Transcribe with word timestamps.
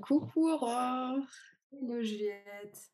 Coucou 0.00 0.48
Aurore. 0.48 1.18
Hello 1.70 2.02
Juliette. 2.02 2.90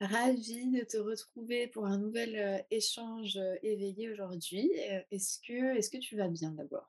Ravie 0.00 0.70
de 0.70 0.84
te 0.84 0.96
retrouver 0.96 1.66
pour 1.66 1.84
un 1.84 1.98
nouvel 1.98 2.36
euh, 2.36 2.58
échange 2.70 3.36
euh, 3.38 3.56
éveillé 3.64 4.08
aujourd'hui. 4.08 4.70
Est-ce 5.10 5.40
que, 5.40 5.76
est-ce 5.76 5.90
que 5.90 5.96
tu 5.96 6.16
vas 6.16 6.28
bien 6.28 6.52
d'abord? 6.52 6.88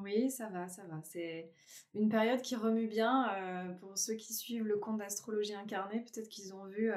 Oui, 0.00 0.30
ça 0.30 0.48
va, 0.48 0.68
ça 0.68 0.84
va. 0.84 1.02
C'est 1.04 1.50
une 1.94 2.08
période 2.08 2.40
qui 2.40 2.56
remue 2.56 2.86
bien. 2.86 3.76
pour 3.78 3.98
ceux 3.98 4.14
qui 4.14 4.32
suivent 4.32 4.64
le 4.64 4.78
compte 4.78 4.98
d'astrologie 4.98 5.54
incarnée, 5.54 6.00
peut-être 6.00 6.30
qu'ils 6.30 6.54
ont 6.54 6.64
vu 6.64 6.90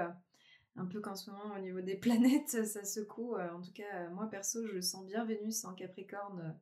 un 0.78 0.86
peu 0.86 1.02
qu'en 1.02 1.16
ce 1.16 1.30
moment, 1.30 1.56
au 1.56 1.60
niveau 1.60 1.82
des 1.82 1.96
planètes, 1.98 2.66
ça 2.66 2.86
secoue. 2.86 3.36
en 3.36 3.60
tout 3.60 3.74
cas, 3.74 4.08
moi 4.12 4.30
perso, 4.30 4.66
je 4.66 4.80
sens 4.80 5.06
bien 5.06 5.26
Vénus 5.26 5.66
en 5.66 5.74
Capricorne 5.74 6.58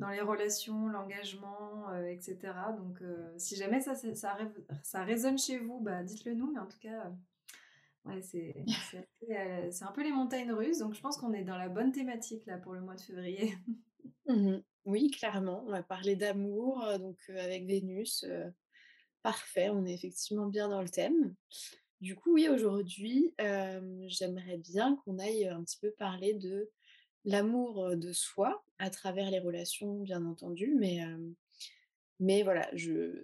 dans 0.00 0.08
les 0.08 0.22
relations, 0.22 0.88
l'engagement, 0.88 1.90
euh, 1.90 2.06
etc. 2.06 2.38
Donc, 2.78 3.00
euh, 3.02 3.32
si 3.36 3.54
jamais 3.54 3.80
ça, 3.80 3.94
ça, 3.94 4.36
ça, 4.82 5.04
résonne 5.04 5.38
chez 5.38 5.58
vous, 5.58 5.78
bah, 5.78 6.02
dites-le 6.02 6.34
nous. 6.34 6.50
Mais 6.50 6.58
en 6.58 6.66
tout 6.66 6.78
cas, 6.78 7.12
euh, 8.06 8.14
ouais, 8.16 8.22
c'est 9.70 9.84
un 9.84 9.92
peu 9.92 10.02
les 10.02 10.10
montagnes 10.10 10.52
russes. 10.52 10.78
Donc, 10.78 10.94
je 10.94 11.00
pense 11.00 11.18
qu'on 11.18 11.34
est 11.34 11.44
dans 11.44 11.58
la 11.58 11.68
bonne 11.68 11.92
thématique 11.92 12.46
là 12.46 12.56
pour 12.56 12.72
le 12.72 12.80
mois 12.80 12.96
de 12.96 13.02
février. 13.02 13.54
Mmh 14.26 14.58
oui, 14.84 15.10
clairement. 15.10 15.64
On 15.66 15.70
va 15.70 15.82
parler 15.82 16.14
d'amour, 16.14 16.86
donc 16.98 17.18
avec 17.30 17.66
Vénus. 17.66 18.24
parfait, 19.22 19.70
on 19.70 19.84
est 19.84 19.92
effectivement 19.92 20.46
bien 20.46 20.68
dans 20.68 20.80
le 20.80 20.88
thème. 20.88 21.34
Du 22.00 22.14
coup, 22.14 22.34
oui, 22.34 22.48
aujourd'hui, 22.48 23.34
j'aimerais 23.38 24.58
bien 24.58 24.96
qu'on 24.96 25.18
aille 25.18 25.48
un 25.48 25.62
petit 25.64 25.78
peu 25.80 25.90
parler 25.92 26.34
de 26.34 26.70
l'amour 27.24 27.96
de 27.96 28.12
soi 28.12 28.64
à 28.78 28.90
travers 28.90 29.30
les 29.30 29.40
relations, 29.40 30.00
bien 30.00 30.24
entendu, 30.24 30.74
mais, 30.78 31.00
mais 32.18 32.42
voilà, 32.42 32.70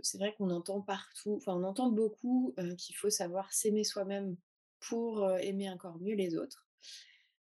c'est 0.03 0.19
vrai 0.19 0.34
qu'on 0.34 0.50
entend 0.50 0.80
partout, 0.80 1.34
enfin 1.36 1.55
on 1.55 1.64
entend 1.64 1.91
beaucoup 1.91 2.55
qu'il 2.78 2.94
faut 2.94 3.11
savoir 3.11 3.53
s'aimer 3.53 3.84
soi-même 3.84 4.36
pour 4.80 5.28
aimer 5.38 5.70
encore 5.70 5.98
mieux 5.98 6.14
les 6.14 6.36
autres. 6.36 6.66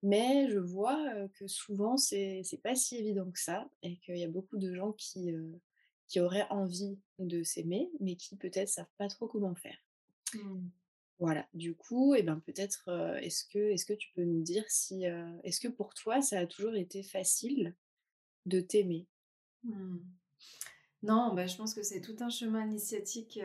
Mais 0.02 0.50
je 0.50 0.58
vois 0.58 1.28
que 1.34 1.46
souvent, 1.46 1.96
c'est, 1.96 2.42
c'est 2.44 2.60
pas 2.60 2.74
si 2.74 2.96
évident 2.96 3.30
que 3.30 3.38
ça, 3.38 3.70
et 3.82 3.96
qu'il 3.98 4.18
y 4.18 4.24
a 4.24 4.28
beaucoup 4.28 4.58
de 4.58 4.74
gens 4.74 4.92
qui, 4.92 5.34
qui 6.08 6.20
auraient 6.20 6.46
envie 6.50 6.98
de 7.18 7.42
s'aimer, 7.42 7.90
mais 8.00 8.16
qui 8.16 8.36
peut-être 8.36 8.68
savent 8.68 8.92
pas 8.98 9.08
trop 9.08 9.26
comment 9.26 9.54
faire. 9.54 9.78
Mmh. 10.34 10.68
Voilà, 11.18 11.46
du 11.54 11.74
coup, 11.74 12.14
eh 12.14 12.22
ben, 12.22 12.40
peut-être, 12.40 12.88
est-ce 13.20 13.44
que, 13.44 13.58
est 13.58 13.86
que 13.86 13.92
tu 13.92 14.10
peux 14.14 14.24
nous 14.24 14.42
dire 14.42 14.64
si, 14.68 15.04
est-ce 15.44 15.60
que 15.60 15.68
pour 15.68 15.94
toi, 15.94 16.20
ça 16.20 16.40
a 16.40 16.46
toujours 16.46 16.74
été 16.74 17.02
facile 17.02 17.74
de 18.46 18.60
t'aimer? 18.60 19.06
Mmh. 19.62 19.98
Non, 21.02 21.34
bah, 21.34 21.46
je 21.46 21.56
pense 21.56 21.74
que 21.74 21.82
c'est 21.82 22.00
tout 22.00 22.16
un 22.20 22.30
chemin 22.30 22.66
initiatique, 22.66 23.38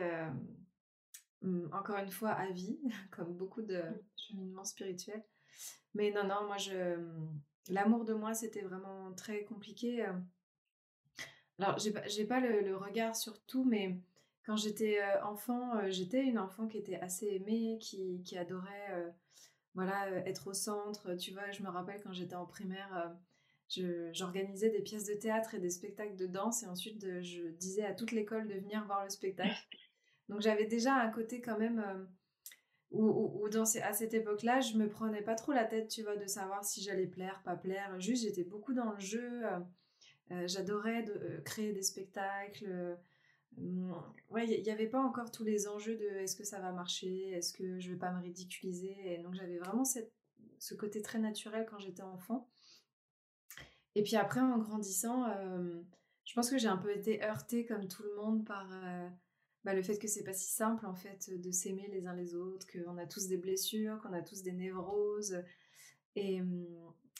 mmh, 1.42 1.68
encore 1.72 1.98
une 1.98 2.10
fois, 2.10 2.30
à 2.30 2.50
vie, 2.50 2.78
comme 3.12 3.32
beaucoup 3.34 3.62
de 3.62 3.82
cheminements 4.16 4.64
spirituels. 4.64 5.24
Mais 5.94 6.10
non, 6.10 6.24
non, 6.24 6.46
moi, 6.46 6.56
je, 6.58 6.96
l'amour 7.68 8.04
de 8.04 8.14
moi, 8.14 8.34
c'était 8.34 8.62
vraiment 8.62 9.12
très 9.12 9.44
compliqué. 9.44 10.06
Alors, 11.58 11.78
j'ai 11.78 11.92
pas, 11.92 12.02
pas 12.28 12.40
le, 12.40 12.60
le, 12.60 12.76
regard 12.76 13.16
sur 13.16 13.40
tout, 13.46 13.64
mais 13.64 13.98
quand 14.48 14.56
j'étais 14.56 14.98
euh, 14.98 15.22
enfant, 15.24 15.76
euh, 15.76 15.90
j'étais 15.90 16.24
une 16.24 16.38
enfant 16.38 16.66
qui 16.68 16.78
était 16.78 16.98
assez 16.98 17.26
aimée, 17.26 17.76
qui, 17.82 18.22
qui 18.24 18.38
adorait 18.38 18.92
euh, 18.92 19.10
voilà, 19.74 20.08
être 20.26 20.46
au 20.46 20.54
centre. 20.54 21.14
Tu 21.16 21.32
vois, 21.32 21.50
je 21.50 21.62
me 21.62 21.68
rappelle 21.68 22.00
quand 22.02 22.14
j'étais 22.14 22.34
en 22.34 22.46
primaire, 22.46 23.14
j'organisais 23.68 24.70
des 24.70 24.80
pièces 24.80 25.04
de 25.04 25.12
théâtre 25.12 25.54
et 25.54 25.58
des 25.58 25.68
spectacles 25.68 26.16
de 26.16 26.26
danse 26.26 26.62
et 26.62 26.66
ensuite 26.66 26.98
je 27.20 27.48
disais 27.58 27.84
à 27.84 27.92
toute 27.92 28.10
l'école 28.10 28.48
de 28.48 28.54
venir 28.54 28.82
voir 28.86 29.04
le 29.04 29.10
spectacle. 29.10 29.52
Donc 30.30 30.40
j'avais 30.40 30.64
déjà 30.64 30.94
un 30.94 31.10
côté 31.10 31.42
quand 31.42 31.58
même 31.58 32.08
où, 32.90 33.46
dans 33.50 33.64
à 33.64 33.92
cette 33.92 34.14
époque-là, 34.14 34.60
je 34.60 34.78
me 34.78 34.88
prenais 34.88 35.20
pas 35.20 35.34
trop 35.34 35.52
la 35.52 35.66
tête, 35.66 35.88
tu 35.88 36.02
vois, 36.02 36.16
de 36.16 36.26
savoir 36.26 36.64
si 36.64 36.82
j'allais 36.82 37.06
plaire, 37.06 37.42
pas 37.44 37.54
plaire. 37.54 38.00
Juste, 38.00 38.24
j'étais 38.24 38.44
beaucoup 38.44 38.72
dans 38.72 38.92
le 38.92 39.00
jeu. 39.00 39.42
J'adorais 40.46 41.04
créer 41.44 41.74
des 41.74 41.82
spectacles. 41.82 42.96
Mmh, 43.56 43.92
ouais, 44.30 44.46
il 44.48 44.62
n'y 44.62 44.70
avait 44.70 44.86
pas 44.86 45.00
encore 45.00 45.30
tous 45.30 45.44
les 45.44 45.68
enjeux 45.68 45.96
de 45.96 46.06
est-ce 46.18 46.36
que 46.36 46.44
ça 46.44 46.60
va 46.60 46.72
marcher, 46.72 47.30
est-ce 47.30 47.52
que 47.52 47.78
je 47.80 47.90
vais 47.90 47.98
pas 47.98 48.12
me 48.12 48.20
ridiculiser. 48.20 48.96
Et 49.04 49.18
donc 49.18 49.34
j'avais 49.34 49.58
vraiment 49.58 49.84
cette, 49.84 50.12
ce 50.58 50.74
côté 50.74 51.02
très 51.02 51.18
naturel 51.18 51.66
quand 51.68 51.78
j'étais 51.78 52.02
enfant. 52.02 52.48
Et 53.94 54.02
puis 54.02 54.16
après, 54.16 54.40
en 54.40 54.58
grandissant, 54.58 55.28
euh, 55.28 55.80
je 56.24 56.34
pense 56.34 56.50
que 56.50 56.58
j'ai 56.58 56.68
un 56.68 56.76
peu 56.76 56.94
été 56.94 57.22
heurtée 57.24 57.64
comme 57.64 57.88
tout 57.88 58.02
le 58.02 58.14
monde 58.14 58.44
par 58.44 58.68
euh, 58.70 59.08
bah, 59.64 59.74
le 59.74 59.82
fait 59.82 59.98
que 59.98 60.06
c'est 60.06 60.24
pas 60.24 60.34
si 60.34 60.50
simple 60.50 60.86
en 60.86 60.94
fait 60.94 61.30
de 61.40 61.50
s'aimer 61.50 61.88
les 61.88 62.06
uns 62.06 62.14
les 62.14 62.34
autres, 62.34 62.66
qu'on 62.70 62.96
a 62.98 63.06
tous 63.06 63.26
des 63.26 63.38
blessures, 63.38 64.00
qu'on 64.02 64.12
a 64.12 64.22
tous 64.22 64.42
des 64.42 64.52
névroses. 64.52 65.42
Et, 66.14 66.40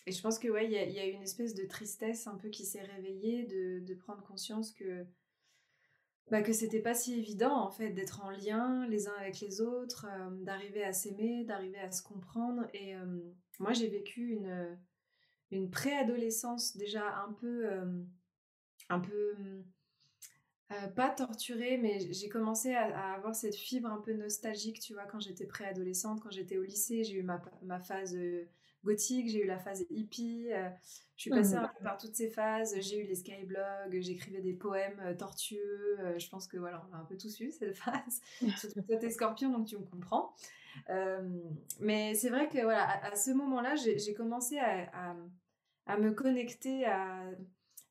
et 0.07 0.13
je 0.13 0.23
pense 0.23 0.39
que 0.39 0.49
ouais, 0.49 0.69
y, 0.69 0.73
y, 0.73 0.99
a 0.99 1.07
une 1.07 1.23
espèce 1.23 1.55
de 1.55 1.65
tristesse 1.65 2.27
un 2.27 2.37
peu 2.37 2.49
qui 2.49 2.65
s'est 2.65 2.83
réveillée, 2.83 3.45
de 3.45 3.95
prendre 3.95 4.23
conscience 4.23 4.73
que 4.73 5.07
bah, 6.31 6.43
que 6.43 6.53
c'était 6.53 6.81
pas 6.81 6.95
si 6.95 7.19
évident 7.19 7.55
en 7.55 7.71
fait 7.71 7.91
d'être 7.91 8.23
en 8.23 8.31
lien 8.31 8.87
les 8.89 9.09
uns 9.09 9.15
avec 9.19 9.41
les 9.41 9.61
autres, 9.61 10.07
euh, 10.09 10.31
d'arriver 10.45 10.85
à 10.85 10.93
s'aimer, 10.93 11.45
d'arriver 11.45 11.79
à 11.79 11.91
se 11.91 12.03
comprendre. 12.03 12.67
Et 12.75 12.95
euh, 12.95 13.21
moi 13.59 13.73
j'ai 13.73 13.89
vécu 13.89 14.33
une, 14.33 14.79
une 15.51 15.71
préadolescence 15.71 16.77
déjà 16.77 17.17
un 17.21 17.33
peu, 17.33 17.67
euh, 17.67 18.03
un 18.91 19.01
peu 19.01 19.35
pas 20.95 21.09
torturée, 21.09 21.79
mais 21.79 21.99
j'ai 22.13 22.29
commencé 22.29 22.75
à, 22.75 23.15
avoir 23.15 23.35
cette 23.35 23.55
fibre 23.55 23.89
un 23.89 24.03
peu 24.03 24.13
nostalgique, 24.13 24.81
tu 24.81 24.93
vois, 24.93 25.07
quand 25.07 25.19
j'étais 25.19 25.47
préadolescente, 25.47 26.21
quand 26.21 26.31
j'étais 26.31 26.59
au 26.59 26.63
lycée, 26.63 27.05
j'ai 27.05 27.15
eu 27.15 27.23
ma, 27.23 27.41
ma 27.63 27.81
phase 27.81 28.15
gothique, 28.85 29.29
j'ai 29.29 29.43
eu 29.43 29.47
la 29.47 29.59
phase 29.59 29.85
hippie, 29.91 30.49
euh, 30.53 30.69
je 31.17 31.23
suis 31.23 31.31
passée 31.31 31.55
mmh. 31.55 31.65
un 31.65 31.69
peu 31.69 31.85
par 31.85 31.99
toutes 31.99 32.15
ces 32.15 32.31
phases, 32.31 32.75
j'ai 32.81 33.03
eu 33.03 33.07
les 33.07 33.15
skyblogs, 33.15 34.01
j'écrivais 34.01 34.41
des 34.41 34.55
poèmes 34.55 35.01
euh, 35.01 35.15
tortueux, 35.15 35.97
euh, 36.01 36.19
je 36.19 36.29
pense 36.29 36.47
que 36.47 36.57
voilà, 36.59 36.85
on 36.89 36.95
a 36.95 36.99
un 36.99 37.05
peu 37.05 37.17
tous 37.17 37.41
eu 37.41 37.51
cette 37.51 37.77
phase, 37.77 38.21
surtout 38.57 38.83
toi 38.83 38.97
t'es 38.97 39.11
scorpion 39.11 39.51
donc 39.51 39.67
tu 39.67 39.77
me 39.77 39.85
comprends. 39.85 40.35
mais 41.81 42.15
c'est 42.15 42.31
vrai 42.31 42.49
que 42.49 42.63
voilà, 42.63 43.05
à, 43.05 43.17
ce 43.17 43.33
moment-là, 43.33 43.75
j'ai 43.75 44.15
commencé 44.15 44.59
à, 44.59 45.17
à, 45.87 45.99
me 45.99 46.13
connecter 46.13 46.85
à, 46.85 47.25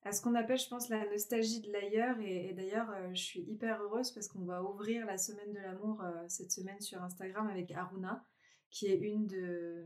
à 0.04 0.12
ce 0.13 0.22
qu'on 0.22 0.36
appelle, 0.36 0.57
je 0.57 0.69
pense, 0.69 0.88
la 0.88 1.04
nostalgie 1.10 1.60
de 1.60 1.72
l'ailleurs. 1.72 2.18
Et, 2.22 2.54
d'ailleurs, 2.54 2.90
je 3.13 3.22
suis 3.22 3.42
hyper 3.42 3.81
heureuse 3.81 4.12
parce 4.12 4.30
qu'on 4.30 4.45
va 4.45 4.63
ouvrir 4.63 5.06
la 5.06 5.18
semaine 5.18 5.51
de 5.51 5.60
l'amour 5.60 6.01
cette 6.30 6.51
semaine 6.51 6.80
sur 6.80 7.04
Instagram 7.04 7.48
avec 7.50 7.72
Aruna, 7.72 8.24
qui 8.69 8.86
est 8.86 8.98
une 9.00 9.28
de, 9.28 9.86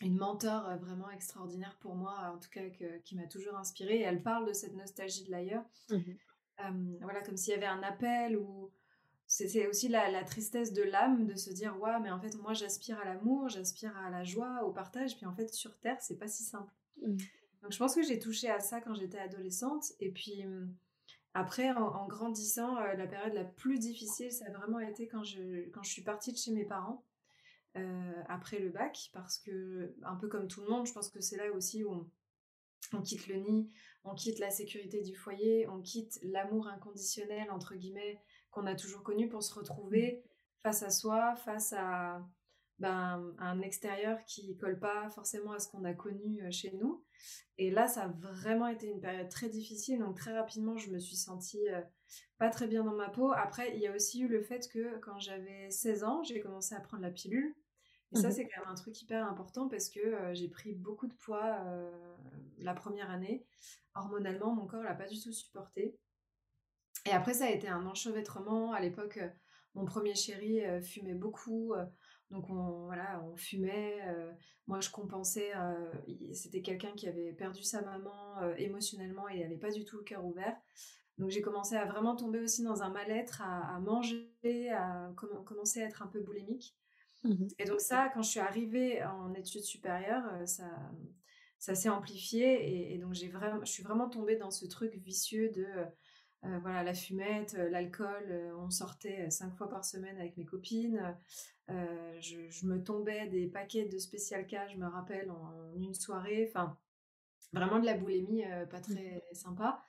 une 0.00 0.16
mentor 0.16 0.68
euh, 0.68 0.76
vraiment 0.76 1.10
extraordinaire 1.10 1.76
pour 1.80 1.94
moi, 1.94 2.32
en 2.34 2.38
tout 2.38 2.50
cas 2.50 2.62
qui 3.04 3.16
m'a 3.16 3.26
toujours 3.26 3.56
inspirée. 3.56 3.98
Et 3.98 4.02
elle 4.02 4.22
parle 4.22 4.46
de 4.46 4.52
cette 4.52 4.74
nostalgie 4.74 5.24
de 5.24 5.30
l'ailleurs. 5.30 5.64
Mmh 5.90 5.98
voilà, 7.02 7.22
comme 7.22 7.36
s'il 7.36 7.54
y 7.54 7.56
avait 7.56 7.66
un 7.66 7.84
appel 7.84 8.36
ou 8.36 8.72
c'est 9.28 9.68
aussi 9.68 9.86
la, 9.86 10.24
tristesse 10.24 10.72
de 10.72 10.82
l'âme 10.82 11.24
de 11.24 11.36
se 11.36 11.50
dire 11.50 11.80
ouais, 11.80 12.00
mais 12.00 12.10
en 12.10 12.18
fait 12.18 12.34
moi 12.34 12.52
j'aspire 12.52 12.98
à 12.98 13.04
l'amour, 13.04 13.48
j'aspire 13.48 13.96
à 13.96 14.10
la 14.10 14.24
joie, 14.24 14.64
au 14.64 14.72
partage. 14.72 15.16
Puis 15.16 15.24
en 15.24 15.32
fait 15.32 15.54
sur 15.54 15.78
terre 15.78 15.98
c'est 16.00 16.18
pas 16.18 16.26
si 16.26 16.42
simple. 16.42 16.72
Mmh. 17.00 17.16
Donc 17.62 17.72
je 17.72 17.78
pense 17.78 17.94
que 17.94 18.02
j'ai 18.02 18.18
touché 18.18 18.50
à 18.50 18.58
ça 18.58 18.80
quand 18.80 18.94
j'étais 18.96 19.20
adolescente. 19.20 19.92
Et 20.00 20.10
puis 20.10 20.44
Après, 21.32 21.70
en, 21.70 22.08
grandissant, 22.08 22.74
la 22.80 23.06
période 23.06 23.34
la 23.34 23.44
plus 23.44 23.78
difficile, 23.78 24.32
ça 24.32 24.46
a 24.46 24.50
vraiment 24.50 24.80
été 24.80 25.06
quand 25.06 25.22
je, 25.22 25.68
quand 25.68 25.84
je 25.84 25.90
suis 25.92 26.02
partie 26.02 26.32
de 26.32 26.38
chez 26.38 26.50
mes 26.50 26.64
parents. 26.64 27.04
Après 28.28 28.58
le 28.58 28.70
bac, 28.70 29.10
parce 29.12 29.38
que, 29.38 29.94
un 30.02 30.16
peu 30.16 30.28
comme 30.28 30.48
tout 30.48 30.62
le 30.62 30.68
monde, 30.68 30.86
je 30.86 30.92
pense 30.92 31.10
que 31.10 31.20
c'est 31.20 31.36
là 31.36 31.50
aussi 31.52 31.84
où 31.84 31.92
on, 31.92 32.10
on 32.92 33.02
quitte 33.02 33.26
le 33.28 33.36
nid, 33.36 33.70
on 34.04 34.14
quitte 34.14 34.38
la 34.38 34.50
sécurité 34.50 35.02
du 35.02 35.14
foyer, 35.14 35.68
on 35.68 35.80
quitte 35.80 36.18
l'amour 36.22 36.68
inconditionnel, 36.68 37.50
entre 37.50 37.74
guillemets, 37.74 38.20
qu'on 38.50 38.66
a 38.66 38.74
toujours 38.74 39.02
connu 39.02 39.28
pour 39.28 39.42
se 39.42 39.54
retrouver 39.54 40.24
face 40.62 40.82
à 40.82 40.90
soi, 40.90 41.36
face 41.36 41.72
à, 41.72 42.26
ben, 42.78 43.34
un 43.38 43.60
extérieur 43.60 44.24
qui 44.24 44.56
colle 44.56 44.78
pas 44.78 45.08
forcément 45.10 45.52
à 45.52 45.58
ce 45.58 45.68
qu'on 45.68 45.84
a 45.84 45.94
connu 45.94 46.42
euh, 46.42 46.50
chez 46.50 46.72
nous. 46.72 47.04
Et 47.56 47.70
là, 47.70 47.88
ça 47.88 48.04
a 48.04 48.08
vraiment 48.08 48.68
été 48.68 48.86
une 48.86 49.00
période 49.00 49.28
très 49.28 49.48
difficile. 49.48 49.98
Donc 49.98 50.16
très 50.16 50.32
rapidement, 50.32 50.76
je 50.76 50.90
me 50.90 51.00
suis 51.00 51.16
sentie 51.16 51.68
euh, 51.68 51.80
pas 52.38 52.50
très 52.50 52.68
bien 52.68 52.84
dans 52.84 52.94
ma 52.94 53.08
peau. 53.08 53.32
Après, 53.32 53.74
il 53.74 53.80
y 53.80 53.88
a 53.88 53.94
aussi 53.94 54.20
eu 54.20 54.28
le 54.28 54.42
fait 54.42 54.68
que 54.68 54.98
quand 54.98 55.18
j'avais 55.18 55.70
16 55.70 56.04
ans, 56.04 56.22
j'ai 56.22 56.40
commencé 56.40 56.74
à 56.74 56.80
prendre 56.80 57.02
la 57.02 57.10
pilule. 57.10 57.56
Et 58.12 58.16
ça, 58.16 58.28
mmh 58.28 58.32
c'est 58.32 58.48
quand 58.48 58.60
même 58.60 58.70
un 58.70 58.74
truc 58.74 59.00
hyper 59.02 59.26
important 59.26 59.68
parce 59.68 59.90
que 59.90 60.00
euh, 60.00 60.34
j'ai 60.34 60.48
pris 60.48 60.72
beaucoup 60.72 61.06
de 61.06 61.14
poids 61.14 61.62
la 62.58 62.74
première 62.74 63.10
année. 63.10 63.44
Hormonalement, 63.94 64.54
mon 64.54 64.66
corps 64.66 64.82
l'a 64.82 64.94
pas 64.94 65.06
du 65.06 65.20
tout 65.20 65.32
supporté. 65.32 65.98
Et 67.06 67.10
après, 67.10 67.34
ça 67.34 67.46
a 67.46 67.50
été 67.50 67.68
un 67.68 67.86
enchevêtrement. 67.86 68.72
À 68.72 68.80
l'époque, 68.80 69.20
mon 69.74 69.84
premier 69.84 70.14
chéri 70.14 70.62
fumait 70.82 71.14
beaucoup. 71.14 71.74
donc, 72.30 72.48
on, 72.50 72.86
voilà, 72.86 73.22
on 73.24 73.36
fumait. 73.36 73.98
moi, 74.66 74.80
je 74.80 74.90
compensais. 74.90 75.52
C'était 76.32 76.62
quelqu'un 76.62 76.92
qui 76.92 77.08
avait 77.08 77.32
perdu 77.32 77.62
sa 77.62 77.82
maman 77.82 78.40
émotionnellement 78.56 79.28
et 79.28 79.40
n'avait 79.40 79.56
pas 79.56 79.70
du 79.70 79.84
tout 79.84 79.98
le 79.98 80.04
cœur 80.04 80.24
ouvert. 80.24 80.56
Donc, 81.18 81.30
j'ai 81.30 81.42
commencé 81.42 81.76
à 81.76 81.84
vraiment 81.84 82.14
tomber 82.14 82.40
aussi 82.40 82.62
dans 82.62 82.82
un 82.82 82.90
mal-être, 82.90 83.42
à, 83.42 83.78
manger, 83.80 84.30
à 84.70 85.10
commencer 85.44 85.82
à 85.82 85.86
être 85.86 86.02
un 86.02 86.06
peu 86.06 86.20
boulimique. 86.20 86.76
Mmh 87.24 87.48
et 87.58 87.64
donc 87.64 87.80
ça, 87.80 88.10
quand 88.14 88.22
je 88.22 88.30
suis 88.30 88.40
arrivée 88.40 89.02
en 89.04 89.34
études 89.34 89.64
supérieures, 89.64 90.24
euh, 90.34 90.46
ça, 90.46 90.68
ça 91.58 91.74
s'est 91.74 91.88
amplifié 91.88 92.92
et, 92.94 92.98
donc 92.98 93.14
j'ai 93.14 93.28
vraiment, 93.28 93.64
je 93.64 93.70
suis 93.70 93.82
vraiment 93.82 94.08
tombée 94.08 94.36
dans 94.36 94.50
ce 94.50 94.66
truc 94.66 94.94
vicieux 94.94 95.50
de 95.50 95.66
euh, 96.44 96.58
voilà 96.60 96.84
la 96.84 96.94
fumette, 96.94 97.54
euh, 97.54 97.68
l'alcool. 97.68 98.52
on 98.58 98.70
sortait 98.70 99.28
cinq 99.30 99.56
fois 99.56 99.68
par 99.68 99.84
semaine 99.84 100.16
avec 100.18 100.36
mes 100.36 100.44
copines. 100.44 101.16
Je, 101.68 102.66
me 102.66 102.82
tombais 102.82 103.26
des 103.26 103.46
paquets 103.48 103.86
de 103.86 103.98
spécial 103.98 104.46
cas, 104.46 104.68
je 104.68 104.76
me 104.76 104.86
rappelle, 104.86 105.30
en, 105.30 105.52
une 105.74 105.94
soirée. 105.94 106.46
Enfin, 106.48 106.78
vraiment 107.52 107.80
de 107.80 107.86
la 107.86 107.94
boulimie 107.94 108.44
pas 108.70 108.78
mmh 108.78 108.94
très 108.94 109.24
sympa. 109.32 109.84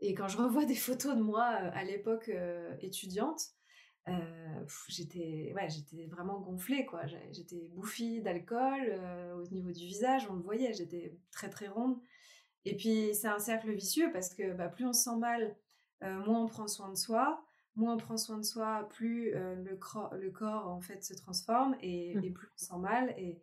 Et 0.00 0.12
quand 0.12 0.28
je 0.28 0.36
revois 0.36 0.66
des 0.66 0.74
photos 0.74 1.16
de 1.16 1.22
moi 1.22 1.44
à 1.44 1.82
l'époque 1.84 2.30
étudiante, 2.80 3.56
j'étais 4.88 5.52
ouais, 5.54 5.68
j'étais 5.68 6.06
vraiment 6.06 6.40
gonflée 6.40 6.86
quoi. 6.86 7.02
J'étais 7.32 7.68
bouffie 7.74 8.20
d'alcool 8.20 9.00
au 9.36 9.46
niveau 9.52 9.70
du 9.70 9.86
visage 9.86 10.26
on 10.30 10.34
le 10.34 10.42
voyait 10.42 10.72
j'étais 10.72 11.16
très 11.30 11.50
très 11.50 11.68
ronde. 11.68 11.98
Et 12.64 12.76
puis 12.76 13.14
c'est 13.14 13.28
un 13.28 13.38
cercle 13.38 13.72
vicieux 13.72 14.10
parce 14.12 14.34
que 14.34 14.52
bah, 14.52 14.68
plus 14.68 14.86
on 14.86 14.92
se 14.92 15.04
sent 15.04 15.16
mal 15.16 15.56
moins 16.02 16.42
on 16.42 16.46
prend 16.46 16.68
soin 16.68 16.88
de 16.88 16.96
soi 16.96 17.42
moins 17.74 17.94
on 17.94 17.98
prend 17.98 18.16
soin 18.16 18.38
de 18.38 18.44
soi 18.44 18.88
plus 18.90 19.32
le, 19.32 19.78
le, 20.18 20.30
corps 20.30 20.68
en 20.68 20.80
fait 20.80 21.04
se 21.04 21.14
transforme 21.14 21.76
et, 21.80 22.14
mmh. 22.14 22.24
et, 22.24 22.30
plus 22.30 22.48
on 22.48 22.58
se 22.58 22.66
sent 22.66 22.78
mal. 22.78 23.14
Et 23.18 23.40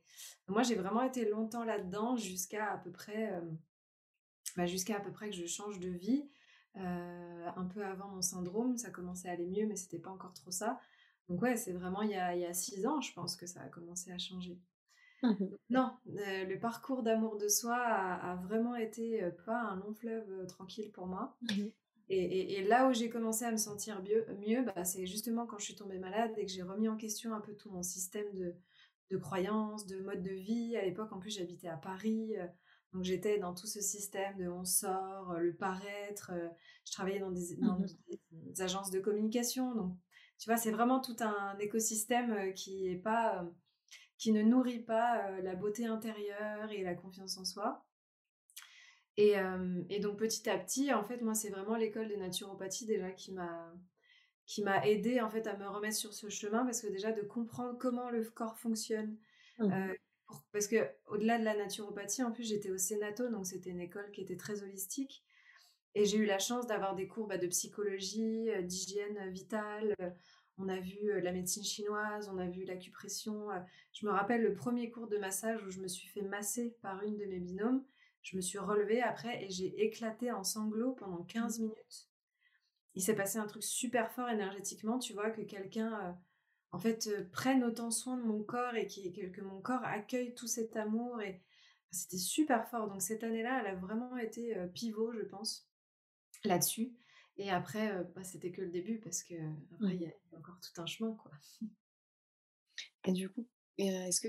moi 0.48 0.64
j'ai 0.64 0.76
vraiment 0.76 1.04
été 1.04 1.30
longtemps 1.30 1.64
là 1.64 1.80
dedans 1.80 2.16
jusqu'à 2.16 2.72
à 2.72 2.78
peu 2.78 2.92
près 2.92 3.32
bah, 4.56 4.66
jusqu'à 4.66 4.98
à 4.98 5.00
peu 5.00 5.12
près 5.12 5.30
que 5.30 5.36
je 5.36 5.46
change 5.46 5.80
de 5.80 5.90
vie 5.90 6.30
euh, 6.78 7.50
un 7.56 7.66
peu 7.66 7.86
avant 7.86 8.08
mon 8.08 8.22
syndrome, 8.22 8.78
ça 8.78 8.90
commençait 8.90 9.30
à 9.30 9.34
aller 9.34 9.46
mieux, 9.46 9.66
mais 9.68 9.76
c'était 9.76 10.00
pas 10.00 10.10
encore 10.10 10.34
trop 10.34 10.52
ça. 10.52 10.80
Donc 11.30 11.42
ouais, 11.42 11.56
c'est 11.56 11.72
vraiment 11.72 12.02
il 12.02 12.12
y, 12.12 12.16
a, 12.16 12.36
il 12.36 12.42
y 12.42 12.46
a 12.46 12.54
six 12.54 12.86
ans, 12.86 13.00
je 13.02 13.14
pense 13.14 13.36
que 13.36 13.46
ça 13.46 13.62
a 13.62 13.68
commencé 13.68 14.12
à 14.12 14.18
changer. 14.18 14.60
Mmh 15.22 15.34
non, 15.70 15.92
euh, 16.10 16.46
le 16.46 16.60
parcours 16.60 17.04
d'amour 17.04 17.38
de 17.38 17.48
soi 17.48 17.76
a, 17.78 18.36
vraiment 18.36 18.76
été 18.76 19.24
euh, 19.24 19.32
pas 19.46 19.60
un 19.62 19.78
long 19.78 19.94
fleuve 19.94 20.48
tranquille 20.48 20.92
pour 20.92 21.08
moi. 21.08 21.36
Mmh 21.56 21.70
et, 22.10 22.60
et, 22.60 22.64
là 22.66 22.90
où 22.90 22.94
j'ai 22.94 23.10
commencé 23.10 23.46
à 23.46 23.52
me 23.52 23.58
sentir 23.58 24.04
mieux, 24.04 24.26
mieux 24.46 24.62
bah, 24.62 24.84
c'est 24.84 25.06
justement 25.06 25.46
quand 25.48 25.58
je 25.58 25.64
suis 25.64 25.76
tombée 25.76 25.98
malade 25.98 26.32
et 26.36 26.46
que 26.46 26.52
j'ai 26.52 26.62
remis 26.62 26.90
en 26.90 26.98
question 26.98 27.34
un 27.34 27.40
peu 27.40 27.54
tout 27.54 27.72
mon 27.72 27.82
système 27.82 28.32
de, 28.34 28.54
de 29.10 29.18
croyances, 29.18 29.88
de 29.88 30.02
mode 30.02 30.22
de 30.22 30.34
vie. 30.34 30.76
À 30.76 30.84
l'époque, 30.84 31.14
en 31.14 31.20
plus, 31.20 31.32
j'habitais 31.32 31.70
à 31.70 31.78
Paris. 31.78 32.36
Donc 32.94 33.04
j'étais 33.04 33.40
dans 33.40 33.54
tout 33.54 33.66
ce 33.66 33.82
système 33.82 34.38
de 34.38 34.48
on 34.48 34.64
sort, 34.64 35.32
euh, 35.32 35.40
le 35.40 35.56
paraître. 35.56 36.32
Euh, 36.32 36.48
je 36.86 36.92
travaillais 36.92 37.20
dans 37.20 37.32
des, 37.32 37.58
mmh 37.58 37.86
agences 38.60 38.92
de 38.92 39.00
communication. 39.00 39.74
Donc 39.74 39.98
tu 40.38 40.50
vois, 40.50 40.58
c'est 40.58 40.72
vraiment 40.72 41.00
tout 41.00 41.16
un 41.22 41.58
écosystème 41.58 42.32
euh, 42.32 42.52
qui 42.52 42.88
est 42.88 42.98
pas, 42.98 43.46
qui 44.18 44.32
ne 44.32 44.44
nourrit 44.44 44.84
pas 44.84 45.40
la 45.42 45.56
beauté 45.56 45.86
intérieure 45.86 46.72
et 46.72 46.84
la 46.84 46.94
confiance 46.94 47.38
en 47.38 47.46
soi. 47.46 47.84
Et, 49.18 49.36
et 49.90 50.00
donc 50.00 50.18
petit 50.18 50.50
à 50.50 50.58
petit, 50.58 50.92
en 50.92 51.04
fait, 51.04 51.22
moi, 51.22 51.36
c'est 51.36 51.50
vraiment 51.50 51.76
l'école 51.76 52.10
de 52.10 52.16
naturopathie 52.16 52.88
déjà 52.88 53.12
qui 53.12 53.32
m'a 53.32 53.72
qui 54.46 54.64
m'a 54.64 54.86
aidé 54.88 55.22
en 55.22 55.30
fait 55.30 55.46
à 55.48 55.56
me 55.56 55.68
remettre 55.68 55.96
sur 55.96 56.14
ce 56.14 56.30
chemin 56.30 56.66
parce 56.66 56.82
que 56.82 56.88
déjà 56.88 57.12
de 57.12 57.22
comprendre 57.22 57.78
comment 57.78 58.10
le 58.10 58.24
corps 58.24 58.58
fonctionne, 58.58 59.18
mmh 59.60 59.94
parce 60.52 60.68
que 60.68 60.90
au-delà 61.08 61.40
de 61.40 61.44
la 61.44 61.56
naturopathie, 61.56 62.24
en 62.24 62.32
plus 62.32 62.44
j'étais 62.44 62.72
au 62.72 62.78
Sénato, 62.78 63.30
donc 63.30 63.46
c'était 63.46 63.70
une 63.70 63.82
école 63.82 64.12
qui 64.12 64.22
était 64.22 64.38
très 64.38 64.64
holistique. 64.64 65.24
Et 65.96 66.06
j'ai 66.06 66.18
eu 66.18 66.26
la 66.26 66.40
chance 66.40 66.66
d'avoir 66.66 66.96
des 66.96 67.08
cours 67.08 67.28
bah, 67.28 67.38
de 67.38 67.48
psychologie, 67.48 68.50
euh, 68.50 68.62
d'hygiène 68.62 69.30
vitale. 69.30 69.96
On 70.58 70.68
a 70.68 70.80
vu 70.80 71.12
euh, 71.12 71.22
la 71.22 71.32
médecine 71.32 71.64
chinoise, 71.64 72.30
on 72.34 72.40
a 72.40 72.48
vu 72.48 72.64
l'acupression. 72.64 73.52
Euh. 73.52 73.60
Je 73.92 74.06
me 74.06 74.12
rappelle 74.12 74.42
le 74.42 74.54
premier 74.54 74.90
cours 74.90 75.08
de 75.08 75.18
massage 75.18 75.64
où 75.64 75.70
je 75.70 75.80
me 75.80 75.88
suis 75.88 76.08
fait 76.08 76.22
masser 76.24 76.76
par 76.82 77.04
une 77.04 77.18
de 77.18 77.26
mes 77.26 77.40
binômes. 77.40 77.84
Je 78.24 78.36
me 78.36 78.42
suis 78.42 78.58
relevée 78.58 79.02
après 79.02 79.44
et 79.44 79.50
j'ai 79.50 79.84
éclaté 79.84 80.32
en 80.32 80.44
sanglots 80.44 80.94
pendant 80.94 81.24
15 81.24 81.60
minutes. 81.60 82.10
Il 82.96 83.04
s'est 83.04 83.16
passé 83.16 83.38
un 83.38 83.48
truc 83.48 83.64
super 83.64 84.12
fort 84.12 84.30
énergétiquement, 84.30 84.98
tu 84.98 85.14
vois, 85.14 85.30
que 85.30 85.42
quelqu'un 85.42 86.18
en 86.74 86.80
fait, 86.80 87.08
euh, 87.08 87.24
prennent 87.32 87.64
autant 87.64 87.92
soin 87.92 88.18
de 88.18 88.24
mon 88.24 88.44
corps 88.44 88.76
et 88.76 88.88
que, 88.88 89.42
mon 89.42 89.62
corps 89.62 89.84
accueille 89.84 90.34
tout 90.34 90.48
cet 90.48 90.76
amour. 90.76 91.22
Et 91.22 91.40
c'était 91.92 92.18
super 92.18 92.68
fort. 92.68 92.90
Donc 92.90 93.02
cette 93.02 93.24
année-là, 93.24 93.62
elle 93.62 93.68
a 93.68 93.76
vraiment 93.76 94.18
été 94.18 94.58
euh, 94.58 94.68
pivot, 94.68 95.14
je 95.14 95.22
pense, 95.22 95.70
là-dessus. 96.44 96.92
Et 97.38 97.52
après, 97.52 97.92
euh, 97.92 98.04
bah, 98.16 98.24
c'était 98.24 98.52
que 98.52 98.62
le 98.62 98.70
début 98.70 98.98
parce 98.98 99.24
que 99.24 99.36
après, 99.76 99.96
il 99.96 100.02
y, 100.02 100.08
a 100.08 100.38
encore 100.38 100.60
tout 100.60 100.82
un 100.82 100.88
chemin, 100.88 101.14
quoi. 101.14 101.32
Et 103.06 103.12
du 103.12 103.30
coup, 103.30 103.48
est-ce 103.78 104.20
que 104.20 104.28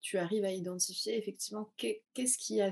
tu 0.00 0.18
arrives 0.18 0.44
à 0.44 0.52
identifier 0.52 1.16
effectivement 1.16 1.72
qu'est-ce 1.76 2.38
qui 2.38 2.60
a 2.60 2.70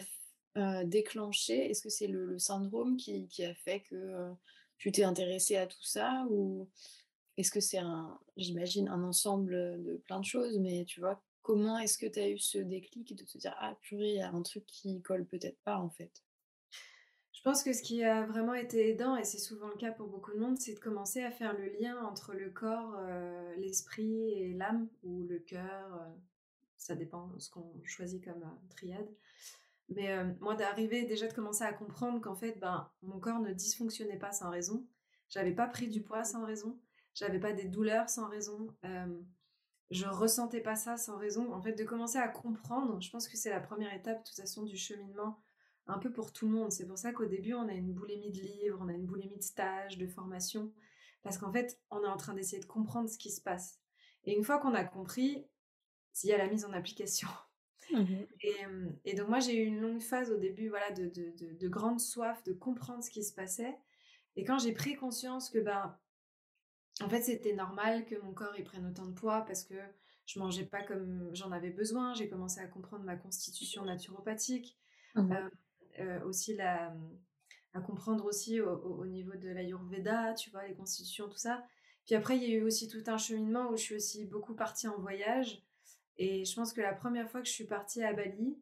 déclenché? 0.84 1.70
Est-ce 1.70 1.82
que 1.82 1.88
c'est 1.88 2.06
le, 2.06 2.38
syndrome 2.38 2.96
qui, 2.96 3.26
qui, 3.28 3.44
a 3.44 3.54
fait 3.54 3.80
que 3.80 4.30
tu 4.76 4.92
t'es 4.92 5.04
intéressée 5.04 5.56
à 5.56 5.66
tout 5.66 5.82
ça 5.82 6.26
ou 6.28 6.68
est-ce 7.38 7.52
que 7.52 7.60
c'est 7.60 7.78
un, 7.78 8.18
j'imagine, 8.36 8.88
un 8.88 9.04
ensemble 9.04 9.52
de 9.82 9.96
plein 10.04 10.18
de 10.18 10.24
choses, 10.24 10.58
mais 10.58 10.84
tu 10.84 10.98
vois, 11.00 11.22
comment 11.42 11.78
est-ce 11.78 11.96
que 11.96 12.06
tu 12.06 12.18
as 12.18 12.28
eu 12.28 12.38
ce 12.38 12.58
déclic 12.58 13.16
de 13.16 13.24
te 13.24 13.38
dire, 13.38 13.54
ah 13.60 13.78
purée, 13.80 14.10
il 14.10 14.16
y 14.16 14.20
a 14.20 14.30
un 14.30 14.42
truc 14.42 14.66
qui 14.66 15.00
colle 15.00 15.24
peut-être 15.24 15.58
pas 15.62 15.78
en 15.78 15.88
fait? 15.88 16.10
Je 17.32 17.40
pense 17.44 17.62
que 17.62 17.72
ce 17.72 17.82
qui 17.82 18.02
a 18.02 18.26
vraiment 18.26 18.54
été 18.54 18.90
aidant, 18.90 19.16
et 19.16 19.22
c'est 19.22 19.38
souvent 19.38 19.68
le 19.68 19.76
cas 19.76 19.92
pour 19.92 20.08
beaucoup 20.08 20.32
de 20.32 20.38
monde, 20.38 20.58
c'est 20.58 20.74
de 20.74 20.80
commencer 20.80 21.22
à 21.22 21.30
faire 21.30 21.56
le 21.56 21.68
lien 21.80 22.04
entre 22.04 22.34
le 22.34 22.50
corps, 22.50 23.00
l'esprit 23.56 24.32
et 24.32 24.52
l'âme, 24.52 24.88
ou 25.04 25.22
le 25.22 25.38
cœur, 25.38 26.04
ça 26.76 26.96
dépend 26.96 27.28
de 27.28 27.38
ce 27.38 27.48
qu'on 27.48 27.72
choisit 27.84 28.24
comme 28.24 28.44
triade. 28.70 29.08
Mais 29.88 30.24
moi, 30.40 30.56
d'arriver 30.56 31.04
déjà 31.04 31.28
de 31.28 31.32
commencer 31.32 31.62
à 31.62 31.72
comprendre 31.72 32.20
qu'en 32.20 32.34
fait, 32.34 32.58
ben, 32.58 32.90
mon 33.02 33.20
corps 33.20 33.40
ne 33.40 33.52
dysfonctionnait 33.52 34.18
pas 34.18 34.32
sans 34.32 34.50
raison. 34.50 34.84
J'avais 35.28 35.54
pas 35.54 35.68
pris 35.68 35.86
du 35.86 36.02
poids 36.02 36.24
sans 36.24 36.44
raison 36.44 36.76
j'avais 37.18 37.40
pas 37.40 37.52
des 37.52 37.64
douleurs 37.64 38.08
sans 38.08 38.28
raison, 38.28 38.68
euh, 38.84 39.20
je 39.90 40.06
ressentais 40.06 40.60
pas 40.60 40.76
ça 40.76 40.96
sans 40.96 41.16
raison. 41.16 41.52
En 41.52 41.60
fait, 41.60 41.72
de 41.72 41.84
commencer 41.84 42.18
à 42.18 42.28
comprendre, 42.28 43.00
je 43.00 43.10
pense 43.10 43.28
que 43.28 43.36
c'est 43.36 43.50
la 43.50 43.60
première 43.60 43.92
étape, 43.92 44.18
de 44.18 44.28
toute 44.28 44.36
façon, 44.36 44.62
du 44.62 44.76
cheminement, 44.76 45.42
un 45.86 45.98
peu 45.98 46.12
pour 46.12 46.32
tout 46.32 46.46
le 46.46 46.52
monde. 46.52 46.70
C'est 46.70 46.86
pour 46.86 46.98
ça 46.98 47.12
qu'au 47.12 47.26
début, 47.26 47.54
on 47.54 47.68
a 47.68 47.72
une 47.72 47.92
boulimie 47.92 48.30
de 48.30 48.40
livres, 48.40 48.78
on 48.80 48.88
a 48.88 48.92
une 48.92 49.06
boulimie 49.06 49.38
de 49.38 49.42
stage, 49.42 49.98
de 49.98 50.06
formation, 50.06 50.72
parce 51.22 51.38
qu'en 51.38 51.52
fait, 51.52 51.80
on 51.90 52.02
est 52.04 52.08
en 52.08 52.16
train 52.16 52.34
d'essayer 52.34 52.60
de 52.60 52.66
comprendre 52.66 53.08
ce 53.08 53.18
qui 53.18 53.30
se 53.30 53.40
passe. 53.40 53.80
Et 54.24 54.34
une 54.34 54.44
fois 54.44 54.58
qu'on 54.58 54.74
a 54.74 54.84
compris, 54.84 55.46
il 56.22 56.30
y 56.30 56.32
a 56.32 56.38
la 56.38 56.48
mise 56.48 56.64
en 56.64 56.72
application. 56.72 57.28
Mmh 57.90 58.04
euh, 58.44 58.90
et, 59.06 59.14
donc 59.14 59.28
moi 59.30 59.40
j'ai 59.40 59.56
eu 59.56 59.64
une 59.64 59.80
longue 59.80 60.02
phase 60.02 60.30
au 60.30 60.36
début 60.36 60.68
voilà 60.68 60.90
de, 60.90 61.06
de, 61.06 61.56
de, 61.58 61.68
grande 61.68 62.00
soif 62.00 62.44
de 62.44 62.52
comprendre 62.52 63.02
ce 63.02 63.08
qui 63.08 63.24
se 63.24 63.32
passait 63.32 63.74
et 64.36 64.44
quand 64.44 64.58
j'ai 64.58 64.72
pris 64.72 64.94
conscience 64.94 65.48
que 65.48 65.58
ben 65.58 65.96
en 67.02 67.08
fait, 67.08 67.22
c'était 67.22 67.54
normal 67.54 68.04
que 68.06 68.16
mon 68.20 68.32
corps 68.32 68.58
y 68.58 68.62
prenne 68.62 68.86
autant 68.86 69.06
de 69.06 69.12
poids 69.14 69.42
parce 69.46 69.64
que 69.64 69.74
je 70.26 70.38
mangeais 70.38 70.64
pas 70.66 70.82
comme 70.82 71.30
j'en 71.34 71.52
avais 71.52 71.70
besoin. 71.70 72.14
J'ai 72.14 72.28
commencé 72.28 72.60
à 72.60 72.66
comprendre 72.66 73.04
ma 73.04 73.16
constitution 73.16 73.84
naturopathique. 73.84 74.76
Mmh 75.14 75.32
euh, 75.32 75.50
euh, 76.00 76.22
aussi 76.24 76.54
la, 76.54 76.94
à 77.74 77.80
comprendre 77.80 78.24
aussi 78.26 78.60
au, 78.60 78.70
au- 78.70 79.02
au 79.02 79.06
niveau 79.06 79.34
de 79.36 79.48
l'Ayurveda, 79.48 80.34
tu 80.34 80.50
vois, 80.50 80.66
les 80.66 80.74
constitutions, 80.74 81.28
tout 81.28 81.36
ça. 81.38 81.64
Puis 82.06 82.14
après, 82.14 82.36
il 82.36 82.42
y 82.44 82.46
a 82.54 82.56
eu 82.56 82.62
aussi 82.62 82.88
tout 82.88 83.02
un 83.08 83.18
cheminement 83.18 83.68
où 83.70 83.76
je 83.76 83.82
suis 83.82 83.96
aussi 83.96 84.24
beaucoup 84.26 84.54
partie 84.54 84.86
en 84.88 84.98
voyage. 84.98 85.62
Et 86.16 86.44
je 86.44 86.54
pense 86.54 86.72
que 86.72 86.80
la 86.80 86.92
première 86.94 87.28
fois 87.30 87.40
que 87.42 87.48
je 87.48 87.52
suis 87.52 87.64
partie 87.66 88.02
à 88.02 88.12
Bali, 88.12 88.56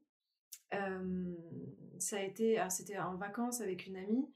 euh, 0.75 1.35
ça 1.99 2.17
a 2.19 2.21
été, 2.23 2.63
c'était 2.71 2.99
en 2.99 3.17
vacances 3.17 3.61
avec 3.61 3.87
une 3.87 3.97
amie. 3.97 4.27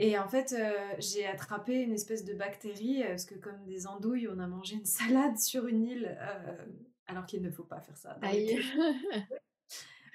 Et 0.00 0.16
en 0.16 0.28
fait, 0.28 0.52
euh, 0.52 0.94
j'ai 0.98 1.26
attrapé 1.26 1.82
une 1.82 1.92
espèce 1.92 2.24
de 2.24 2.32
bactérie, 2.34 3.02
euh, 3.02 3.08
parce 3.08 3.24
que 3.24 3.34
comme 3.34 3.64
des 3.64 3.86
andouilles, 3.88 4.28
on 4.28 4.38
a 4.38 4.46
mangé 4.46 4.76
une 4.76 4.84
salade 5.32 5.38
sur 5.38 5.66
une 5.66 5.82
île, 5.84 6.16
euh, 6.20 6.66
alors 7.06 7.26
qu'il 7.26 7.42
ne 7.42 7.50
faut 7.50 7.64
pas 7.64 7.80
faire 7.80 7.96
ça 7.96 8.18
Aïe. 8.22 8.60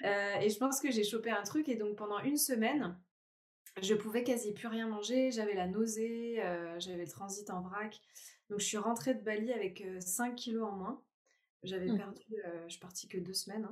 Euh, 0.04 0.34
et 0.40 0.50
je 0.50 0.58
pense 0.58 0.80
que 0.80 0.90
j'ai 0.90 1.04
chopé 1.04 1.30
un 1.30 1.42
truc, 1.44 1.68
et 1.68 1.76
donc 1.76 1.96
pendant 1.96 2.18
une 2.18 2.36
semaine, 2.36 3.00
je 3.80 3.94
pouvais 3.94 4.22
quasi 4.22 4.52
plus 4.52 4.66
rien 4.68 4.86
manger, 4.86 5.30
j'avais 5.30 5.54
la 5.54 5.66
nausée, 5.66 6.42
j'avais 6.78 7.04
le 7.04 7.10
transit 7.10 7.48
en 7.48 7.62
vrac. 7.62 8.00
Donc 8.50 8.60
je 8.60 8.66
suis 8.66 8.76
rentrée 8.76 9.14
de 9.14 9.22
Bali 9.22 9.50
avec 9.52 9.80
euh, 9.80 10.00
5 10.00 10.34
kilos 10.34 10.68
en 10.68 10.72
moins. 10.72 11.02
J'avais 11.62 11.86
Mmh. 11.88 11.96
perdu, 11.96 12.22
je 12.66 12.72
suis 12.72 12.80
partie 12.80 13.08
que 13.08 13.16
deux 13.16 13.32
semaines. 13.32 13.66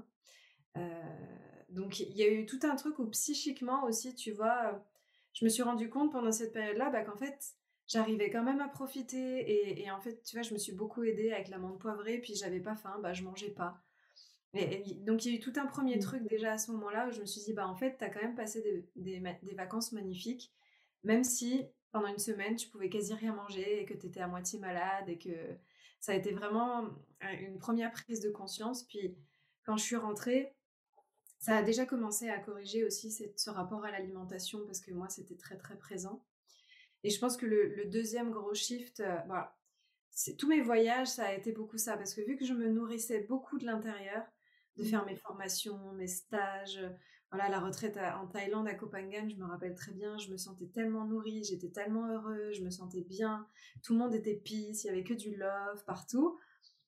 hein. 0.75 1.03
Donc 1.69 2.01
il 2.01 2.17
y 2.17 2.23
a 2.23 2.29
eu 2.29 2.47
tout 2.47 2.61
un 2.63 2.77
truc 2.77 2.99
où 2.99 3.07
psychiquement 3.09 3.85
aussi, 3.85 4.15
tu 4.15 4.33
vois, 4.33 4.83
je 5.33 5.45
me 5.45 5.51
suis 5.51 5.63
rendu 5.63 5.89
compte 5.89 6.13
pendant 6.13 6.33
cette 6.33 6.53
période-là 6.53 6.91
bah, 6.91 7.03
qu'en 7.03 7.17
fait, 7.17 7.55
j'arrivais 7.87 8.31
quand 8.31 8.43
même 8.43 8.61
à 8.61 8.69
profiter. 8.69 9.41
Et, 9.41 9.83
et 9.85 9.91
en 9.91 10.01
fait, 10.01 10.23
tu 10.23 10.37
vois, 10.37 10.43
je 10.43 10.53
me 10.55 10.59
suis 10.59 10.73
beaucoup 10.73 11.03
aidée 11.05 11.33
avec 11.33 11.49
l'amande 11.49 11.79
poivrée, 11.79 12.19
puis 12.19 12.35
j'avais 12.35 12.61
pas 12.61 12.75
faim, 12.77 12.99
bah, 13.03 13.13
je 13.13 13.23
mangeais 13.25 13.51
pas. 13.51 13.83
Et, 14.55 14.91
et 14.91 14.95
donc 14.95 15.25
il 15.25 15.33
y 15.33 15.35
a 15.35 15.39
eu 15.39 15.41
tout 15.41 15.53
un 15.57 15.67
premier 15.67 15.97
Mmh. 15.97 16.01
truc 16.01 16.23
déjà 16.29 16.53
à 16.53 16.59
ce 16.59 16.71
moment-là 16.73 17.09
où 17.09 17.11
je 17.13 17.21
me 17.21 17.27
suis 17.27 17.43
dit, 17.43 17.53
bah 17.55 17.67
en 17.69 17.75
fait, 17.75 17.97
t'as 17.99 18.11
quand 18.11 18.21
même 18.23 18.35
passé 18.35 18.61
des, 18.63 18.87
des, 18.97 19.21
ma- 19.21 19.33
des 19.43 19.55
vacances 19.55 19.93
magnifiques, 19.93 20.53
même 21.05 21.25
si 21.25 21.65
pendant 21.91 22.09
une 22.09 22.19
semaine, 22.19 22.57
tu 22.57 22.69
pouvais 22.69 22.89
quasi 22.91 23.15
rien 23.15 23.35
manger 23.35 23.81
et 23.83 23.85
que 23.87 23.95
t'étais 23.95 24.21
à 24.21 24.27
moitié 24.29 24.59
malade 24.59 25.09
et 25.09 25.19
que 25.19 25.31
ça 26.01 26.13
a 26.13 26.15
été 26.17 26.33
vraiment 26.33 26.85
euh, 27.25 27.27
une 27.41 27.59
première 27.59 27.93
prise 27.93 28.21
de 28.21 28.31
conscience. 28.31 28.85
Puis 28.85 29.17
quand 29.65 29.77
je 29.77 29.85
suis 29.85 29.97
rentrée, 29.97 30.55
ça 31.43 31.59
a 31.59 31.63
déjà 31.63 31.87
commencé 31.87 32.31
à 32.31 32.41
corriger 32.41 32.87
aussi 32.87 33.13
cette- 33.13 33.39
ce 33.41 33.51
rapport 33.51 33.85
à 33.85 33.93
l'alimentation 33.93 34.65
parce 34.67 34.81
que 34.81 34.93
moi, 34.93 35.11
c'était 35.11 35.37
très 35.37 35.59
très 35.59 35.77
présent. 35.79 36.25
Et 37.05 37.11
je 37.11 37.19
pense 37.19 37.37
que 37.37 37.47
le, 37.47 37.75
le 37.75 37.87
deuxième 37.87 38.31
gros 38.31 38.55
shift, 38.55 39.01
euh, 39.01 39.17
voilà, 39.27 39.59
c'est 40.11 40.37
tous 40.37 40.49
mes 40.49 40.61
voyages, 40.63 41.09
ça 41.09 41.27
a 41.27 41.35
été 41.35 41.53
beaucoup 41.53 41.79
ça 41.79 41.97
parce 41.97 42.15
que 42.15 42.23
vu 42.23 42.37
que 42.37 42.45
je 42.47 42.55
me 42.55 42.69
nourrissais 42.69 43.23
beaucoup 43.29 43.59
de 43.59 43.67
l'intérieur, 43.67 44.25
de 44.77 44.85
faire 44.85 45.05
Mmh. 45.05 45.07
mes 45.07 45.17
formations, 45.17 45.93
mes 45.93 46.07
stages, 46.09 46.79
euh, 46.79 46.91
voilà, 47.31 47.49
la 47.49 47.61
retraite 47.61 47.97
à- 47.97 48.21
en 48.21 48.27
Thaïlande 48.29 48.69
à 48.69 48.75
Koh 48.75 48.89
Phangan, 48.89 49.29
je 49.29 49.37
me 49.37 49.47
rappelle 49.47 49.75
très 49.75 49.93
bien, 49.93 50.19
je 50.19 50.31
me 50.31 50.37
sentais 50.37 50.69
tellement 50.69 51.07
nourrie, 51.07 51.45
j'étais 51.45 51.71
tellement 51.71 52.09
heureuse, 52.09 52.59
je 52.59 52.65
me 52.65 52.71
sentais 52.71 53.03
bien, 53.03 53.49
tout 53.83 53.95
le 53.95 54.01
monde 54.01 54.15
était 54.15 54.35
peace, 54.37 54.85
il 54.85 54.89
y 54.89 54.91
avait 54.91 55.05
que 55.05 55.15
du 55.15 55.35
love 55.37 55.85
partout. 55.87 56.39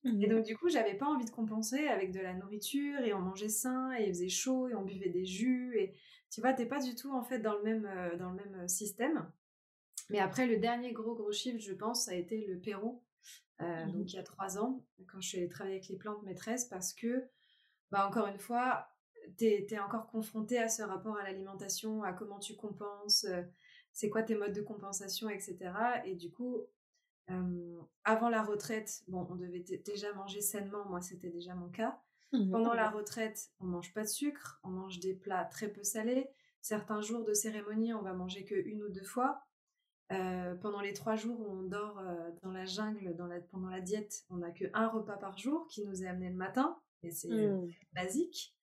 Et 0.05 0.11
Mmh. 0.11 0.29
donc, 0.29 0.45
du 0.45 0.57
coup, 0.57 0.69
j'avais 0.69 0.95
pas 0.95 1.07
envie 1.07 1.25
de 1.25 1.31
compenser 1.31 1.89
avec 1.89 2.13
de 2.13 2.21
la 2.21 2.35
nourriture 2.35 3.01
et 3.01 3.15
on 3.15 3.21
mangeait 3.21 3.49
sain 3.49 3.93
et 3.99 4.05
il 4.05 4.09
faisait 4.09 4.29
chaud 4.29 4.69
et 4.69 4.75
on 4.75 4.83
buvait 4.83 5.09
des 5.09 5.25
jus. 5.25 5.79
Et 5.79 5.95
tu 6.31 6.41
vois, 6.41 6.53
t'es 6.53 6.67
pas 6.67 6.81
du 6.81 6.95
tout 6.95 7.13
en 7.13 7.23
fait 7.23 7.39
dans 7.39 7.55
le 7.55 7.63
même, 7.63 7.87
euh, 7.87 8.17
dans 8.17 8.31
le 8.31 8.37
même 8.37 8.55
euh, 8.65 8.69
système. 8.69 9.31
Mais 10.11 10.19
après, 10.19 10.47
le 10.47 10.59
dernier 10.59 10.93
gros 10.93 11.15
gros 11.15 11.33
shift, 11.33 11.61
je 11.61 11.73
pense, 11.73 12.05
ça 12.05 12.13
a 12.13 12.15
été 12.15 12.45
le 12.47 12.59
Pérou. 12.59 13.03
Euh, 13.61 13.87
Mmh. 13.87 13.93
donc, 13.93 14.13
il 14.13 14.17
y 14.17 14.19
a 14.19 14.23
trois 14.23 14.59
ans, 14.59 14.85
quand 15.07 15.21
je 15.21 15.29
suis 15.29 15.39
allée 15.39 15.49
travailler 15.49 15.77
avec 15.77 15.89
les 15.89 15.97
plantes 15.97 16.23
maîtresses, 16.25 16.65
parce 16.65 16.93
que, 16.93 17.25
bah, 17.91 18.07
encore 18.07 18.27
une 18.27 18.39
fois, 18.39 18.89
t'es, 19.37 19.67
encore 19.79 20.09
confronté 20.09 20.59
à 20.59 20.69
ce 20.69 20.83
rapport 20.83 21.17
à 21.17 21.23
l'alimentation, 21.23 22.03
à 22.03 22.13
comment 22.13 22.39
tu 22.39 22.57
compenses, 22.57 23.25
euh, 23.25 23.43
c'est 23.93 24.11
quoi 24.11 24.23
tes 24.23 24.35
modes 24.35 24.53
de 24.53 24.61
compensation, 24.61 25.29
etc. 25.31 25.57
Et 26.05 26.15
du 26.15 26.31
coup, 26.31 26.63
euh, 27.31 27.81
avant 28.05 28.29
la 28.29 28.43
retraite, 28.43 29.03
bon, 29.09 29.27
on 29.31 29.35
devait 29.37 29.61
déjà 29.61 30.13
manger 30.15 30.41
sainement, 30.41 30.85
moi 30.89 31.01
c'était 31.01 31.31
déjà 31.31 31.55
mon 31.55 31.69
cas. 31.69 31.99
Mmh. 32.33 32.51
Pendant 32.51 32.75
la 32.75 32.91
retraite, 32.91 33.51
on 33.61 33.67
mange 33.67 33.93
pas 33.95 34.03
de 34.03 34.09
sucre, 34.09 34.61
on 34.65 34.71
mange 34.71 34.99
des 35.01 35.15
plats 35.15 35.45
très 35.45 35.69
peu 35.69 35.83
salés. 35.83 36.29
Certains 36.61 37.01
jours 37.01 37.25
de 37.25 37.33
cérémonie, 37.35 37.95
on 37.95 38.03
va 38.03 38.13
manger 38.13 38.45
que 38.45 38.55
une 38.55 38.83
ou 38.83 38.89
deux 38.89 39.05
fois. 39.05 39.43
Euh, 40.13 40.55
pendant 40.57 40.81
les 40.81 40.93
trois 40.93 41.17
jours 41.17 41.41
où 41.41 41.47
on 41.51 41.63
dort 41.63 41.99
euh, 41.99 42.31
dans 42.43 42.53
la 42.53 42.67
jungle, 42.67 43.15
dans 43.17 43.27
la, 43.27 43.41
pendant 43.41 43.69
la 43.71 43.81
diète, 43.81 44.25
on 44.29 44.37
n'a 44.37 44.51
que 44.51 44.67
un 44.75 44.89
repas 44.89 45.17
par 45.17 45.39
jour 45.39 45.67
qui 45.69 45.85
nous 45.87 46.03
est 46.03 46.07
amené 46.07 46.29
le 46.29 46.37
matin, 46.37 46.79
et 47.03 47.11
c'est 47.11 47.29
Mmh. 47.29 47.69
basique. 47.95 48.55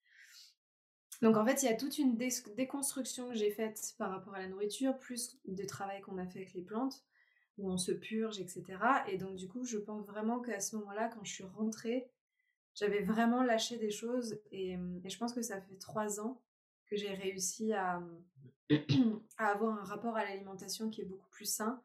Donc 1.22 1.38
en 1.38 1.46
fait, 1.46 1.62
il 1.64 1.66
y 1.66 1.70
a 1.70 1.76
toute 1.76 1.98
une 1.98 2.18
dé- 2.18 2.30
déconstruction 2.58 3.30
que 3.30 3.36
j'ai 3.36 3.52
faite 3.52 3.94
par 3.98 4.10
rapport 4.12 4.34
à 4.36 4.40
la 4.40 4.48
nourriture, 4.48 4.98
plus 4.98 5.38
de 5.46 5.64
travail 5.66 6.02
qu'on 6.02 6.18
a 6.18 6.26
fait 6.26 6.40
avec 6.40 6.54
les 6.54 6.64
plantes, 6.64 7.04
où 7.58 7.72
on 7.72 7.78
se 7.78 7.92
purge, 7.92 8.40
etc. 8.40 8.64
Et 9.08 9.18
donc 9.18 9.36
du 9.36 9.48
coup, 9.48 9.64
je 9.64 9.78
pense 9.78 10.06
vraiment 10.06 10.40
qu'à 10.40 10.60
ce 10.60 10.76
moment-là, 10.78 11.10
quand 11.10 11.24
je 11.24 11.32
suis 11.32 11.44
rentrée, 11.44 12.10
j'avais 12.76 13.02
vraiment 13.02 13.44
lâché 13.44 13.78
des 13.78 13.92
choses. 13.92 14.40
Et, 14.52 14.78
je 15.06 15.18
pense 15.18 15.34
que 15.34 15.42
ça 15.42 15.62
fait 15.62 15.78
trois 15.78 16.20
ans 16.20 16.42
que 16.88 16.96
j'ai 16.96 17.14
réussi 17.14 17.74
à, 17.74 18.02
à 19.38 19.48
avoir 19.48 19.78
un 19.78 19.84
rapport 19.84 20.16
à 20.16 20.24
l'alimentation 20.24 20.90
qui 20.90 21.02
est 21.02 21.06
beaucoup 21.06 21.30
plus 21.30 21.46
sain. 21.46 21.82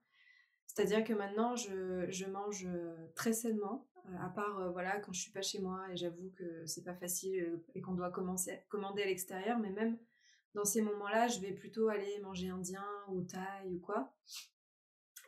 C'est-à-dire 0.66 1.04
que 1.04 1.14
maintenant, 1.14 1.56
je, 1.56 2.06
je 2.10 2.26
mange 2.26 2.66
euh, 2.66 2.94
très 3.14 3.32
sainement, 3.32 3.88
euh, 4.06 4.18
à 4.20 4.28
part 4.28 4.58
euh, 4.58 4.70
voilà, 4.70 5.00
quand 5.00 5.12
je 5.12 5.20
suis 5.20 5.32
pas 5.32 5.40
chez 5.40 5.60
moi 5.60 5.86
et 5.90 5.96
j'avoue 5.96 6.30
que 6.36 6.66
c'est 6.66 6.84
pas 6.84 6.94
facile 6.94 7.60
et 7.74 7.80
qu'on 7.80 7.94
doit 7.94 8.10
commander 8.10 9.02
à 9.02 9.06
l'extérieur, 9.06 9.58
mais 9.58 9.70
même 9.70 9.96
dans 10.54 10.64
ces 10.64 10.82
moments-là, 10.82 11.28
je 11.28 11.40
vais 11.40 11.52
plutôt 11.52 11.88
aller 11.88 12.18
manger 12.20 12.48
indien 12.48 12.84
ou 13.08 13.22
thaï 13.22 13.70
ou 13.70 13.78
quoi. 13.78 14.12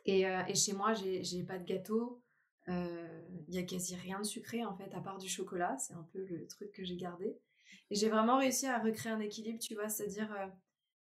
Et, 0.05 0.27
euh, 0.27 0.41
et 0.47 0.55
chez 0.55 0.73
moi, 0.73 0.93
j'ai 0.93 1.43
pas 1.43 1.57
de 1.57 1.65
gâteau, 1.65 2.21
euh, 2.69 3.21
il 3.47 3.55
y 3.55 3.57
a 3.57 3.63
quasi 3.63 3.95
rien 3.95 4.19
de 4.19 4.25
sucré 4.25 4.63
en 4.63 4.75
fait, 4.75 4.93
à 4.93 4.99
part 4.99 5.17
du 5.17 5.27
chocolat, 5.27 5.77
c'est 5.77 5.93
un 5.93 6.07
peu 6.13 6.23
le 6.25 6.45
truc 6.47 6.71
que 6.71 6.83
j'ai 6.83 6.97
gardé. 6.97 7.37
Et 7.89 7.95
j'ai 7.95 8.09
vraiment 8.09 8.37
réussi 8.37 8.67
à 8.67 8.77
recréer 8.79 9.11
un 9.11 9.19
équilibre, 9.19 9.59
tu 9.59 9.73
vois, 9.73 9.89
c'est-à-dire 9.89 10.31
euh, 10.33 10.47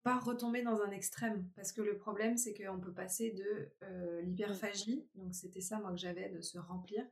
pas 0.03 0.19
retomber 0.19 0.61
dans 0.61 0.81
un 0.81 0.91
extrême. 0.91 1.47
Parce 1.55 1.71
que 1.71 1.81
le 1.81 1.97
problème, 1.97 2.37
c'est 2.37 2.53
qu'on 2.53 2.79
peut 2.79 2.93
passer 2.93 3.31
de 3.31 3.71
euh, 3.83 4.21
l'hyperphagie, 4.21 5.07
donc 5.15 5.33
c'était 5.33 5.61
ça 5.61 5.79
moi 5.79 5.91
que 5.91 5.97
j'avais, 5.97 6.29
de 6.29 6.41
se 6.41 6.57
remplir, 6.57 7.05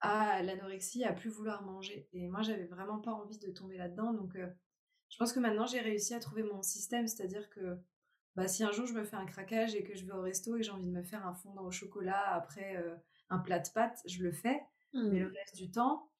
à 0.00 0.42
l'anorexie, 0.42 1.04
à 1.04 1.12
plus 1.12 1.30
vouloir 1.30 1.62
manger. 1.62 2.08
Et 2.12 2.28
moi, 2.28 2.42
j'avais 2.42 2.66
vraiment 2.66 2.98
pas 2.98 3.12
envie 3.12 3.38
de 3.38 3.50
tomber 3.50 3.76
là-dedans. 3.76 4.14
Donc, 4.14 4.36
euh, 4.36 4.48
je 5.10 5.18
pense 5.18 5.32
que 5.32 5.40
maintenant, 5.40 5.66
j'ai 5.66 5.80
réussi 5.80 6.14
à 6.14 6.20
trouver 6.20 6.42
mon 6.42 6.62
système, 6.62 7.06
c'est-à-dire 7.06 7.48
que 7.50 7.78
bah, 8.36 8.48
si 8.48 8.64
un 8.64 8.72
jour 8.72 8.86
je 8.86 8.94
me 8.94 9.04
fais 9.04 9.16
un 9.16 9.26
craquage 9.26 9.74
et 9.74 9.84
que 9.84 9.94
je 9.94 10.04
vais 10.04 10.12
au 10.12 10.20
resto 10.22 10.56
et 10.56 10.62
j'ai 10.62 10.70
envie 10.72 10.86
de 10.86 10.90
me 10.92 11.02
faire 11.02 11.26
un 11.26 11.34
fondant 11.34 11.64
au 11.64 11.70
chocolat 11.70 12.34
après 12.34 12.76
euh, 12.76 12.96
un 13.30 13.38
plat 13.38 13.58
de 13.60 13.68
pâtes, 13.70 14.00
je 14.06 14.22
le 14.22 14.32
fais. 14.32 14.60
Mais 15.10 15.20
le 15.20 15.26
Mmh. 15.26 15.32
reste 15.36 15.56
du 15.56 15.70
temps, 15.70 16.10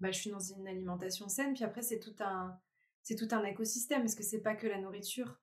bah, 0.00 0.10
je 0.12 0.18
suis 0.20 0.30
dans 0.30 0.40
une 0.40 0.66
alimentation 0.68 1.28
saine. 1.28 1.54
Puis 1.54 1.64
après, 1.64 1.82
c'est 1.82 2.00
tout 2.00 2.14
un, 2.20 2.58
c'est 3.02 3.16
tout 3.16 3.28
un 3.32 3.44
écosystème, 3.44 4.02
parce 4.02 4.14
que 4.14 4.22
c'est 4.24 4.40
pas 4.42 4.54
que 4.56 4.66
la 4.66 4.78
nourriture. 4.80 5.38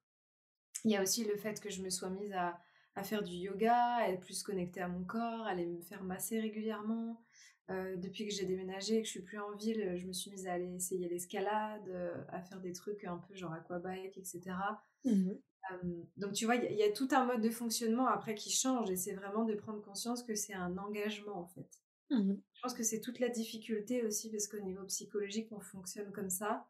Il 0.85 0.91
y 0.91 0.95
a 0.97 1.01
aussi 1.03 1.23
le 1.25 1.37
fait 1.37 1.59
que 1.59 1.69
je 1.69 1.81
me 1.83 1.89
sois 1.89 2.09
mise 2.09 2.33
à, 2.33 2.59
à 2.95 3.03
faire 3.03 3.23
du 3.23 3.33
yoga, 3.33 3.95
à 3.97 4.09
être 4.09 4.21
plus 4.21 4.43
connectée 4.43 4.81
à 4.81 4.87
mon 4.87 5.03
corps, 5.03 5.45
à 5.45 5.49
aller 5.49 5.65
me 5.65 5.81
faire 5.81 6.03
masser 6.03 6.39
régulièrement. 6.39 7.23
Euh, 7.69 7.97
depuis 7.97 8.25
que 8.25 8.33
j'ai 8.33 8.45
déménagé 8.45 8.97
et 8.97 9.01
que 9.01 9.05
je 9.07 9.11
suis 9.11 9.21
plus 9.21 9.39
en 9.39 9.51
ville, 9.55 9.97
je 9.97 10.05
me 10.07 10.13
suis 10.13 10.31
mise 10.31 10.47
à 10.47 10.53
aller 10.53 10.73
essayer 10.75 11.09
l'escalade, 11.09 11.87
euh, 11.89 12.23
à 12.29 12.41
faire 12.41 12.61
des 12.61 12.71
trucs 12.71 13.03
un 13.03 13.17
peu 13.17 13.35
genre 13.35 13.51
aquabike, 13.51 14.17
etc. 14.17 14.55
Mmh. 15.03 15.31
Euh, 15.73 16.03
donc 16.15 16.31
tu 16.33 16.45
vois, 16.45 16.55
il 16.55 16.63
y, 16.63 16.67
a- 16.67 16.71
il 16.71 16.77
y 16.77 16.83
a 16.83 16.91
tout 16.91 17.09
un 17.11 17.25
mode 17.25 17.41
de 17.41 17.49
fonctionnement 17.49 18.07
après 18.07 18.35
qui 18.35 18.51
change 18.51 18.89
et 18.89 18.95
c'est 18.95 19.13
vraiment 19.13 19.43
de 19.43 19.53
prendre 19.53 19.81
conscience 19.81 20.23
que 20.23 20.33
c'est 20.33 20.53
un 20.53 20.77
engagement 20.77 21.37
en 21.39 21.45
fait. 21.45 21.81
Mmh. 22.09 22.35
Je 22.53 22.61
pense 22.61 22.73
que 22.73 22.83
c'est 22.83 23.01
toute 23.01 23.19
la 23.19 23.27
difficulté 23.27 24.03
aussi 24.05 24.31
parce 24.31 24.47
qu'au 24.47 24.59
niveau 24.61 24.83
psychologique, 24.85 25.49
on 25.51 25.59
fonctionne 25.59 26.11
comme 26.13 26.29
ça. 26.29 26.67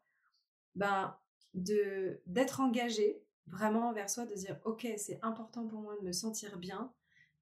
Ben, 0.74 1.16
de 1.54 2.20
d'être 2.26 2.60
engagé 2.60 3.22
vraiment 3.46 3.88
envers 3.88 4.10
soi, 4.10 4.26
de 4.26 4.34
dire 4.34 4.58
ok, 4.64 4.86
c'est 4.96 5.18
important 5.22 5.66
pour 5.66 5.80
moi 5.80 5.96
de 6.00 6.04
me 6.04 6.12
sentir 6.12 6.58
bien, 6.58 6.92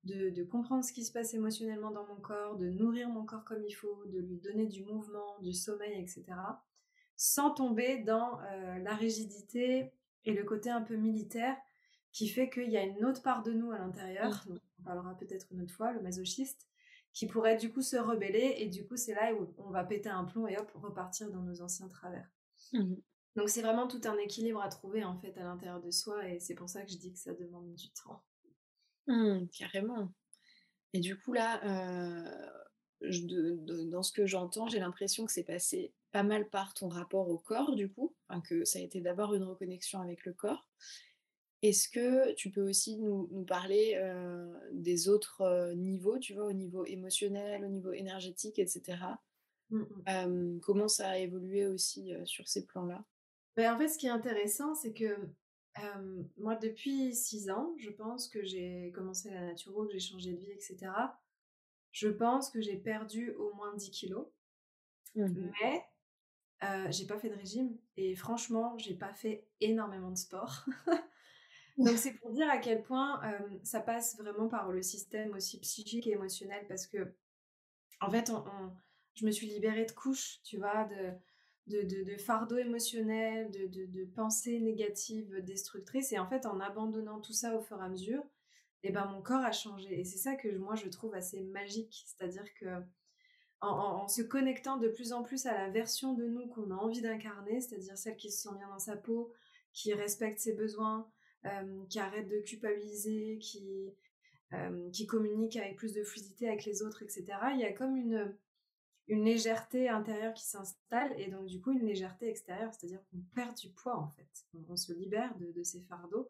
de, 0.07 0.31
de 0.31 0.45
comprendre 0.45 0.85
ce 0.85 0.93
qui 0.93 1.05
se 1.05 1.13
passe 1.13 1.35
émotionnellement 1.35 1.91
dans 1.91 2.07
mon 2.07 2.17
corps, 2.17 2.57
de 2.57 2.69
nourrir 2.69 3.09
mon 3.09 3.25
corps 3.25 3.45
comme 3.45 3.63
il 3.65 3.73
faut, 3.73 4.05
de 4.07 4.19
lui 4.19 4.39
donner 4.39 4.67
du 4.67 4.85
mouvement, 4.85 5.39
du 5.41 5.53
sommeil, 5.53 6.01
etc. 6.01 6.25
Sans 7.17 7.51
tomber 7.51 7.99
dans 7.99 8.41
euh, 8.41 8.79
la 8.79 8.95
rigidité 8.95 9.93
et 10.25 10.33
le 10.33 10.45
côté 10.45 10.71
un 10.71 10.83
peu 10.83 10.97
militaire 10.97 11.57
qui 12.13 12.29
fait 12.29 12.49
qu'il 12.49 12.71
y 12.71 12.77
a 12.77 12.83
une 12.83 13.05
autre 13.05 13.23
part 13.23 13.43
de 13.43 13.53
nous 13.53 13.73
à 13.73 13.79
l'intérieur, 13.79 14.45
dont 14.49 14.59
on 14.81 14.83
parlera 14.85 15.15
peut-être 15.17 15.47
une 15.51 15.63
autre 15.63 15.75
fois, 15.75 15.93
le 15.93 16.01
masochiste, 16.01 16.67
qui 17.13 17.27
pourrait 17.27 17.57
du 17.57 17.73
coup 17.73 17.83
se 17.83 17.97
rebeller 17.97 18.57
et 18.59 18.69
du 18.69 18.87
coup 18.87 18.97
c'est 18.97 19.15
là 19.15 19.35
où 19.35 19.53
on 19.59 19.71
va 19.71 19.85
péter 19.85 20.09
un 20.09 20.25
plomb 20.25 20.47
et 20.47 20.57
hop 20.59 20.71
repartir 20.75 21.31
dans 21.31 21.43
nos 21.43 21.61
anciens 21.63 21.89
travers. 21.89 22.29
Mmh. 22.73 22.95
Donc 23.37 23.49
c'est 23.49 23.63
vraiment 23.63 23.87
tout 23.87 24.01
un 24.05 24.17
équilibre 24.19 24.61
à 24.63 24.69
trouver 24.69 25.05
en 25.05 25.17
fait 25.17 25.37
à 25.39 25.43
l'intérieur 25.43 25.81
de 25.81 25.91
soi 25.91 26.27
et 26.29 26.41
c'est 26.41 26.55
pour 26.55 26.69
ça 26.69 26.83
que 26.83 26.91
je 26.91 26.97
dis 26.97 27.13
que 27.13 27.19
ça 27.19 27.35
demande 27.35 27.75
du 27.75 27.91
temps. 27.91 28.23
Mmh, 29.07 29.47
carrément. 29.57 30.13
Et 30.95 31.01
du 31.01 31.19
coup, 31.19 31.33
là, 31.33 31.63
euh, 31.65 32.51
je- 33.03 33.23
de- 33.27 33.57
de- 33.57 33.85
dans 33.85 34.03
ce 34.03 34.13
que 34.13 34.27
j'entends, 34.27 34.69
j'ai 34.69 34.81
l'impression 34.81 35.27
que 35.27 35.33
c'est 35.33 35.45
passé 35.45 35.95
pas 36.13 36.23
mal 36.25 36.49
par 36.51 36.75
ton 36.75 36.89
rapport 36.89 37.29
au 37.29 37.39
corps, 37.39 37.75
du 37.77 37.91
coup, 37.91 38.17
enfin, 38.29 38.41
que 38.41 38.65
ça 38.65 38.79
a 38.81 38.83
été 38.83 39.01
d'abord 39.01 39.35
une 39.35 39.45
reconnexion 39.45 40.01
avec 40.01 40.25
le 40.27 40.33
corps. 40.35 40.71
Est-ce 41.63 41.89
que 41.89 42.35
tu 42.35 42.51
peux 42.51 42.69
aussi 42.69 42.99
nous 42.99 43.29
nous 43.33 43.45
parler, 43.45 44.01
des 44.73 45.09
autres, 45.09 45.73
niveaux, 45.75 46.19
tu 46.19 46.35
vois? 46.35 46.47
Au 46.47 46.53
niveau 46.53 46.85
émotionnel, 46.85 47.65
au 47.65 47.69
niveau 47.69 47.93
énergétique 47.93 48.59
et 48.59 48.67
cetera? 48.67 49.23
Mmh 49.71 49.81
mh. 49.81 50.03
Hem, 50.07 50.61
comment 50.61 50.89
ça 50.89 51.11
a 51.11 51.19
évolué 51.19 51.67
aussi, 51.67 52.13
sur 52.25 52.49
ces 52.49 52.67
plans-là? 52.67 53.05
Beh, 53.57 53.69
en 53.69 53.79
fait, 53.79 53.89
ce 53.89 53.99
qui 53.99 54.07
est 54.07 54.11
intéressant, 54.11 54.75
c'est 54.75 54.93
que, 54.93 55.17
moi, 56.37 56.57
depuis 56.57 57.15
6 57.15 57.51
ans, 57.51 57.75
je 57.79 57.91
pense 57.91 58.29
que 58.29 58.45
j'ai 58.45 58.93
commencé 58.95 59.31
la 59.31 59.47
naturo, 59.47 59.87
que 59.87 59.93
j'ai 59.93 60.01
changé 60.01 60.33
de 60.33 60.39
vie 60.39 60.51
et 60.51 60.61
cetera. 60.61 61.21
Je 61.93 62.09
pense 62.09 62.51
que 62.51 62.61
j'ai 62.61 62.77
perdu 62.77 63.33
au 63.33 63.53
moins 63.55 63.75
10 63.75 63.91
kilogrammes, 63.91 64.31
Mmh 65.15 65.25
mh. 65.25 65.53
mais 65.63 66.91
j'ai 66.91 67.07
pas 67.07 67.19
fait 67.19 67.31
de 67.31 67.35
régime 67.35 67.77
et 67.97 68.15
franchement, 68.15 68.77
j'ai 68.79 68.95
pas 68.95 69.15
fait 69.15 69.47
énormément 69.61 70.11
de 70.11 70.19
sport. 70.19 70.65
Donc 71.79 71.99
c'est 71.99 72.15
pour 72.15 72.31
dire 72.33 72.49
à 72.51 72.59
quel 72.59 72.83
point, 72.83 73.21
ça 73.63 73.81
passe 73.81 74.17
vraiment 74.19 74.49
par 74.49 74.73
le 74.73 74.83
système 74.83 75.35
aussi 75.35 75.61
psychique 75.61 76.07
et 76.07 76.13
émotionnel 76.13 76.67
parce 76.69 76.87
qu'en 76.87 78.11
fait, 78.11 78.31
on 78.31 78.45
on 78.47 78.73
je 79.15 79.25
me 79.25 79.31
suis 79.31 79.47
libérée 79.47 79.87
de 79.87 79.93
couches, 79.93 80.43
tu 80.45 80.59
vois? 80.59 80.85
De 80.85 81.13
de 81.67 81.83
de 81.83 82.05
de 82.05 82.17
fardeaux 82.17 82.59
émotionnels, 82.59 83.51
de 83.51 84.05
pensées 84.15 84.61
négatives, 84.61 85.41
destructrices 85.43 86.13
et 86.13 86.19
en 86.19 86.29
fait, 86.29 86.47
en 86.47 86.61
abandonnant 86.61 87.21
tout 87.21 87.33
ça 87.33 87.57
au 87.57 87.61
fur 87.61 87.81
et 87.81 87.85
à 87.85 87.89
mesure 87.89 88.23
et 88.87 88.93
ben, 88.93 89.07
mon 89.07 89.21
corps 89.21 89.45
a 89.45 89.53
changé 89.53 89.99
et 90.01 90.05
c'est 90.05 90.19
ça 90.19 90.37
que 90.37 90.49
moi 90.57 90.77
je 90.77 90.89
trouve 90.89 91.15
assez 91.15 91.41
magique. 91.41 92.05
C'est-à-dire 92.07 92.47
qu'en 92.61 92.83
en 94.03 94.09
se 94.09 94.23
connectant 94.23 94.77
de 94.77 94.89
plus 94.89 95.13
en 95.13 95.23
plus 95.25 95.47
à 95.47 95.53
la 95.55 95.71
version 95.71 96.15
de 96.15 96.27
nous 96.27 96.47
qu'on 96.49 96.71
a 96.71 96.75
envie 96.75 97.01
d'incarner, 97.01 97.61
c'est-à-dire 97.61 97.99
celle 97.99 98.17
qui 98.17 98.31
se 98.31 98.43
sent 98.43 98.55
bien 98.57 98.69
dans 98.69 98.79
sa 98.79 98.97
peau, 98.97 99.33
qui 99.73 99.93
respecte 99.93 100.39
ses 100.39 100.55
besoins, 100.55 101.11
hem, 101.43 101.87
qui 101.89 101.99
arrête 101.99 102.29
de 102.29 102.39
culpabiliser, 102.41 103.39
qui, 103.39 103.93
hem, 104.53 104.91
qui 104.93 105.07
communique 105.07 105.57
avec 105.57 105.77
plus 105.77 105.93
de 105.93 106.05
fluidité 106.05 106.49
avec 106.49 106.65
les 106.65 106.83
autres 106.83 107.03
et 107.03 107.09
cetera. 107.09 107.53
Il 107.53 107.61
y 107.61 107.65
a 107.65 107.73
comme 107.73 107.97
une, 107.97 108.37
une 109.09 109.25
légèreté 109.25 109.89
intérieure 109.89 110.35
qui 110.35 110.45
s'installe 110.45 111.15
et 111.21 111.29
donc 111.29 111.47
du 111.47 111.61
coup 111.61 111.73
une 111.73 111.87
légèreté 111.87 112.29
extérieure, 112.29 112.73
c'est-à-dire 112.75 113.01
qu'on 113.11 113.21
perd 113.35 113.57
du 113.57 113.71
poids 113.71 113.97
en 113.97 114.09
fait. 114.09 114.47
On 114.69 114.77
se 114.77 114.93
libère 114.93 115.37
de 115.39 115.53
de 115.53 115.63
ces 115.63 115.81
fardeaux 115.83 116.29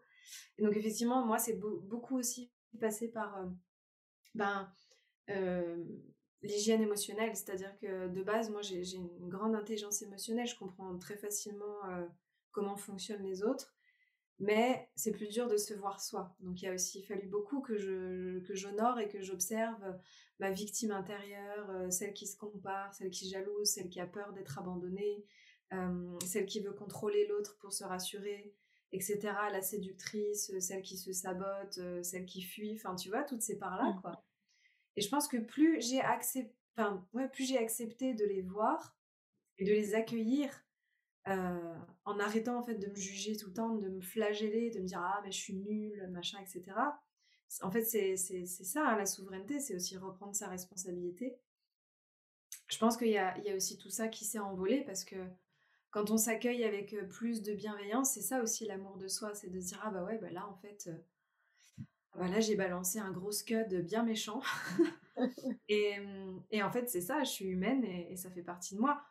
et 0.58 0.62
donc 0.62 0.76
effectivement, 0.76 1.24
moi, 1.24 1.38
c'est 1.38 1.54
beau 1.54 1.80
beaucoup 1.80 2.16
aussi 2.18 2.50
passé 2.80 3.08
par, 3.08 3.38
heu, 3.42 3.50
ben, 4.34 4.70
hem, 5.28 5.86
l'hygiène 6.42 6.82
émotionnelle. 6.82 7.36
C'est-à-dire 7.36 7.76
que 7.78 8.08
de 8.08 8.22
base, 8.22 8.50
moi, 8.50 8.62
j'ai 8.62 8.82
une 8.96 9.28
grande 9.28 9.54
intelligence 9.54 10.02
émotionnelle. 10.02 10.46
Je 10.46 10.58
comprends 10.58 10.98
très 10.98 11.16
facilement, 11.16 11.86
heu, 11.90 12.08
comment 12.52 12.76
fonctionnent 12.76 13.24
les 13.24 13.42
autres, 13.44 13.75
mais 14.38 14.90
c'est 14.96 15.12
plus 15.12 15.28
dur 15.28 15.48
de 15.48 15.56
se 15.56 15.74
voir 15.74 16.00
soi. 16.00 16.36
Donc 16.40 16.60
il 16.62 16.68
a 16.68 16.74
aussi 16.74 17.02
fallu 17.02 17.26
beaucoup 17.26 17.60
que 17.62 17.76
je 17.78 18.40
que 18.40 18.54
j'honore 18.54 18.98
et 18.98 19.08
que 19.08 19.22
j'observe 19.22 19.98
ma 20.38 20.50
victime 20.50 20.90
intérieure, 20.92 21.70
heu, 21.70 21.90
celle 21.90 22.12
qui 22.14 22.26
se 22.26 22.36
compare, 22.36 22.94
celle 22.94 23.10
qui 23.10 23.26
est 23.26 23.30
jalouse, 23.30 23.68
celle 23.68 23.88
qui 23.88 24.00
a 24.00 24.06
peur 24.06 24.32
d'être 24.32 24.58
abandonnée, 24.58 25.24
hem, 25.70 26.18
celle 26.26 26.46
qui 26.46 26.60
veut 26.60 26.72
contrôler 26.72 27.26
l'autre 27.26 27.56
pour 27.58 27.72
se 27.72 27.84
rassurer 27.84 28.54
et 28.92 29.00
cetera. 29.00 29.50
La 29.50 29.62
séductrice, 29.62 30.52
celle 30.60 30.82
qui 30.82 30.96
se 30.98 31.12
sabote, 31.12 31.80
celle 32.02 32.26
qui 32.26 32.42
fuit, 32.42 32.74
enfin, 32.74 32.94
tu 32.96 33.08
vois? 33.10 33.24
Toutes 33.24 33.42
ces 33.42 33.58
parts-là, 33.58 33.94
Mmh. 33.94 34.00
quoi 34.02 34.24
et 34.96 35.00
je 35.02 35.08
pense 35.08 35.28
que 35.28 35.36
plus 35.36 35.80
j'ai 35.80 36.00
accep 36.00 36.52
enfin, 36.76 37.06
ouais, 37.12 37.28
plus 37.28 37.44
j'ai 37.46 37.58
accepté 37.58 38.14
de 38.14 38.24
les 38.24 38.42
voir 38.42 38.96
et 39.58 39.64
de 39.64 39.72
les 39.72 39.94
accueillir, 39.94 40.65
heu, 41.28 41.74
en 42.04 42.18
arrêtant 42.20 42.58
en 42.58 42.62
fait 42.62 42.76
de 42.76 42.88
me 42.88 42.94
juger 42.96 43.36
tout 43.36 43.48
le 43.48 43.54
temps, 43.54 43.74
de 43.76 43.88
me 43.88 44.00
flageller, 44.00 44.70
de 44.70 44.80
me 44.80 44.86
dire: 44.86 45.00
«Ah 45.02 45.20
mais 45.24 45.32
je 45.32 45.38
suis 45.38 45.54
nulle, 45.56 46.08
machin 46.10 46.38
et 46.42 46.46
cetera». 46.46 47.00
C 47.48 47.64
en 47.64 47.70
fait, 47.70 47.84
c'est 47.84 48.16
c'est 48.16 48.46
c'est 48.46 48.64
ça, 48.64 48.88
hein, 48.88 48.96
la 48.96 49.06
souveraineté, 49.06 49.60
c'est 49.60 49.74
aussi 49.76 49.96
reprendre 49.96 50.34
sa 50.34 50.48
responsabilité. 50.48 51.38
Je 52.68 52.78
pense 52.78 52.96
qu'il 52.96 53.08
y 53.08 53.18
a 53.18 53.36
il 53.38 53.44
y 53.44 53.50
a 53.50 53.56
aussi 53.56 53.76
tout 53.76 53.90
ça 53.90 54.06
qui 54.06 54.24
s'est 54.24 54.38
envolé 54.38 54.84
parce 54.84 55.04
que 55.04 55.16
quand 55.90 56.10
on 56.10 56.18
s'accueille 56.18 56.64
avec, 56.64 56.96
plus 57.08 57.42
de 57.42 57.54
bienveillance, 57.54 58.12
c'est 58.12 58.22
ça 58.22 58.42
aussi 58.42 58.66
l'amour 58.66 58.98
de 58.98 59.08
soi, 59.08 59.34
c'est 59.34 59.50
de 59.50 59.60
se 59.60 59.68
dire: 59.68 59.80
«Ah 59.84 59.90
bah 59.90 60.04
ouais, 60.04 60.18
bah 60.18 60.30
là 60.30 60.48
en 60.48 60.54
fait, 60.56 60.88
heu, 60.88 61.04
ah 62.12 62.18
bah 62.18 62.28
là 62.28 62.40
j'ai 62.40 62.56
balancé 62.56 62.98
un 62.98 63.12
gros 63.12 63.32
scud 63.32 63.74
bien 63.84 64.02
méchant 64.02 64.40
et 65.68 65.90
hem 65.92 66.42
et 66.50 66.62
en 66.62 66.70
fait 66.70 66.88
c'est 66.88 67.00
ça, 67.00 67.24
je 67.24 67.30
suis 67.30 67.46
humaine 67.46 67.84
et 67.84 68.12
et 68.12 68.16
ça 68.16 68.30
fait 68.30 68.42
partie 68.42 68.74
de 68.74 68.80
moi». 68.80 69.02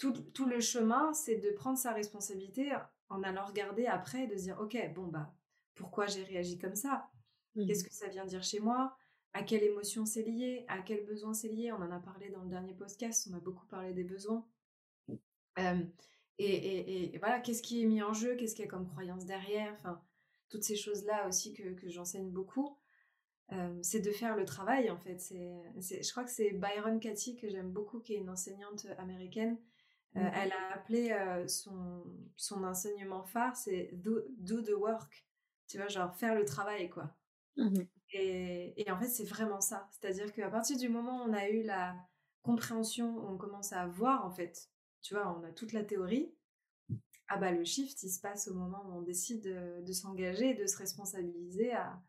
Tout 0.00 0.14
tout 0.34 0.46
le 0.46 0.60
chemin, 0.60 1.12
c'est 1.14 1.36
de 1.36 1.50
prendre 1.52 1.78
sa 1.78 1.92
responsabilité 1.92 2.72
en 3.10 3.22
allant 3.22 3.46
regarder 3.46 3.86
après, 3.86 4.26
de 4.26 4.36
se 4.36 4.44
dire: 4.44 4.58
«OK, 4.60 4.76
bon 4.96 5.06
bah, 5.08 5.34
pourquoi 5.76 6.06
j'ai 6.08 6.24
réagi 6.24 6.58
comme 6.58 6.74
ça? 6.76 7.10
Qu'est-ce 7.66 7.84
Mmh 7.84 7.88
que 7.88 7.92
ça 7.94 8.08
vient 8.08 8.26
dire 8.26 8.42
chez 8.42 8.60
moi? 8.60 8.96
À 9.34 9.44
quelle 9.44 9.62
émotion 9.64 10.06
c'est 10.06 10.22
lié? 10.24 10.64
À 10.68 10.80
quel 10.82 11.04
besoin 11.06 11.34
c'est 11.34 11.48
lié?» 11.50 11.72
on 11.72 11.76
en 11.82 11.92
a 11.92 12.00
parlé 12.00 12.30
dans 12.30 12.42
le 12.42 12.48
dernier 12.50 12.74
podcast, 12.74 13.28
on 13.30 13.36
a 13.36 13.40
beaucoup 13.40 13.66
parlé 13.66 13.92
des 13.94 14.04
besoins. 14.04 14.48
Hem 15.56 15.92
et 16.38 16.46
et 16.46 17.14
et 17.14 17.18
voilà, 17.18 17.40
qu'est-ce 17.40 17.62
qui 17.62 17.82
est 17.82 17.86
mis 17.86 18.02
en 18.02 18.12
jeu? 18.14 18.36
Qu'est-ce 18.36 18.54
qu'il 18.54 18.64
y 18.64 18.68
a 18.68 18.70
comme 18.70 18.88
croyance 18.88 19.26
derrière? 19.26 19.74
Enfin, 19.80 20.02
toutes 20.48 20.64
ces 20.64 20.76
choses-là 20.76 21.28
aussi 21.28 21.52
que 21.54 21.74
que 21.74 21.88
j'enseigne 21.90 22.30
beaucoup. 22.30 22.78
Hem, 23.50 23.82
c'est 23.82 24.00
de 24.00 24.12
faire 24.12 24.36
le 24.36 24.44
travail 24.46 24.90
en 24.90 24.98
fait. 24.98 25.18
C'est 25.20 25.52
c'est 25.80 26.02
je 26.04 26.10
crois 26.12 26.24
que 26.24 26.30
c'est 26.30 26.52
Byron 26.52 27.00
Katie 27.00 27.36
que 27.36 27.48
j'aime 27.50 27.70
beaucoup, 27.72 28.00
qui 28.00 28.14
est 28.14 28.18
une 28.18 28.30
enseignante, 28.30 28.86
américaine. 28.98 29.58
Heu, 30.16 30.20
Mmh 30.20 30.30
elle 30.34 30.52
a 30.52 30.74
appelé, 30.74 31.12
heu, 31.12 31.48
son 31.48 32.04
son 32.36 32.64
enseignement 32.64 33.24
phare, 33.24 33.56
c'est 33.56 33.90
do 33.94 34.22
do 34.38 34.62
the 34.62 34.70
work. 34.72 35.28
Tu 35.68 35.78
vois? 35.78 35.88
Genre 35.88 36.14
faire 36.16 36.34
le 36.34 36.44
travail 36.44 36.90
quoi 36.90 37.16
Mmh 37.56 37.86
et 38.12 38.74
et 38.80 38.90
en 38.90 38.98
fait, 38.98 39.08
c'est 39.08 39.24
vraiment 39.24 39.60
ça. 39.60 39.88
C'est-à-dire 39.90 40.32
qu'à 40.32 40.50
partir 40.50 40.76
du 40.78 40.88
moment 40.88 41.22
où 41.24 41.28
on 41.30 41.32
a 41.32 41.48
eu 41.48 41.62
la 41.62 41.96
compréhension, 42.42 43.16
où 43.18 43.28
on 43.28 43.36
commence 43.38 43.72
à 43.72 43.86
voir 43.86 44.24
en 44.26 44.30
fait, 44.30 44.70
tu 45.02 45.14
vois? 45.14 45.36
On 45.38 45.44
a 45.44 45.52
toute 45.52 45.72
la 45.72 45.84
théorie. 45.84 46.34
Ah 47.28 47.38
bah, 47.38 47.52
le 47.52 47.64
shift, 47.64 48.02
il 48.02 48.10
se 48.10 48.20
passe 48.20 48.48
au 48.48 48.54
moment 48.54 48.84
où 48.86 48.92
on 48.94 49.02
décide, 49.02 49.42
de 49.84 49.92
s'engager 49.92 50.54
de 50.54 50.66
se 50.66 50.76
responsabiliser 50.78 51.72
à 51.72 52.02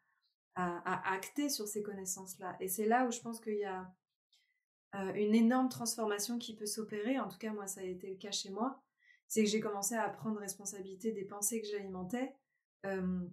à 0.55 1.11
à 1.11 1.13
acter 1.15 1.49
sur 1.49 1.67
ces 1.67 1.83
connaissances-là 1.83 2.57
et 2.61 2.67
c'est 2.69 2.85
là 2.87 3.07
où 3.07 3.11
je 3.11 3.21
pense 3.21 3.41
qu'il 3.41 3.57
y 3.57 3.65
a, 3.65 3.93
heu, 4.95 5.15
une 5.17 5.35
énorme 5.35 5.69
transformation 5.69 6.37
qui 6.39 6.55
peut 6.55 6.65
s'opérer. 6.65 7.19
En 7.19 7.27
tout 7.29 7.37
cas, 7.37 7.51
moi, 7.53 7.67
ça 7.67 7.81
a 7.81 7.83
été 7.83 8.09
le 8.09 8.17
cas 8.17 8.31
chez 8.31 8.49
moi. 8.51 8.81
C'est 9.27 9.43
que 9.43 9.49
j'ai 9.49 9.59
commencé 9.61 9.95
à 9.95 10.09
prendre 10.09 10.39
responsabilité 10.39 11.11
des 11.11 11.25
pensées 11.25 11.61
que 11.61 11.67
j'alimentais, 11.67 12.33
hem, 12.83 13.31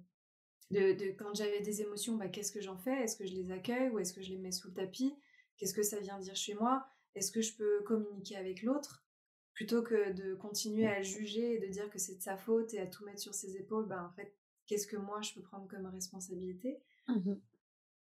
de 0.71 1.13
quand 1.13 1.35
j'avais 1.35 1.61
des 1.61 1.83
émotions, 1.83 2.17
bah, 2.17 2.29
qu'est-ce 2.29 2.53
que 2.53 2.61
j'en 2.61 2.77
fais? 2.77 3.03
Est-ce 3.03 3.17
que 3.17 3.27
je 3.27 3.35
les 3.35 3.51
accueille 3.51 3.91
ou 3.91 3.99
est-ce 3.99 4.13
que 4.13 4.23
je 4.23 4.31
les 4.31 4.39
mets 4.39 4.53
sous 4.53 4.69
le 4.69 4.75
tapis? 4.75 5.15
Qu'est-ce 5.57 5.75
que 5.75 5.83
ça 5.83 6.01
vient 6.01 6.19
dire 6.19 6.37
chez 6.37 6.55
moi? 6.55 6.87
Est-ce 7.15 7.33
que 7.33 7.43
je 7.43 7.57
peux 7.57 7.83
communiquer 7.85 8.37
avec 8.37 8.63
l'autre? 8.63 9.07
Plutôt 9.55 9.83
que 9.83 10.13
de 10.13 10.35
continuer 10.35 10.87
à 10.87 11.03
juger 11.03 11.55
et 11.55 11.59
de 11.59 11.67
dire 11.67 11.91
que 11.91 11.99
c'est 11.99 12.17
de 12.17 12.23
sa 12.23 12.37
faute 12.37 12.75
et 12.75 12.81
à 12.81 12.87
tout 12.87 13.05
mettre 13.05 13.21
sur 13.21 13.35
ses 13.35 13.57
épaules, 13.57 13.87
bah, 13.89 14.05
en 14.09 14.15
fait, 14.15 14.37
qu'est-ce 14.67 14.87
que 14.87 14.97
moi 14.97 15.23
je 15.23 15.33
peux 15.35 15.43
prendre 15.43 15.67
comme 15.69 15.87
responsabilité? 15.87 16.83
mh. 17.09 17.41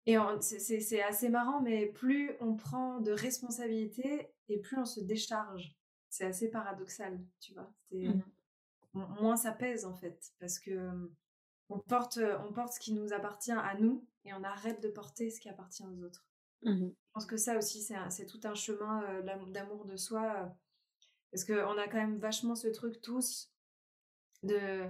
Et 0.07 0.17
c'est 0.41 1.01
assez 1.03 1.29
marrant, 1.29 1.61
mais 1.61 1.85
plus 1.87 2.31
on 2.39 2.55
prend 2.55 2.99
de 2.99 3.11
responsabilités 3.11 4.33
et 4.49 4.59
plus 4.59 4.77
on 4.77 4.85
se 4.85 4.99
décharge. 4.99 5.75
C'est 6.09 6.25
assez 6.25 6.49
paradoxal, 6.49 7.19
tu 7.39 7.53
vois? 7.53 7.71
Mmh 7.91 8.21
mo 8.93 9.07
moins 9.21 9.37
ça 9.37 9.53
pèse, 9.53 9.85
en 9.85 9.93
fait, 9.95 10.33
parce 10.37 10.59
que, 10.59 11.09
on 11.69 11.79
porte, 11.79 12.19
on 12.45 12.51
porte 12.51 12.73
ce 12.73 12.79
qui 12.81 12.93
nous 12.93 13.13
appartient 13.13 13.53
à 13.53 13.75
nous 13.79 14.05
et 14.25 14.33
on 14.33 14.43
arrête 14.43 14.81
de 14.81 14.89
porter 14.89 15.29
ce 15.29 15.39
qui 15.39 15.47
appartient 15.47 15.85
aux 15.85 16.03
autres. 16.03 16.25
Mmh 16.63 16.89
Je 16.89 17.11
pense 17.13 17.25
que 17.25 17.37
ça 17.37 17.57
aussi, 17.57 17.81
c'est 18.09 18.25
tout 18.25 18.41
un 18.43 18.53
chemin, 18.53 19.21
d'am 19.21 19.49
d'amour 19.51 19.85
de 19.85 19.95
soi, 19.95 20.43
heu, 20.43 20.49
parce 21.31 21.45
qu'on 21.45 21.77
a 21.77 21.87
quand 21.87 21.97
même 21.97 22.17
vachement 22.17 22.55
ce 22.55 22.67
truc 22.67 23.01
tous 23.01 23.53
de 24.43 24.87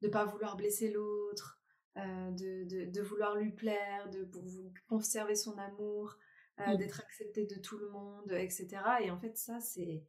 de 0.00 0.08
pas 0.08 0.24
vouloir 0.24 0.56
blesser 0.56 0.90
l'autre, 0.90 1.58
heu, 1.96 2.32
de 2.32 2.64
de 2.64 2.90
de 2.90 3.02
vouloir 3.02 3.36
lui 3.36 3.52
plaire, 3.52 4.10
de 4.10 4.28
vou 4.40 4.72
conserver 4.88 5.34
son 5.34 5.56
amour, 5.58 6.18
heu, 6.60 6.62
Mmh. 6.66 6.78
d'être 6.78 7.00
accepté 7.00 7.46
de 7.46 7.56
tout 7.60 7.78
le 7.78 7.88
monde, 7.90 8.32
et 8.32 8.50
cetera 8.50 9.02
et 9.02 9.10
en 9.10 9.18
fait, 9.20 9.36
ça, 9.38 9.60
c'est 9.60 10.04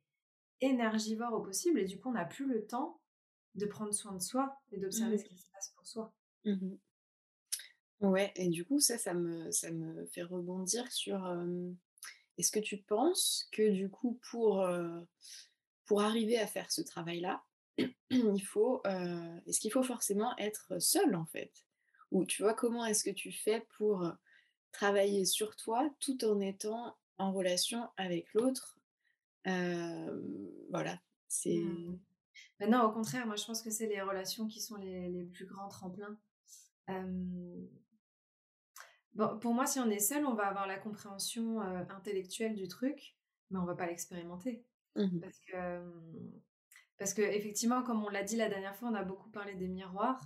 énergivore 0.62 1.34
au 1.34 1.42
possible 1.44 1.80
et 1.80 1.86
du 1.86 2.00
coup, 2.00 2.10
on 2.10 2.14
n'a 2.14 2.26
plus 2.26 2.48
le 2.48 2.66
temps 2.68 3.02
de 3.56 3.66
prendre 3.68 3.94
soin 3.94 4.14
de 4.14 4.22
soi 4.24 4.58
et 4.72 4.80
d'observer 4.80 5.18
ce 5.20 5.24
Mmh. 5.24 5.30
qui 5.30 5.38
se 5.40 5.48
passe 5.54 5.72
pour 5.76 5.88
soi. 5.88 6.16
Mmh 6.46 6.80
Ouais 8.02 8.32
et 8.36 8.48
du 8.50 8.66
coup, 8.66 8.80
ça, 8.80 8.98
ça 8.98 9.14
me 9.14 9.52
ça 9.52 9.72
me 9.72 10.06
fait 10.06 10.24
rebondir 10.24 10.90
sur, 10.92 11.18
hem, 11.28 11.76
est-ce 12.38 12.52
que 12.52 12.60
tu 12.60 12.78
penses 12.84 13.50
que 13.54 13.72
du 13.72 13.90
coup 13.90 14.20
pour, 14.32 14.66
pour 15.86 16.02
arriver 16.02 16.38
à 16.38 16.48
faire 16.48 16.72
ce 16.72 16.82
travail-là, 16.82 17.44
il 18.12 18.42
faut, 18.46 18.82
est-ce 19.48 19.60
qu'il 19.60 19.72
faut 19.72 19.84
forcément 19.84 20.36
être 20.38 20.82
seul 20.82 21.16
en 21.16 21.26
fait? 21.26 21.54
Ou 22.12 22.26
tu 22.26 22.42
vois, 22.42 22.54
comment 22.54 22.86
est-ce 22.86 23.04
que 23.04 23.12
tu 23.12 23.32
fais 23.32 23.66
pour, 23.78 24.12
travailler 24.72 25.26
sur 25.26 25.56
toi 25.56 25.90
tout 26.00 26.24
en 26.26 26.40
étant 26.40 26.96
en 27.18 27.32
relation 27.32 27.90
avec 27.98 28.34
l'autre? 28.34 28.78
Voilà, 29.46 31.00
c'est 31.28 31.58
Mmh. 31.58 32.00
Bah 32.60 32.68
non, 32.68 32.84
au 32.84 32.92
contraire, 32.92 33.26
moi, 33.26 33.38
je 33.38 33.46
pense 33.46 33.62
que 33.62 33.70
c'est 33.70 33.88
les 33.88 34.02
relations 34.02 34.46
qui 34.48 34.60
sont 34.60 34.76
les 34.76 35.10
les 35.10 35.24
plus 35.24 35.46
grands 35.46 35.70
tremplins. 35.70 36.18
bon, 39.14 39.40
pour 39.40 39.54
moi, 39.54 39.66
si 39.66 39.80
on 39.80 39.90
est 39.90 40.00
seul, 40.00 40.26
on 40.26 40.34
va 40.34 40.48
avoir 40.48 40.68
la 40.68 40.78
compréhension 40.78 41.62
intellectuelle 41.62 42.56
du 42.56 42.68
truc, 42.68 43.16
mais 43.50 43.60
on 43.60 43.66
va 43.66 43.76
pas 43.76 43.88
l'expérimenter. 43.88 44.64
Mmh 44.96 45.20
parce 45.22 45.40
que, 45.40 45.82
parce 46.98 47.14
que, 47.14 47.22
effectivement, 47.22 47.84
comme 47.84 48.04
on 48.04 48.10
l'a 48.10 48.24
dit 48.24 48.36
la 48.36 48.50
dernière 48.50 48.76
fois, 48.76 48.90
on 48.90 48.96
a 48.96 49.04
beaucoup 49.04 49.30
parlé 49.30 49.56
des 49.56 49.68
miroirs. 49.68 50.20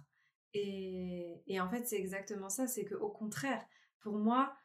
Et, 0.54 1.42
et 1.48 1.60
en 1.60 1.70
fait, 1.70 1.86
c'est 1.88 1.98
exactement 1.98 2.50
ça. 2.50 2.68
C'est 2.68 2.86
qu'au 2.86 3.10
contraire, 3.10 3.66
pour 4.02 4.18
moi, 4.18 4.56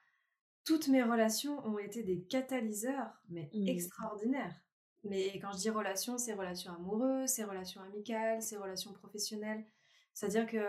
toutes 0.65 0.89
mes 0.89 1.03
relations 1.03 1.65
ont 1.67 1.79
été 1.79 2.03
des 2.03 2.23
catalyseurs, 2.25 3.11
mais 3.31 3.51
mmh. 3.55 3.69
extraordinaires. 3.69 4.61
Mais 5.05 5.39
quand 5.39 5.53
je 5.53 5.59
dis 5.59 5.71
relations, 5.71 6.19
c'est 6.19 6.35
relations 6.35 6.75
amoureuses, 6.75 7.31
c'est 7.31 7.45
relations 7.45 7.81
amicales, 7.83 8.43
c'est 8.43 8.57
relations 8.57 8.93
professionnelles. 8.93 9.65
C'est-à-dire 10.13 10.47
que, 10.47 10.63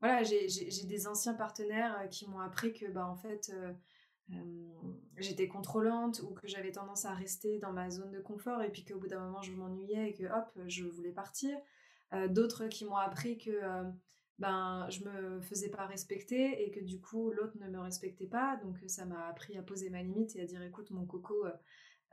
voilà, 0.00 0.22
j'ai 0.22 0.46
des 0.84 1.06
anciens 1.08 1.34
partenaires 1.34 2.08
qui 2.10 2.28
m'ont 2.28 2.38
appris 2.38 2.72
que, 2.72 2.86
bah, 2.86 3.06
en 3.06 3.16
fait, 3.16 3.52
j'étais 5.16 5.48
contrôlante 5.48 6.20
ou 6.20 6.32
que 6.34 6.46
j'avais 6.46 6.70
tendance 6.70 7.04
à 7.04 7.12
rester 7.12 7.58
dans 7.58 7.72
ma 7.72 7.90
zone 7.90 8.12
de 8.12 8.20
confort 8.20 8.62
et 8.62 8.70
puis 8.70 8.84
qu'au 8.84 8.98
bout 8.98 9.08
d'un 9.08 9.20
moment, 9.20 9.42
je 9.42 9.52
m'ennuyais 9.52 10.10
et 10.10 10.14
que, 10.14 10.24
hop, 10.24 10.48
je 10.68 10.84
voulais 10.84 11.12
partir. 11.12 11.58
D'autres 12.30 12.68
qui 12.68 12.84
m'ont 12.84 12.96
appris 12.96 13.36
que 13.36 13.60
ben 14.38 14.86
je 14.88 15.04
me 15.04 15.40
faisais 15.40 15.68
pas 15.68 15.86
respecter 15.86 16.64
et 16.64 16.70
que 16.70 16.80
du 16.80 17.00
coup 17.00 17.30
l'autre 17.32 17.56
ne 17.58 17.68
me 17.68 17.80
respectait 17.80 18.26
pas. 18.26 18.56
Donc 18.62 18.76
ça 18.86 19.04
m'a 19.04 19.26
appris 19.26 19.56
à 19.56 19.62
poser 19.62 19.90
ma 19.90 20.02
limite 20.02 20.36
et 20.36 20.42
à 20.42 20.44
dire 20.44 20.62
écoute 20.62 20.90
mon 20.90 21.06
coco 21.06 21.44
euh, 21.44 21.52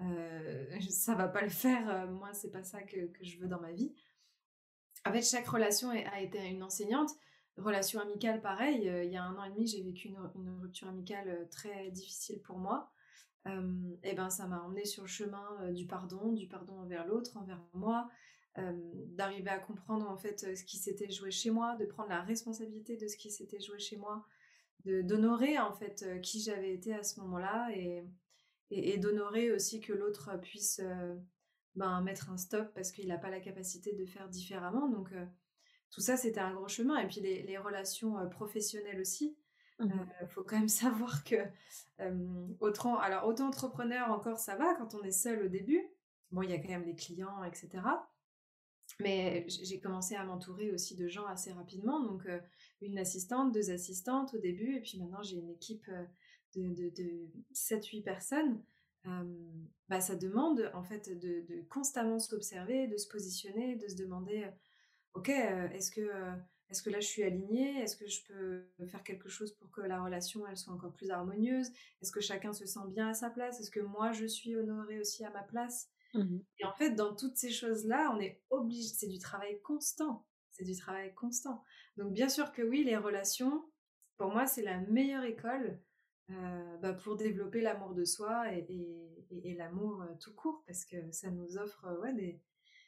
euh 0.02 0.80
ça 0.90 1.16
va 1.16 1.28
pas 1.28 1.42
le 1.42 1.50
faire 1.50 1.90
euh, 1.90 2.08
moi 2.08 2.34
c'est 2.34 2.52
pas 2.52 2.64
ça 2.64 2.82
que, 2.82 3.08
que, 3.08 3.24
je 3.24 3.40
veux 3.40 3.48
dans 3.48 3.62
ma 3.62 3.72
vie. 3.72 3.94
En 5.06 5.12
fait 5.12 5.22
chaque 5.22 5.48
relation 5.48 5.90
a 5.90 6.22
été 6.22 6.44
une 6.48 6.64
enseignante. 6.64 7.12
Relation 7.58 8.02
amicale 8.02 8.42
pareil 8.42 8.90
euh, 8.90 9.04
il 9.04 9.12
y 9.12 9.18
a 9.18 9.24
un 9.24 9.38
an 9.38 9.44
et 9.44 9.52
demi 9.52 9.68
j'ai 9.68 9.84
vécu 9.84 10.10
une, 10.10 10.50
rupture 10.62 10.88
amicale 10.88 11.48
très 11.52 11.92
difficile 11.92 12.42
pour 12.42 12.58
moi. 12.58 12.92
Et 14.02 14.16
ben 14.16 14.32
ça 14.32 14.48
m'a 14.48 14.60
emmené 14.64 14.86
sur 14.86 15.04
le 15.04 15.08
chemin 15.08 15.72
du 15.72 15.86
pardon 15.86 16.32
du 16.32 16.48
pardon 16.48 16.80
envers 16.80 17.06
l'autre 17.06 17.38
envers 17.38 17.62
moi 17.74 18.10
d'arriver 18.58 19.50
à 19.50 19.60
comprendre 19.60 20.10
en 20.10 20.18
fait 20.18 20.56
ce 20.56 20.64
qui 20.64 20.78
s'était 20.78 21.12
joué 21.12 21.32
chez 21.32 21.50
moi, 21.50 21.76
de 21.76 21.86
prendre 21.86 22.10
la 22.10 22.22
responsabilité 22.22 22.96
de 22.96 23.08
ce 23.08 23.18
qui 23.18 23.30
s'était 23.30 23.60
joué 23.60 23.80
chez 23.80 23.98
moi, 23.98 24.26
d'honorer 24.86 25.60
en 25.60 25.74
fait 25.74 26.22
qui 26.22 26.42
j'avais 26.42 26.74
été 26.74 26.94
à 26.94 27.04
ce 27.04 27.20
moment-là 27.20 27.70
et, 27.76 28.04
et, 28.72 28.98
d'honorer 28.98 29.52
aussi 29.52 29.82
que 29.82 29.92
l'autre 29.94 30.40
puisse 30.42 30.82
ben, 31.76 32.02
mettre 32.02 32.30
un 32.30 32.38
stop 32.38 32.74
parce 32.74 32.92
qu'il 32.92 33.08
n'a 33.08 33.18
pas 33.18 33.30
la 33.30 33.42
capacité 33.42 33.94
de 33.94 34.06
faire 34.06 34.30
différemment. 34.30 34.88
Donc 34.88 35.10
tout 35.92 36.02
ça 36.02 36.16
c'était 36.16 36.40
un 36.40 36.54
gros 36.54 36.70
chemin 36.70 36.98
et 37.00 37.08
puis 37.08 37.20
les, 37.20 37.44
les 37.44 37.58
relations 37.58 38.30
professionnelles 38.30 39.02
aussi. 39.02 39.38
Il 39.80 39.88
mmh 39.88 40.28
faut 40.30 40.44
quand 40.44 40.58
même 40.58 40.70
savoir 40.70 41.24
que 41.24 41.36
autant, 42.60 42.98
alors 43.00 43.28
autant 43.28 43.48
entrepreneur 43.48 44.12
encore 44.12 44.40
ça 44.40 44.56
va 44.56 44.74
quand 44.76 44.96
on 44.96 45.04
est 45.04 45.12
seul 45.12 45.44
au 45.44 45.48
début. 45.48 45.82
Bon, 46.32 46.42
il 46.42 46.50
y 46.50 46.54
a 46.54 46.60
quand 46.60 46.70
même 46.70 46.86
les 46.86 46.96
clients, 46.96 47.44
etc. 47.44 47.70
Mais 49.00 49.46
j'ai 49.50 49.80
commencé 49.80 50.16
à 50.16 50.24
m'entourer 50.24 50.72
aussi 50.72 50.96
de 50.96 51.08
gens 51.08 51.26
assez 51.26 51.52
rapidement. 51.52 52.00
Donc, 52.02 52.26
euh, 52.28 52.40
une 52.82 52.98
assistante, 52.98 53.54
deux 53.54 53.72
assistantes 53.72 54.34
au 54.34 54.38
début. 54.38 54.76
Et 54.76 54.82
puis 54.82 55.00
maintenant, 55.00 55.22
j'ai 55.22 55.38
une 55.38 55.50
équipe 55.50 55.88
euh, 55.90 56.06
de, 56.56 56.90
de, 56.90 57.28
7-8 57.54 58.04
personnes. 58.04 58.64
bah, 59.90 60.02
ça 60.02 60.16
demande 60.16 60.72
en 60.74 60.84
fait 60.84 61.10
de, 61.10 61.42
de 61.42 61.62
constamment 61.70 62.20
s'observer, 62.20 62.88
de 62.88 62.98
se 62.98 63.08
positionner, 63.08 63.76
de 63.76 63.88
se 63.88 63.96
demander 63.96 64.44
euh, 64.44 64.52
Ok, 65.14 65.30
est-ce 65.30 65.92
que, 65.92 66.10
est 66.70 66.84
que 66.84 66.90
là 66.90 67.00
je 67.00 67.08
suis 67.08 67.24
alignée? 67.24 67.82
Est-ce 67.82 67.96
que 67.96 68.06
je 68.06 68.20
peux 68.26 68.86
faire 68.86 69.02
quelque 69.02 69.30
chose 69.30 69.54
pour 69.54 69.72
que 69.72 69.80
la 69.80 70.04
relation 70.04 70.46
elle 70.46 70.58
soit 70.58 70.74
encore 70.74 70.92
plus 70.92 71.10
harmonieuse? 71.10 71.72
Est-ce 72.02 72.12
que 72.12 72.20
chacun 72.20 72.52
se 72.52 72.66
sent 72.66 72.88
bien 72.90 73.08
à 73.08 73.14
sa 73.14 73.30
place? 73.30 73.62
Est-ce 73.62 73.72
que 73.72 73.80
moi 73.80 74.12
je 74.12 74.26
suis 74.26 74.58
honorée 74.58 75.00
aussi 75.00 75.24
à 75.24 75.30
ma 75.30 75.44
place? 75.44 75.90
Mmh 76.16 76.40
et 76.60 76.66
en 76.66 76.74
fait, 76.74 76.92
dans 76.92 77.14
toutes 77.16 77.36
ces 77.36 77.52
choses-là, 77.52 78.12
on 78.16 78.20
est 78.20 78.42
obligé, 78.50 78.88
c'est 78.88 79.08
du 79.08 79.20
travail 79.20 79.62
constant. 79.62 80.26
C'est 80.52 80.64
du 80.64 80.76
travail 80.76 81.14
constant. 81.14 81.64
Donc, 81.98 82.14
bien 82.14 82.30
sûr 82.30 82.52
que 82.54 82.62
oui, 82.62 82.84
les 82.84 82.96
relations, 82.96 83.70
pour 84.18 84.32
moi, 84.32 84.48
c'est 84.48 84.62
la 84.62 84.80
meilleure 84.80 85.26
école 85.26 85.80
euh, 86.32 86.78
bah, 86.78 86.94
pour 86.94 87.18
développer 87.18 87.62
l'amour 87.62 87.94
de 87.94 88.06
soi 88.06 88.52
et, 88.54 89.56
l'amour 89.58 90.02
euh, 90.02 90.14
tout 90.20 90.34
court, 90.34 90.64
parce 90.66 90.86
que 90.86 91.12
ça 91.12 91.30
nous 91.30 91.58
offre, 91.58 92.00
ouais, 92.02 92.14
des... 92.14 92.42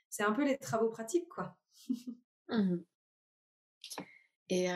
c'est 0.10 0.24
un 0.24 0.32
peu 0.32 0.46
les 0.46 0.58
travaux 0.58 0.90
pratiques, 0.90 1.30
quoi. 1.30 1.58
Mmh 2.50 2.78
et, 4.50 4.70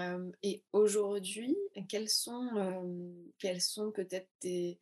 et 0.43 0.65
aujourd'hui, 0.73 1.55
quels 1.87 2.09
sont, 2.09 3.31
quels 3.39 3.61
sont 3.61 3.93
peut-être 3.93 4.29
tes, 4.41 4.81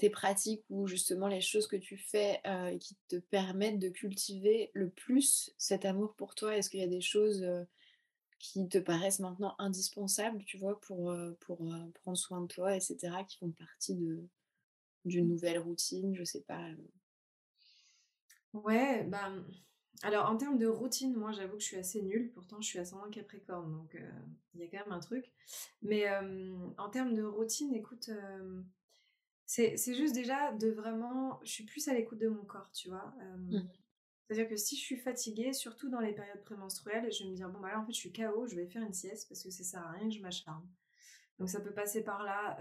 tes 0.00 0.10
pratiques 0.10 0.64
ou 0.70 0.86
justement 0.86 1.28
les 1.28 1.42
choses 1.42 1.66
que 1.66 1.76
tu 1.76 1.98
fais 1.98 2.40
euh, 2.46 2.76
qui 2.78 2.96
te 3.08 3.16
permettent 3.16 3.78
de 3.78 3.90
cultiver 3.90 4.70
le 4.72 4.88
plus 4.88 5.52
cet 5.58 5.84
amour 5.84 6.14
pour 6.16 6.34
toi? 6.34 6.56
Est-ce 6.56 6.70
qu'il 6.70 6.80
y 6.80 6.84
a 6.84 6.88
des 6.88 7.02
choses 7.02 7.42
euh, 7.42 7.64
qui 8.38 8.66
te 8.66 8.78
paraissent 8.78 9.20
maintenant 9.20 9.54
indispensables, 9.58 10.42
tu 10.44 10.56
vois, 10.56 10.80
pour, 10.80 11.10
euh, 11.10 11.32
pour 11.40 11.58
prendre 12.02 12.16
soin 12.16 12.40
de 12.40 12.46
toi, 12.46 12.74
etc., 12.74 12.96
qui 13.28 13.38
font 13.38 13.50
partie 13.52 13.94
de 13.94 14.26
d'une 15.06 15.28
nouvelle 15.28 15.58
routine, 15.58 16.14
je 16.14 16.24
sais 16.24 16.42
pas. 16.42 16.62
Ouais, 18.52 19.02
bah, 19.04 19.32
alors 20.02 20.28
en 20.28 20.36
termes 20.36 20.58
de 20.58 20.66
routine, 20.66 21.14
moi 21.16 21.32
j'avoue 21.32 21.54
que 21.54 21.62
je 21.62 21.68
suis 21.68 21.78
assez 21.78 22.02
nulle, 22.02 22.30
pourtant 22.32 22.60
je 22.60 22.68
suis 22.68 22.78
ascendant 22.78 23.08
Capricorne, 23.08 23.72
donc 23.72 23.96
il 24.52 24.60
y 24.60 24.64
a 24.64 24.66
quand 24.66 24.84
même 24.84 24.92
un 24.92 25.00
truc. 25.00 25.32
Mais 25.80 26.04
en 26.76 26.90
termes 26.90 27.14
de 27.14 27.22
routine, 27.22 27.74
écoute, 27.74 28.10
c'est 29.50 29.94
juste 29.94 30.14
déjà 30.14 30.52
de 30.52 30.68
vraiment. 30.70 31.40
Je 31.42 31.50
suis 31.50 31.64
plus 31.64 31.88
à 31.88 31.94
l'écoute 31.94 32.18
de 32.18 32.28
mon 32.28 32.44
corps, 32.44 32.70
tu 32.70 32.88
vois. 32.88 33.12
Mmh. 33.36 33.58
C'est-à-dire 34.22 34.48
que 34.48 34.54
si 34.54 34.76
je 34.76 34.80
suis 34.80 34.96
fatiguée, 34.96 35.52
surtout 35.52 35.90
dans 35.90 35.98
les 35.98 36.12
périodes 36.12 36.44
prémenstruelles, 36.44 37.10
je 37.12 37.24
vais 37.24 37.30
me 37.30 37.34
dire, 37.34 37.48
bon, 37.48 37.58
bah 37.58 37.72
là, 37.72 37.80
en 37.80 37.84
fait, 37.84 37.92
je 37.92 37.98
suis 37.98 38.12
KO, 38.12 38.46
je 38.46 38.54
vais 38.54 38.68
faire 38.68 38.82
une 38.84 38.92
sieste 38.92 39.28
parce 39.28 39.42
que 39.42 39.50
ça 39.50 39.64
sert 39.64 39.80
à 39.80 39.90
rien 39.90 40.08
que 40.08 40.14
je 40.14 40.20
m'acharne. 40.20 40.64
Donc, 41.40 41.48
ça 41.48 41.58
peut 41.58 41.72
passer 41.72 42.04
par 42.04 42.22
là. 42.22 42.60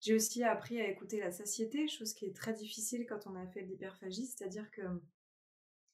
J'ai 0.00 0.14
aussi 0.14 0.44
appris 0.44 0.80
à 0.80 0.88
écouter 0.88 1.18
la 1.18 1.32
satiété, 1.32 1.88
chose 1.88 2.14
qui 2.14 2.26
est 2.26 2.36
très 2.36 2.52
difficile 2.52 3.04
quand 3.04 3.26
on 3.26 3.34
a 3.34 3.44
fait 3.48 3.62
de 3.62 3.68
l'hyperphagie. 3.68 4.26
C'est-à-dire 4.26 4.70
que 4.70 4.82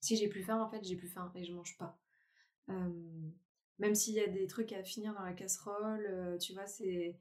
si 0.03 0.17
j'ai 0.17 0.29
plus 0.29 0.43
faim, 0.43 0.61
en 0.61 0.69
fait, 0.69 0.85
j'ai 0.85 0.97
plus 0.97 1.09
faim 1.09 1.33
et 1.37 1.45
je 1.45 1.55
mange 1.55 1.79
pas. 1.79 1.99
même 3.79 3.95
s'il 3.95 4.15
y 4.15 4.21
a 4.21 4.27
des 4.27 4.47
trucs 4.47 4.73
à 4.73 4.83
finir 4.83 5.15
dans 5.15 5.23
la 5.23 5.33
casserole, 5.33 6.37
tu 6.39 6.53
vois, 6.53 6.67
c'est 6.67 7.17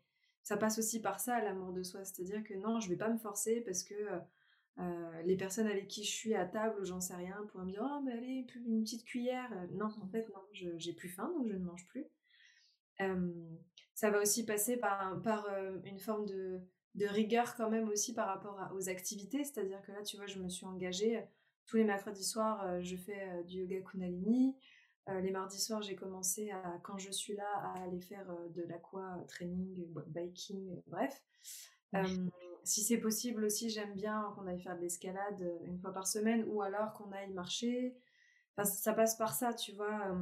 ça 0.48 0.56
passe 0.56 0.80
aussi 0.80 1.02
par 1.02 1.20
ça, 1.20 1.42
l'amour 1.42 1.74
de 1.74 1.84
soi. 1.84 2.06
C'est-à-dire 2.06 2.42
que 2.42 2.54
non, 2.54 2.80
je 2.80 2.88
vais 2.88 2.96
pas 2.96 3.10
me 3.10 3.18
forcer 3.18 3.60
parce 3.60 3.84
que 3.84 3.94
euh, 3.94 4.18
euh, 4.80 5.22
les 5.24 5.36
personnes 5.36 5.68
avec 5.68 5.90
qui 5.90 6.06
je 6.06 6.10
suis 6.10 6.36
à 6.36 6.46
table, 6.46 6.86
j'en 6.86 7.02
sais 7.02 7.16
rien, 7.16 7.36
pourraient 7.50 7.66
me 7.66 7.72
dire 7.72 7.84
Oh, 7.84 8.00
mais 8.02 8.14
allez, 8.14 8.48
une 8.66 8.82
petite 8.82 9.04
cuillère. 9.04 9.52
Non, 9.74 9.90
en 10.02 10.08
fait, 10.08 10.26
non, 10.30 10.40
j'ai 10.54 10.94
plus 10.94 11.10
faim, 11.10 11.30
donc 11.38 11.50
je 11.50 11.54
ne 11.58 11.66
mange 11.66 11.86
plus. 11.88 12.06
ça 13.94 14.10
va 14.10 14.22
aussi 14.22 14.46
passer 14.46 14.78
par, 14.78 15.46
euh, 15.50 15.80
une 15.84 16.00
forme 16.00 16.26
de, 16.26 16.62
de, 16.96 17.08
rigueur 17.08 17.56
quand 17.58 17.70
même 17.70 17.90
aussi 17.90 18.14
par 18.14 18.28
rapport 18.30 18.72
aux 18.74 18.88
activités. 18.88 19.44
C'est-à-dire 19.44 19.82
que 19.82 19.92
là, 19.92 20.02
tu 20.02 20.16
vois, 20.16 20.28
je 20.28 20.40
me 20.40 20.48
suis 20.48 20.66
engagée. 20.66 21.26
Tous 21.66 21.76
les 21.76 21.84
mercredis 21.84 22.24
soirs, 22.24 22.82
je 22.82 22.96
fais 22.96 23.44
du 23.44 23.58
yoga 23.64 23.82
Kundalini. 23.82 24.56
Euh, 25.10 25.22
les 25.22 25.32
mardis 25.32 25.60
soirs, 25.60 25.82
j'ai 25.82 25.96
commencé 25.96 26.52
à, 26.52 26.80
quand 26.84 26.98
je 26.98 27.12
suis 27.12 27.34
là, 27.34 27.48
à 27.64 27.84
aller 27.84 28.02
faire 28.02 28.30
euh, 28.30 28.50
de 28.50 28.64
l'aqua 28.64 29.24
training, 29.28 29.86
biking, 30.08 30.72
euh, 30.72 30.82
bref. 30.88 31.24
si 32.64 32.84
c'est 32.84 32.98
possible 32.98 33.46
aussi, 33.46 33.70
j'aime 33.70 33.94
bien 33.94 34.34
qu'on 34.36 34.48
aille 34.48 34.62
faire 34.62 34.76
de 34.76 34.82
l'escalade 34.82 35.60
une 35.64 35.80
fois 35.80 35.94
par 35.94 36.08
semaine 36.08 36.44
ou 36.50 36.62
alors 36.62 36.94
qu'on 36.94 37.12
aille 37.14 37.32
marcher. 37.32 37.98
ça 38.64 38.94
passe 38.94 39.16
par 39.16 39.34
ça, 39.34 39.54
tu 39.54 39.72
vois. 39.72 40.14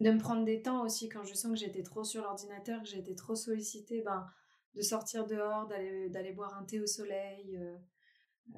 de 0.00 0.10
me 0.10 0.18
prendre 0.18 0.44
des 0.44 0.60
temps 0.60 0.84
aussi 0.84 1.08
quand 1.08 1.24
je 1.24 1.32
sens 1.32 1.52
que 1.52 1.58
j'étais 1.58 1.82
trop 1.82 2.04
sur 2.04 2.22
l'ordinateur, 2.22 2.82
que 2.82 2.94
été 2.94 3.14
trop 3.14 3.34
sollicitée, 3.34 4.02
ben, 4.02 4.26
de 4.74 4.82
sortir 4.82 5.26
dehors, 5.26 5.66
d'aller 5.66 6.32
boire 6.32 6.54
un 6.58 6.64
thé 6.64 6.78
au 6.80 6.86
soleil, 6.86 7.58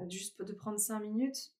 juste 0.08 0.42
de 0.42 0.52
prendre 0.52 0.80
cinq 0.80 1.00
minutes 1.00 1.54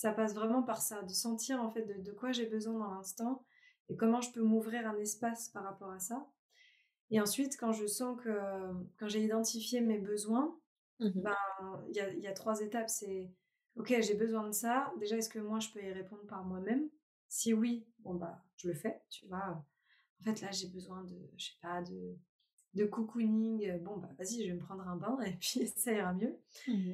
ça 0.00 0.12
passe 0.12 0.32
vraiment 0.32 0.62
par 0.62 0.80
ça, 0.80 1.02
de 1.02 1.12
sentir 1.12 1.60
en 1.60 1.68
fait 1.68 1.82
de, 1.82 2.12
quoi 2.12 2.32
j'ai 2.32 2.46
besoin 2.46 2.78
dans 2.78 2.94
l'instant 2.94 3.44
et 3.90 3.96
comment 3.96 4.22
je 4.22 4.32
peux 4.32 4.40
m'ouvrir 4.40 4.88
un 4.88 4.96
espace 4.96 5.50
par 5.50 5.62
rapport 5.62 5.90
à 5.90 5.98
ça. 5.98 6.26
Et 7.10 7.20
ensuite, 7.20 7.58
quand 7.60 7.72
je 7.72 7.86
sens 7.86 8.18
que, 8.18 8.34
quand 8.98 9.08
j'ai 9.08 9.22
identifié 9.22 9.82
mes 9.82 9.98
besoins, 9.98 10.58
mmh 11.00 11.10
ben, 11.16 11.36
il 11.88 11.96
y, 11.96 12.00
a, 12.00 12.08
y, 12.14 12.26
a, 12.26 12.32
trois 12.32 12.62
étapes. 12.62 12.88
C'est, 12.88 13.30
ok, 13.76 13.94
j'ai 14.00 14.14
besoin 14.14 14.46
de 14.46 14.52
ça. 14.52 14.90
Déjà, 15.00 15.18
est-ce 15.18 15.28
que 15.28 15.38
moi, 15.38 15.58
je 15.58 15.68
peux 15.68 15.84
y 15.84 15.92
répondre 15.92 16.24
par 16.26 16.44
moi-même? 16.44 16.88
Si 17.28 17.52
oui, 17.52 17.86
bon, 17.98 18.14
bah, 18.14 18.42
je 18.56 18.68
le 18.68 18.74
fais, 18.74 19.02
tu 19.10 19.26
vois. 19.26 19.62
En 20.20 20.24
fait, 20.24 20.40
là, 20.40 20.50
j'ai 20.50 20.68
besoin 20.68 21.04
de, 21.04 21.30
je 21.36 21.44
sais 21.44 21.58
pas, 21.60 21.82
de, 21.82 22.16
de 22.74 22.84
cocooning, 22.84 23.68
euh, 23.68 23.78
bon, 23.78 23.96
bah 23.96 24.10
vas-y, 24.18 24.42
je 24.42 24.48
vais 24.48 24.54
me 24.54 24.60
prendre 24.60 24.86
un 24.86 24.96
bain 24.96 25.18
et 25.22 25.32
puis 25.40 25.66
ça 25.66 25.92
ira 25.92 26.12
mieux. 26.12 26.38
Mmh 26.68 26.92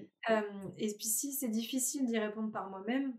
et 0.78 0.94
puis 0.94 1.06
si 1.06 1.32
c'est 1.32 1.48
difficile 1.48 2.06
d'y 2.06 2.18
répondre 2.18 2.50
par 2.50 2.68
moi-même, 2.68 3.16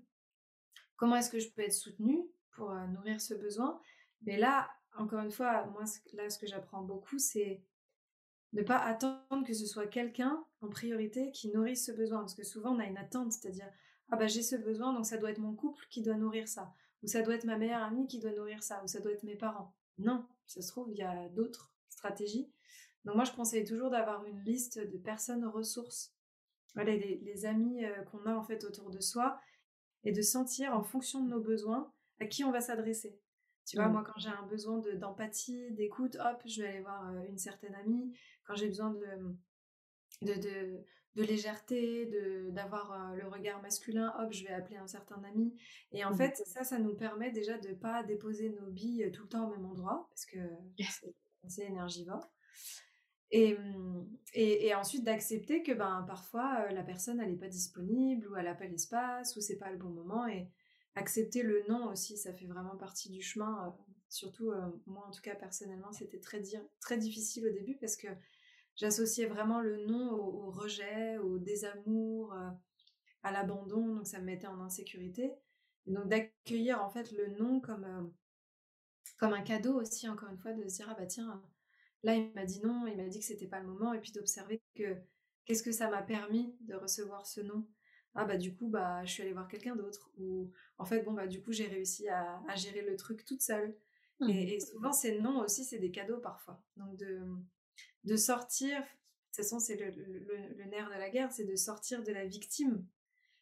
comment 0.98 1.16
est-ce 1.16 1.30
que 1.30 1.40
je 1.40 1.50
peux 1.50 1.62
être 1.62 1.74
soutenue 1.74 2.20
pour 2.52 2.72
euh, 2.72 2.88
nourrir 2.88 3.22
ce 3.22 3.34
besoin? 3.34 3.80
Mais 4.24 4.38
là, 4.38 4.70
encore 4.98 5.20
une 5.22 5.32
fois, 5.32 5.66
moi, 5.68 5.84
là, 6.14 6.30
ce 6.30 6.38
que 6.38 6.48
j'apprends 6.48 6.82
beaucoup, 6.82 7.20
c'est 7.20 7.64
ne 8.54 8.64
pas 8.64 8.78
attendre 8.78 9.46
que 9.46 9.54
ce 9.54 9.66
soit 9.66 9.88
quelqu'un 9.88 10.44
en 10.62 10.70
priorité 10.70 11.32
qui 11.32 11.50
nourrisse 11.52 11.86
ce 11.86 11.92
besoin. 11.92 12.20
Parce 12.20 12.34
que 12.34 12.44
souvent, 12.44 12.76
on 12.76 12.80
a 12.80 12.86
une 12.86 12.98
attente, 12.98 13.32
c'est-à-dire, 13.32 13.70
ah 14.10 14.16
bah 14.16 14.28
j'ai 14.28 14.42
ce 14.42 14.56
besoin, 14.56 14.94
donc 14.94 15.06
ça 15.06 15.18
doit 15.18 15.32
être 15.32 15.40
mon 15.40 15.54
couple 15.54 15.86
qui 15.90 16.02
doit 16.02 16.16
nourrir 16.16 16.48
ça. 16.48 16.74
Ou 17.04 17.08
ça 17.08 17.22
doit 17.22 17.36
être 17.36 17.46
ma 17.46 17.58
meilleure 17.58 17.84
amie 17.84 18.08
qui 18.08 18.20
doit 18.20 18.32
nourrir 18.32 18.64
ça. 18.64 18.84
Ou 18.84 18.88
ça 18.88 19.00
doit 19.00 19.12
être 19.12 19.24
mes 19.24 19.36
parents. 19.36 19.76
Non, 19.98 20.26
ça 20.46 20.62
se 20.62 20.68
trouve, 20.68 20.90
il 20.92 20.98
y 20.98 21.04
a 21.04 21.30
d'autres 21.30 21.77
stratégies. 21.98 22.50
Donc 23.06 23.16
moi, 23.16 23.24
je 23.26 23.32
conseille 23.32 23.64
toujours 23.64 23.90
d'avoir 23.90 24.26
une 24.26 24.40
liste 24.42 24.80
de 24.80 24.98
personnes 24.98 25.46
ressources. 25.46 26.14
Voilà, 26.76 26.96
les, 26.96 27.46
amis 27.46 27.84
euh, 27.84 28.04
qu'on 28.04 28.26
a 28.26 28.36
en 28.36 28.44
fait 28.44 28.64
autour 28.64 28.90
de 28.92 29.00
soi 29.00 29.40
et 30.04 30.12
de 30.12 30.22
sentir 30.22 30.76
en 30.76 30.84
fonction 30.84 31.24
de 31.24 31.30
nos 31.30 31.40
besoins 31.40 31.92
à 32.20 32.26
qui 32.26 32.44
on 32.44 32.52
va 32.52 32.62
s'adresser. 32.62 33.20
Tu 33.66 33.78
vois, 33.78 33.88
mmh. 33.88 33.92
moi, 33.94 34.04
quand 34.06 34.20
j'ai 34.20 34.30
un 34.30 34.46
besoin 34.46 34.82
d'empathie, 34.96 35.72
d'écoute, 35.72 36.18
hop, 36.20 36.42
je 36.46 36.62
vais 36.62 36.68
aller 36.70 36.82
voir 36.82 37.10
euh, 37.10 37.24
une 37.30 37.38
certaine 37.38 37.76
amie. 37.76 38.14
Quand 38.46 38.56
j'ai 38.56 38.68
besoin 38.68 38.92
de, 38.92 39.36
de, 40.22 40.34
de, 40.34 40.84
de 41.16 41.24
légèreté, 41.24 42.10
d'avoir 42.52 42.92
euh, 42.92 43.16
le 43.16 43.28
regard 43.28 43.62
masculin, 43.62 44.14
hop, 44.20 44.32
je 44.32 44.44
vais 44.44 44.54
appeler 44.54 44.78
un 44.78 44.88
certain 44.88 45.22
ami. 45.24 45.58
Et 45.92 46.06
en 46.06 46.12
mmh. 46.12 46.18
fait, 46.18 46.36
ça, 46.46 46.64
ça 46.64 46.78
nous 46.78 46.96
permet 46.96 47.32
déjà 47.32 47.58
de 47.58 47.70
ne 47.70 47.74
pas 47.74 48.04
déposer 48.04 48.50
nos 48.50 48.70
billes 48.70 49.10
tout 49.14 49.24
le 49.24 49.30
temps 49.30 49.48
au 49.48 49.52
même 49.52 49.66
endroit, 49.66 50.08
parce 50.10 50.26
que 50.26 50.40
c'est 51.50 51.66
énergivore. 51.66 52.32
Et, 53.32 53.56
mmh, 53.58 54.08
et, 54.34 54.68
et, 54.68 54.76
ensuite 54.76 55.04
d'accepter 55.04 55.62
que 55.62 55.74
ben, 55.74 56.06
parfois 56.08 56.62
euh, 56.62 56.72
la 56.72 56.84
personne 56.84 57.18
n'est 57.18 57.36
pas 57.36 57.50
disponible 57.50 58.28
ou 58.30 58.38
elle 58.38 58.46
n'a 58.46 58.56
pas 58.56 58.68
l'espace 58.68 59.36
ou 59.36 59.42
c'est 59.42 59.58
pas 59.58 59.70
le 59.70 59.78
bon 59.78 59.90
moment 59.90 60.28
et 60.28 60.48
accepter 60.96 61.44
le 61.44 61.62
non 61.68 61.92
aussi 61.92 62.18
ça 62.18 62.34
fait 62.34 62.46
vraiment 62.46 62.78
partie 62.78 63.10
du 63.10 63.22
chemin 63.22 63.68
euh, 63.68 63.84
surtout 64.08 64.54
moi 64.86 65.06
en 65.06 65.12
tout 65.12 65.22
cas 65.22 65.36
personnellement 65.36 65.92
c'était 65.92 66.22
très, 66.22 66.42
très 66.80 66.98
difficile 66.98 67.48
au 67.48 67.52
début 67.52 67.76
parce 67.76 67.98
que 67.98 68.08
j'associais 68.78 69.26
vraiment 69.26 69.60
le 69.60 69.86
non 69.86 70.14
au, 70.14 70.52
rejet, 70.52 71.18
au 71.18 71.38
désamour, 71.40 72.34
euh, 72.34 72.50
à 73.24 73.32
l'abandon, 73.32 73.96
donc 73.96 74.08
ça 74.08 74.20
me 74.20 74.26
mettait 74.26 74.48
en 74.48 74.62
insécurité. 74.62 75.34
Et 75.86 75.92
donc 75.92 76.08
d'accueillir 76.08 76.82
en 76.82 76.90
fait 76.90 77.12
le 77.12 77.36
non 77.38 77.60
comme, 77.60 77.84
euh, 77.84 78.04
comme 79.18 79.34
un 79.34 79.42
cadeau 79.42 79.80
aussi, 79.80 80.08
encore 80.08 80.30
une 80.30 80.38
fois, 80.38 80.54
de 80.54 80.68
se 80.68 80.76
dire, 80.76 80.88
ah 80.90 80.96
bah 80.98 81.06
tiens, 81.06 81.42
là 82.04 82.16
il 82.16 82.32
m'a 82.34 82.46
dit 82.46 82.62
non, 82.62 82.86
il 82.88 82.98
m'a 82.98 83.08
dit 83.08 83.20
que 83.20 83.26
c'était 83.26 83.48
pas 83.48 83.60
le 83.60 83.68
moment, 83.68 83.94
et 83.94 84.00
puis 84.00 84.12
d'observer 84.12 84.62
que 84.76 84.96
qu'est-ce 85.46 85.64
que 85.64 85.72
ça 85.72 85.90
m'a 85.90 86.02
permis 86.02 86.56
de 86.62 86.76
recevoir 86.76 87.26
ce 87.26 87.42
non. 87.42 87.68
Ah 88.16 88.26
bah 88.26 88.38
du 88.38 88.56
coup, 88.56 88.68
bah 88.68 89.04
je 89.06 89.12
suis 89.12 89.24
allée 89.24 89.34
voir 89.34 89.48
quelqu'un 89.48 89.76
d'autre, 89.76 90.12
ou 90.18 90.52
en 90.78 90.86
fait, 90.86 91.02
bon 91.04 91.14
bah 91.14 91.28
du 91.28 91.42
coup 91.42 91.52
j'ai 91.52 91.68
réussi 91.68 92.08
à, 92.10 92.42
gérer 92.56 92.82
le 92.82 92.96
truc 92.96 93.26
toute 93.26 93.42
seule. 93.42 93.76
Et, 94.22 94.26
mmh. 94.26 94.30
et, 94.30 94.60
souvent 94.60 94.92
ces 94.92 95.20
non 95.20 95.40
aussi, 95.42 95.64
c'est 95.64 95.78
des 95.78 95.92
cadeaux 95.92 96.20
parfois. 96.20 96.64
Donc 96.78 96.98
de 96.98 97.22
de 98.04 98.16
sortir, 98.16 98.80
de 98.80 98.86
toute 98.86 99.36
façon 99.36 99.60
c'est 99.60 99.76
le, 99.76 100.66
nerf 100.66 100.90
de 100.90 101.00
la 101.00 101.10
guerre, 101.10 101.32
c'est 101.32 101.46
de 101.46 101.56
sortir 101.56 102.04
de 102.04 102.12
la 102.12 102.26
victime 102.26 102.86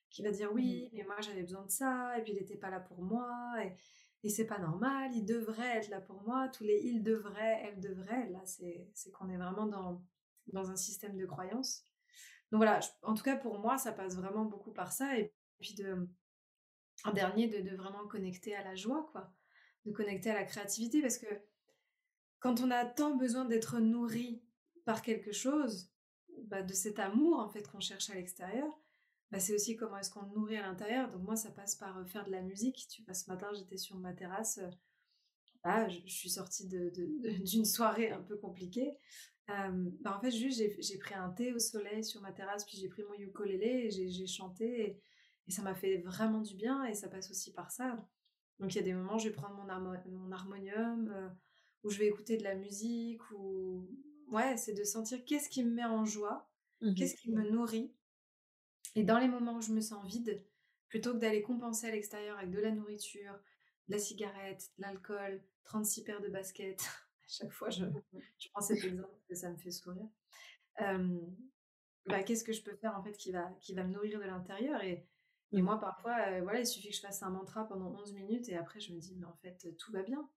qui 0.09 0.23
va 0.23 0.31
dire 0.31 0.51
oui, 0.53 0.85
mmh. 0.85 0.97
mais 0.97 1.03
moi 1.03 1.21
j'avais 1.21 1.43
besoin 1.43 1.65
de 1.65 1.71
ça, 1.71 2.17
et 2.17 2.21
puis 2.21 2.33
il 2.33 2.39
n'était 2.39 2.57
pas 2.57 2.69
là 2.69 2.79
pour 2.79 3.01
moi, 3.01 3.53
et, 3.63 3.73
et 4.25 4.29
c'est 4.29 4.47
pas 4.47 4.57
normal, 4.57 5.11
il 5.13 5.23
devrait 5.23 5.77
être 5.77 5.89
là 5.89 6.01
pour 6.01 6.23
moi, 6.23 6.49
tous 6.49 6.63
les 6.63 6.81
il 6.83 7.03
devrait, 7.03 7.61
elle 7.63 7.79
devrait, 7.79 8.27
là 8.31 8.41
c'est 8.43 8.89
qu'on 9.13 9.29
est 9.29 9.37
vraiment 9.37 9.67
dans, 9.67 10.03
dans 10.47 10.71
un 10.71 10.75
système 10.75 11.15
de 11.15 11.27
croyance. 11.27 11.85
Donc 12.51 12.57
voilà, 12.57 12.79
en 13.03 13.13
tout 13.13 13.23
cas 13.23 13.37
pour 13.37 13.59
moi 13.59 13.77
ça 13.77 13.91
passe 13.91 14.15
vraiment 14.15 14.45
beaucoup 14.45 14.71
par 14.73 14.91
ça, 14.91 15.15
et 15.19 15.31
puis 15.59 15.75
de, 15.75 16.09
en 17.03 17.13
dernier 17.13 17.47
de, 17.47 17.69
de 17.69 17.75
vraiment 17.75 18.07
connecter 18.07 18.55
à 18.55 18.63
la 18.63 18.73
joie, 18.73 19.07
quoi, 19.11 19.31
de 19.85 19.91
connecter 19.91 20.31
à 20.31 20.33
la 20.33 20.43
créativité, 20.43 21.03
parce 21.03 21.19
que 21.19 21.27
quand 22.39 22.61
on 22.61 22.71
a 22.71 22.83
tant 22.83 23.15
besoin 23.15 23.45
d'être 23.45 23.79
nourri 23.79 24.43
par 24.85 25.03
quelque 25.03 25.33
chose, 25.33 25.91
bah, 26.45 26.63
de 26.63 26.73
cet 26.73 26.97
amour 26.97 27.39
en 27.39 27.49
fait 27.49 27.67
qu'on 27.67 27.79
cherche 27.79 28.09
à 28.09 28.15
l'extérieur, 28.15 28.67
bah, 29.35 29.41
c'est 29.41 29.53
aussi 29.53 29.75
comment 29.75 29.97
est-ce 29.97 30.09
qu'on 30.09 30.25
nourrit 30.27 30.55
à 30.55 30.61
l'intérieur. 30.61 31.11
Donc 31.11 31.23
moi, 31.23 31.35
ça 31.35 31.51
passe 31.51 31.75
par 31.75 31.97
euh, 31.97 32.05
faire 32.05 32.25
de 32.25 32.31
la 32.31 32.41
musique. 32.41 32.87
Tu 32.89 33.03
vois, 33.03 33.13
ce 33.13 33.29
matin, 33.29 33.49
j'étais 33.53 33.75
sur 33.75 33.97
ma 33.97 34.13
terrasse. 34.13 34.59
Euh, 34.59 34.69
ah, 35.63 35.89
je, 35.89 35.99
suis 36.07 36.29
sortie 36.29 36.65
d'une 37.43 37.65
soirée 37.65 38.11
un 38.11 38.21
peu 38.21 38.37
compliquée. 38.37 38.95
Euh, 39.49 39.89
bah, 39.99 40.15
en 40.17 40.21
fait, 40.21 40.31
juste, 40.31 40.63
j'ai 40.79 40.97
pris 40.97 41.15
un 41.15 41.31
thé 41.31 41.51
au 41.51 41.59
soleil 41.59 42.01
sur 42.01 42.21
ma 42.21 42.31
terrasse, 42.31 42.63
puis 42.63 42.77
j'ai 42.77 42.87
pris 42.87 43.03
mon 43.03 43.15
ukulélé 43.15 43.87
et 43.87 44.09
j'ai 44.09 44.25
chanté. 44.25 44.87
Et, 44.87 45.01
et 45.49 45.51
ça 45.51 45.63
m'a 45.63 45.75
fait 45.75 45.97
vraiment 45.97 46.39
du 46.39 46.55
bien 46.55 46.85
et 46.85 46.93
ça 46.93 47.09
passe 47.09 47.29
aussi 47.29 47.51
par 47.51 47.71
ça. 47.71 47.97
Donc 48.59 48.73
il 48.73 48.77
y 48.77 48.79
a 48.79 48.83
des 48.83 48.93
moments, 48.93 49.17
je 49.17 49.27
vais 49.27 49.35
prendre 49.35 49.53
mon, 49.55 50.17
mon 50.17 50.31
harmonium, 50.31 51.35
où 51.83 51.89
je 51.89 51.99
vais 51.99 52.07
écouter 52.07 52.37
de 52.37 52.43
la 52.43 52.55
musique, 52.55 53.19
ou 53.31 53.85
ouais, 54.31 54.55
c'est 54.55 54.73
de 54.73 54.85
sentir 54.85 55.25
qu'est-ce 55.25 55.49
qui 55.49 55.61
me 55.65 55.71
met 55.71 55.83
en 55.83 56.05
joie, 56.05 56.49
mmh 56.79 56.93
qu'est-ce 56.95 57.15
qui 57.15 57.31
me 57.31 57.49
nourrit. 57.49 57.91
Et 58.95 59.03
dans 59.03 59.19
les 59.19 59.27
moments 59.27 59.55
où 59.55 59.61
je 59.61 59.71
me 59.71 59.81
sens 59.81 60.05
vide, 60.05 60.43
plutôt 60.87 61.13
que 61.13 61.19
d'aller 61.19 61.41
compenser 61.41 61.87
à 61.87 61.91
l'extérieur 61.91 62.37
avec 62.37 62.51
de 62.51 62.59
la 62.59 62.71
nourriture, 62.71 63.33
de 63.87 63.93
la 63.93 63.99
cigarette, 63.99 64.71
de 64.77 64.83
l'alcool, 64.83 65.43
36 65.65 66.03
paires 66.03 66.21
de 66.21 66.29
baskets, 66.29 66.81
à 67.25 67.27
chaque 67.27 67.51
fois 67.51 67.69
je, 67.69 67.85
mmh 67.85 68.03
je 68.39 68.49
prends 68.49 68.61
cet 68.61 68.83
exemple 68.83 69.09
parce 69.09 69.25
que 69.25 69.35
ça 69.35 69.51
me 69.51 69.57
fait 69.57 69.71
sourire. 69.71 70.07
bah, 70.79 72.23
qu'est-ce 72.23 72.43
que 72.43 72.53
je 72.53 72.61
peux 72.61 72.75
faire 72.75 72.95
en 72.97 73.03
fait 73.03 73.13
qui 73.13 73.31
va, 73.31 73.51
qui 73.59 73.73
va 73.73 73.83
me 73.83 73.91
nourrir 73.91 74.19
de 74.19 74.25
l'intérieur 74.25 74.81
et, 74.83 75.07
et, 75.51 75.61
moi 75.61 75.79
parfois, 75.79 76.41
voilà, 76.41 76.59
il 76.59 76.67
suffit 76.67 76.89
que 76.89 76.95
je 76.95 77.01
fasse 77.01 77.23
un 77.23 77.29
mantra 77.29 77.67
pendant 77.67 77.93
11 77.99 78.13
minutes 78.13 78.49
et 78.49 78.57
après 78.57 78.79
je 78.79 78.93
me 78.93 78.99
dis, 78.99 79.15
mais 79.15 79.25
en 79.25 79.35
fait, 79.37 79.75
tout 79.77 79.91
va 79.91 80.03
bien. 80.03 80.29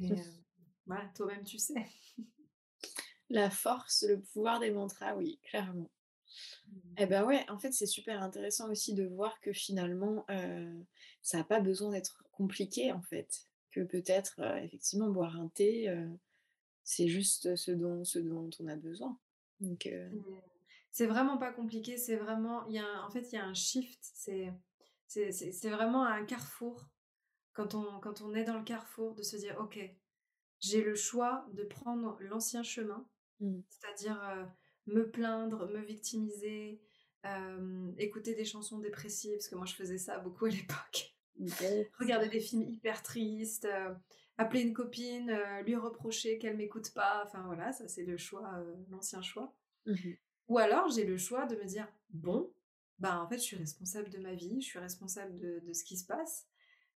Et 0.00 0.10
voilà, 0.86 1.06
toi-même, 1.14 1.44
tu 1.44 1.58
sais. 1.58 1.86
La 3.30 3.50
force, 3.50 4.04
le 4.06 4.20
pouvoir 4.20 4.60
des 4.60 4.70
mantras, 4.70 5.14
oui, 5.16 5.38
clairement. 5.42 5.90
Mmh. 6.66 6.94
Eh 6.98 7.06
ben 7.06 7.24
ouais, 7.24 7.44
en 7.48 7.58
fait, 7.58 7.72
c'est 7.72 7.86
super 7.86 8.22
intéressant 8.22 8.70
aussi 8.70 8.94
de 8.94 9.04
voir 9.06 9.40
que 9.40 9.52
finalement, 9.52 10.26
ça 11.22 11.38
n'a 11.38 11.44
pas 11.44 11.60
besoin 11.60 11.90
d'être 11.90 12.24
compliqué, 12.32 12.92
en 12.92 13.02
fait. 13.02 13.48
Que 13.70 13.80
peut-être, 13.80 14.40
effectivement, 14.62 15.08
boire 15.08 15.40
un 15.40 15.48
thé, 15.48 15.94
c'est 16.84 17.08
juste 17.08 17.56
ce 17.56 17.70
dont, 17.70 18.04
ce 18.04 18.18
dont 18.18 18.50
on 18.60 18.66
a 18.68 18.76
besoin. 18.76 19.18
Donc, 19.60 19.86
mmh. 19.86 20.20
C'est 20.92 21.06
vraiment 21.06 21.38
pas 21.38 21.52
compliqué, 21.52 21.96
c'est 21.96 22.16
vraiment, 22.16 22.66
il 22.66 22.74
y 22.74 22.78
a 22.78 23.04
en 23.06 23.10
fait, 23.10 23.32
il 23.32 23.36
y 23.36 23.38
a 23.38 23.46
un 23.46 23.54
shift, 23.54 23.98
c'est, 24.14 24.52
c'est, 25.06 25.70
vraiment 25.70 26.04
un 26.04 26.22
carrefour 26.26 26.86
quand 27.54 27.74
on, 27.74 27.98
quand 28.00 28.20
on 28.20 28.34
est 28.34 28.44
dans 28.44 28.58
le 28.58 28.64
carrefour, 28.64 29.14
de 29.14 29.22
se 29.22 29.36
dire, 29.36 29.56
OK, 29.58 29.78
j'ai 30.60 30.82
le 30.82 30.94
choix 30.94 31.46
de 31.54 31.64
prendre 31.64 32.18
l'ancien 32.20 32.62
chemin, 32.62 33.06
mmh. 33.40 33.60
c'est-à-dire 33.70 34.52
me 34.86 35.10
plaindre, 35.10 35.68
me 35.68 35.80
victimiser, 35.80 36.80
euh, 37.26 37.92
écouter 37.98 38.34
des 38.34 38.44
chansons 38.44 38.78
dépressives, 38.78 39.32
parce 39.32 39.48
que 39.48 39.54
moi 39.54 39.66
je 39.66 39.74
faisais 39.74 39.98
ça 39.98 40.18
beaucoup 40.18 40.46
à 40.46 40.50
l'époque. 40.50 41.14
Regarder 41.98 42.28
des 42.28 42.40
films 42.40 42.62
hyper 42.62 43.02
tristes, 43.02 43.64
euh, 43.64 43.94
appeler 44.38 44.62
une 44.62 44.72
copine, 44.72 45.32
lui 45.64 45.76
reprocher 45.76 46.38
qu'elle 46.38 46.56
m'écoute 46.56 46.92
pas, 46.94 47.24
enfin 47.26 47.42
voilà, 47.46 47.72
ça 47.72 47.88
c'est 47.88 48.04
le 48.04 48.16
choix, 48.16 48.62
l'ancien 48.90 49.22
choix. 49.22 49.54
Mmh 49.86 50.12
Ou 50.48 50.58
alors 50.58 50.88
j'ai 50.90 51.04
le 51.04 51.16
choix 51.16 51.46
de 51.46 51.56
me 51.56 51.64
dire, 51.64 51.88
bon, 52.10 52.52
bah 52.98 53.20
en 53.22 53.28
fait 53.28 53.36
je 53.38 53.42
suis 53.42 53.56
responsable 53.56 54.10
de 54.10 54.18
ma 54.18 54.34
vie, 54.34 54.60
je 54.60 54.66
suis 54.66 54.78
responsable 54.78 55.36
de, 55.38 55.60
de 55.60 55.72
ce 55.72 55.84
qui 55.84 55.96
se 55.96 56.04
passe. 56.06 56.46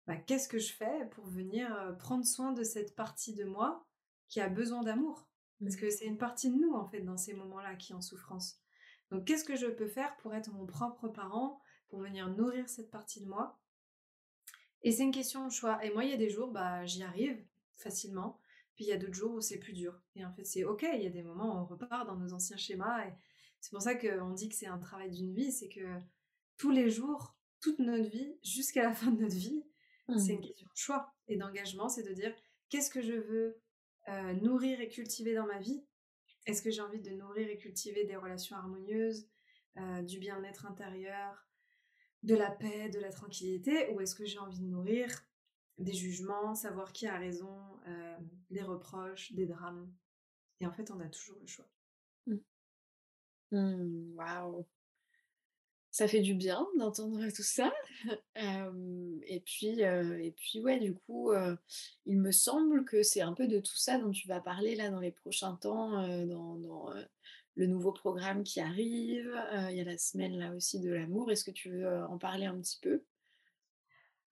Bah, 0.07 0.17
qu'est-ce 0.17 0.47
que 0.47 0.59
je 0.59 0.73
fais 0.73 1.07
pour 1.11 1.25
venir 1.25 1.95
prendre 1.99 2.25
soin 2.25 2.51
de 2.51 2.63
cette 2.63 2.95
partie 2.95 3.33
de 3.33 3.43
moi 3.43 3.87
qui 4.27 4.39
a 4.39 4.49
besoin 4.49 4.83
d'amour? 4.83 5.27
Parce 5.61 5.75
mmh. 5.75 5.79
que 5.79 5.89
c'est 5.89 6.05
une 6.05 6.17
partie 6.17 6.49
de 6.49 6.55
nous, 6.55 6.73
en 6.73 6.85
fait, 6.85 7.01
dans 7.01 7.17
ces 7.17 7.33
moments-là, 7.33 7.75
qui 7.75 7.93
est 7.93 7.95
en 7.95 8.01
souffrance. 8.01 8.59
Donc, 9.11 9.25
qu'est-ce 9.25 9.43
que 9.43 9.55
je 9.55 9.67
peux 9.67 9.87
faire 9.87 10.15
pour 10.17 10.33
être 10.33 10.51
mon 10.51 10.65
propre 10.65 11.07
parent, 11.07 11.61
pour 11.87 11.99
venir 11.99 12.27
nourrir 12.29 12.67
cette 12.67 12.91
partie 12.91 13.21
de 13.21 13.27
moi? 13.27 13.59
Et 14.81 14.91
c'est 14.91 15.03
une 15.03 15.11
question 15.11 15.45
de 15.47 15.51
choix. 15.51 15.83
Et 15.83 15.91
moi, 15.91 16.03
il 16.03 16.11
y 16.11 16.13
a 16.13 16.17
des 16.17 16.29
jours, 16.29 16.51
bah, 16.51 16.85
j'y 16.85 17.03
arrive 17.03 17.43
facilement. 17.75 18.39
Puis 18.75 18.85
il 18.85 18.87
y 18.89 18.93
a 18.93 18.97
d'autres 18.97 19.13
jours 19.13 19.33
où 19.33 19.41
c'est 19.41 19.57
plus 19.57 19.73
dur. 19.73 19.99
Et 20.15 20.25
en 20.25 20.33
fait, 20.33 20.43
c'est 20.43 20.63
OK. 20.63 20.85
Il 20.93 21.01
y 21.01 21.07
a 21.07 21.09
des 21.09 21.23
moments 21.23 21.55
où 21.55 21.61
on 21.61 21.65
repart 21.65 22.05
dans 22.05 22.17
nos 22.17 22.33
anciens 22.33 22.57
schémas. 22.57 23.07
Et 23.07 23.13
c'est 23.61 23.71
pour 23.71 23.81
ça 23.81 23.95
qu'on 23.95 24.31
dit 24.31 24.49
que 24.49 24.55
c'est 24.55 24.67
un 24.67 24.77
travail 24.77 25.09
d'une 25.09 25.33
vie. 25.33 25.51
C'est 25.51 25.69
que 25.69 25.99
tous 26.57 26.71
les 26.71 26.89
jours, 26.89 27.35
toute 27.61 27.79
notre 27.79 28.09
vie, 28.09 28.37
jusqu'à 28.43 28.83
la 28.83 28.93
fin 28.93 29.11
de 29.11 29.21
notre 29.21 29.35
vie, 29.35 29.63
c'est 30.17 30.33
une 30.33 30.39
mmh. 30.39 30.41
question 30.41 30.67
de 30.67 30.77
choix 30.77 31.13
et 31.27 31.37
d'engagement, 31.37 31.89
c'est 31.89 32.03
de 32.03 32.13
dire 32.13 32.35
qu'est-ce 32.69 32.91
que 32.91 33.01
je 33.01 33.13
veux 33.13 33.59
euh, 34.09 34.33
nourrir 34.33 34.79
et 34.81 34.89
cultiver 34.89 35.33
dans 35.33 35.45
ma 35.45 35.59
vie? 35.59 35.83
Est-ce 36.45 36.61
que 36.61 36.69
j'ai 36.69 36.81
envie 36.81 37.01
de 37.01 37.11
nourrir 37.11 37.49
et 37.49 37.57
cultiver 37.57 38.05
des 38.05 38.15
relations 38.15 38.55
harmonieuses, 38.55 39.27
euh, 39.77 40.01
du 40.03 40.19
bien-être 40.19 40.65
intérieur, 40.65 41.47
de 42.23 42.35
la 42.35 42.51
paix, 42.51 42.89
de 42.89 42.99
la 42.99 43.11
tranquillité 43.11 43.93
Ou 43.93 44.01
est-ce 44.01 44.15
que 44.15 44.25
j'ai 44.25 44.39
envie 44.39 44.59
de 44.59 44.67
nourrir 44.67 45.09
des 45.77 45.93
jugements, 45.93 46.55
savoir 46.55 46.93
qui 46.93 47.07
a 47.07 47.17
raison, 47.17 47.59
euh, 47.87 48.17
des 48.49 48.61
reproches, 48.61 49.33
des 49.33 49.45
drames? 49.45 49.91
Et 50.59 50.67
en 50.67 50.71
fait, 50.71 50.91
on 50.91 50.99
a 50.99 51.09
toujours 51.09 51.37
le 51.39 51.47
choix. 51.47 51.67
Mmh. 52.27 52.35
Mmh, 53.51 54.15
waouh 54.15 54.65
Ça 55.95 56.09
fait 56.09 56.19
du 56.19 56.33
bien 56.33 56.67
d'entendre 56.77 57.25
tout 57.33 57.41
ça. 57.41 57.71
Et 58.35 59.39
puis, 59.45 59.81
heu 59.81 60.19
et 60.21 60.31
puis 60.31 60.59
ouais, 60.59 60.77
du 60.77 60.93
coup, 60.93 61.31
il 62.05 62.19
me 62.19 62.33
semble 62.33 62.83
que 62.83 63.01
c'est 63.01 63.21
un 63.21 63.31
peu 63.31 63.47
de 63.47 63.61
tout 63.61 63.77
ça 63.77 63.97
dont 63.97 64.11
tu 64.11 64.27
vas 64.27 64.41
parler 64.41 64.75
là 64.75 64.89
dans 64.89 64.99
les 64.99 65.13
prochains 65.13 65.55
temps, 65.55 66.05
dans 66.25 66.93
le 67.55 67.65
nouveau 67.67 67.93
programme 67.93 68.43
qui 68.43 68.59
arrive. 68.59 69.41
Il 69.69 69.77
y 69.77 69.79
a 69.79 69.85
la 69.85 69.97
semaine 69.97 70.37
là 70.37 70.53
aussi 70.53 70.81
de 70.81 70.91
l'amour. 70.91 71.31
Est-ce 71.31 71.45
que 71.45 71.51
tu 71.51 71.69
veux, 71.69 71.87
en 71.87 72.17
parler 72.17 72.45
un 72.45 72.59
petit 72.59 72.79
peu? 72.81 73.01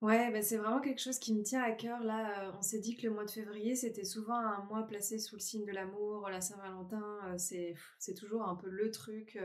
Ouais, 0.02 0.34
bah, 0.34 0.42
c'est 0.42 0.58
vraiment 0.58 0.82
quelque 0.82 1.00
chose 1.00 1.18
qui 1.18 1.34
me 1.34 1.44
tient 1.44 1.64
à 1.64 1.72
cœur 1.72 2.04
là, 2.04 2.54
on 2.60 2.62
s'est 2.62 2.80
dit 2.80 2.98
que 2.98 3.08
le 3.08 3.14
mois 3.14 3.24
de 3.24 3.32
février, 3.32 3.74
c'était 3.74 4.04
souvent 4.04 4.36
un 4.36 4.66
mois 4.66 4.84
placé 4.86 5.18
sous 5.18 5.38
le 5.38 5.40
signe 5.40 5.64
de 5.66 5.72
l'amour, 5.72 6.28
la 6.30 6.42
Saint-Valentin, 6.42 7.38
c'est 7.38 7.78
toujours 8.18 8.44
un 8.44 8.58
peu 8.58 8.68
le 8.70 8.92
truc, 8.92 9.40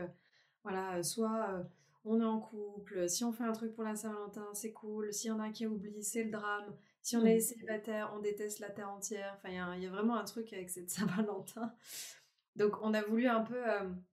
voilà, 0.65 1.01
soit, 1.01 1.63
on 2.09 2.19
est 2.21 2.25
en 2.25 2.39
couple, 2.39 3.07
si 3.07 3.23
on 3.23 3.31
fait 3.31 3.43
un 3.43 3.51
truc 3.51 3.73
pour 3.75 3.83
la 3.83 3.95
Saint-Valentin, 3.95 4.47
c'est 4.53 4.73
cool, 4.73 5.13
s'il 5.13 5.29
y 5.29 5.31
en 5.31 5.39
a 5.39 5.43
un 5.43 5.51
qui 5.51 5.67
oublie, 5.67 6.03
c'est 6.03 6.23
le 6.23 6.31
drame. 6.31 6.75
Si 7.01 7.15
on 7.15 7.25
est 7.25 7.37
Mmh. 7.37 7.41
célibataire, 7.41 8.11
on 8.15 8.19
déteste 8.19 8.59
la 8.59 8.69
terre 8.69 8.89
entière. 8.89 9.35
Enfin, 9.37 9.49
il 9.49 9.55
y 9.55 9.59
a 9.59 9.77
y 9.77 9.87
vraiment 9.87 10.15
un 10.17 10.25
truc 10.25 10.51
avec 10.53 10.69
cette 10.69 10.89
Saint-Valentin. 11.25 11.73
Donc 12.55 12.81
on 12.81 12.93
a 12.93 13.01
voulu 13.03 13.27
un 13.27 13.41
peu, 13.41 13.61
hem, 13.67 14.03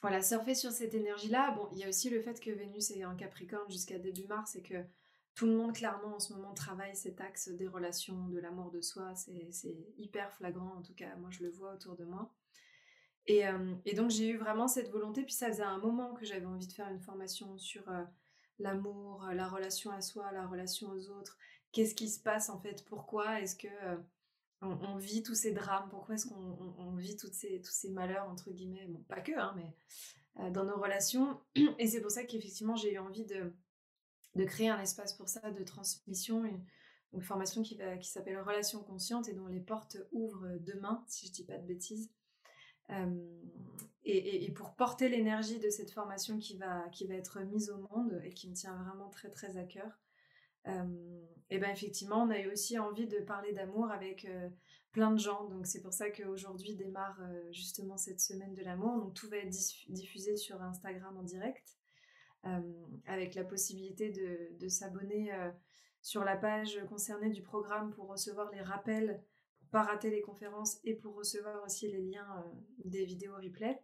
voilà, 0.00 0.22
surfer 0.22 0.54
sur 0.54 0.70
cette 0.70 0.94
énergie-là. 0.94 1.52
Bon, 1.52 1.68
il 1.72 1.78
y 1.78 1.84
a 1.84 1.88
aussi 1.88 2.10
le 2.10 2.20
fait 2.22 2.38
que 2.40 2.50
Vénus 2.50 2.90
est 2.92 3.04
en 3.04 3.16
Capricorne 3.16 3.70
jusqu'à 3.70 3.98
début 3.98 4.26
mars 4.26 4.54
et 4.56 4.62
que 4.62 4.84
tout 5.34 5.46
le 5.46 5.56
monde, 5.56 5.74
clairement, 5.74 6.16
en 6.16 6.20
ce 6.20 6.32
moment, 6.32 6.54
travaille 6.54 6.94
cet 6.96 7.20
axe 7.20 7.48
des 7.48 7.66
relations, 7.68 8.28
de 8.28 8.38
l'amour 8.38 8.70
de 8.70 8.80
soi. 8.80 9.14
C'est 9.16 9.48
c'est 9.50 9.76
hyper 9.98 10.32
flagrant, 10.32 10.76
en 10.78 10.82
tout 10.82 10.94
cas, 10.94 11.14
moi, 11.16 11.30
je 11.30 11.42
le 11.42 11.50
vois 11.50 11.74
autour 11.74 11.96
de 11.96 12.04
moi. 12.04 12.32
Et, 13.28 13.38
hem 13.40 13.80
et 13.84 13.94
donc 13.94 14.10
j'ai 14.10 14.28
eu 14.30 14.36
vraiment 14.38 14.68
cette 14.68 14.90
volonté, 14.90 15.22
puis 15.24 15.34
ça 15.34 15.48
faisait 15.48 15.62
un 15.64 15.78
moment 15.78 16.14
que 16.14 16.24
j'avais 16.24 16.46
envie 16.46 16.66
de 16.68 16.72
faire 16.72 16.88
une 16.88 17.00
formation 17.00 17.58
sur, 17.58 17.88
heu, 17.90 18.06
l'amour, 18.58 19.24
heu, 19.28 19.34
la 19.34 19.48
relation 19.48 19.90
à 19.90 20.00
soi, 20.00 20.30
la 20.32 20.46
relation 20.46 20.90
aux 20.90 21.08
autres. 21.10 21.38
Qu'est-ce 21.72 21.94
qui 21.94 22.08
se 22.08 22.20
passe, 22.20 22.48
en 22.50 22.58
fait? 22.60 22.84
Pourquoi 22.86 23.40
est-ce 23.40 23.56
que, 23.56 23.68
on 24.62 24.96
vit 24.96 25.22
tous 25.22 25.34
ces 25.34 25.52
drames? 25.52 25.88
Pourquoi 25.90 26.14
est-ce 26.16 26.26
qu'on 26.26 26.36
on 26.36 26.74
on 26.78 26.94
vit 26.96 27.16
toutes 27.16 27.34
ces 27.34 27.60
tous 27.62 27.72
ces 27.72 27.90
«malheurs» 27.90 28.28
entre 28.28 28.50
guillemets? 28.52 28.86
Bon, 28.88 29.00
pas 29.08 29.20
que, 29.20 29.32
hein, 29.38 29.54
mais, 29.56 29.76
dans 30.52 30.64
nos 30.64 30.76
relations 30.80 31.40
et 31.78 31.86
c'est 31.88 32.00
pour 32.02 32.10
ça 32.10 32.24
qu'effectivement 32.24 32.76
j'ai 32.76 32.94
eu 32.94 32.98
envie 32.98 33.24
de 33.26 33.52
de 34.36 34.44
créer 34.44 34.68
un 34.70 34.80
espace 34.80 35.14
pour 35.14 35.28
ça, 35.28 35.50
de 35.50 35.64
transmission, 35.64 36.44
une 37.14 37.22
formation 37.22 37.62
qui 37.62 37.78
qui 38.00 38.08
s'appelle 38.10 38.40
«Relations 38.40 38.82
conscientes» 38.82 39.28
et 39.28 39.34
dont 39.34 39.46
les 39.48 39.60
portes 39.60 39.98
ouvrent, 40.12 40.58
demain, 40.60 41.04
si 41.08 41.26
je 41.28 41.32
dis 41.32 41.44
pas 41.44 41.58
de 41.58 41.66
bêtises. 41.66 42.10
Hem 42.88 43.20
et 44.08 44.52
pour 44.52 44.76
porter 44.76 45.08
l'énergie 45.08 45.58
de 45.58 45.68
cette 45.68 45.90
formation 45.90 46.38
qui 46.38 46.56
va 46.56 46.88
qui 46.90 47.06
va 47.06 47.14
être 47.14 47.40
mise 47.40 47.70
au 47.70 47.78
monde 47.78 48.20
et 48.24 48.32
qui 48.32 48.48
me 48.48 48.54
tient 48.54 48.76
vraiment 48.76 49.08
très, 49.08 49.30
très 49.30 49.56
à 49.56 49.64
cœur, 49.64 49.98
hem 50.64 50.96
et 51.48 51.58
ben, 51.58 51.70
effectivement, 51.70 52.22
on 52.22 52.30
a 52.30 52.40
eu 52.40 52.50
aussi 52.50 52.78
envie 52.78 53.06
de 53.06 53.18
parler 53.18 53.52
d'amour 53.52 53.90
avec, 53.90 54.24
heu, 54.24 54.50
plein 54.90 55.12
de 55.12 55.18
gens. 55.18 55.44
Donc 55.44 55.66
c'est 55.66 55.80
pour 55.80 55.92
ça 55.92 56.10
qu'aujourd'hui 56.10 56.74
démarre, 56.74 57.20
justement 57.52 57.96
cette 57.96 58.20
semaine 58.20 58.54
de 58.54 58.62
l'amour. 58.62 58.98
Donc 58.98 59.14
tout 59.14 59.28
va 59.28 59.36
être 59.36 59.54
diffusé 59.88 60.36
sur 60.36 60.62
Instagram 60.62 61.16
en 61.16 61.22
direct, 61.22 61.76
avec 63.06 63.34
la 63.34 63.44
possibilité 63.44 64.10
de 64.10 64.68
s'abonner, 64.68 65.30
sur 66.00 66.24
la 66.24 66.36
page 66.36 66.80
concernée 66.88 67.30
du 67.30 67.42
programme 67.42 67.92
pour 67.92 68.08
recevoir 68.08 68.50
les 68.52 68.62
rappels, 68.62 69.22
pas 69.76 69.82
rater 69.82 70.08
les 70.08 70.22
conférences 70.22 70.78
et 70.84 70.94
pour 70.94 71.14
recevoir 71.16 71.62
aussi 71.62 71.86
les 71.86 72.00
liens, 72.00 72.42
heu, 72.46 72.50
des 72.86 73.04
vidéos 73.04 73.34
replay. 73.36 73.78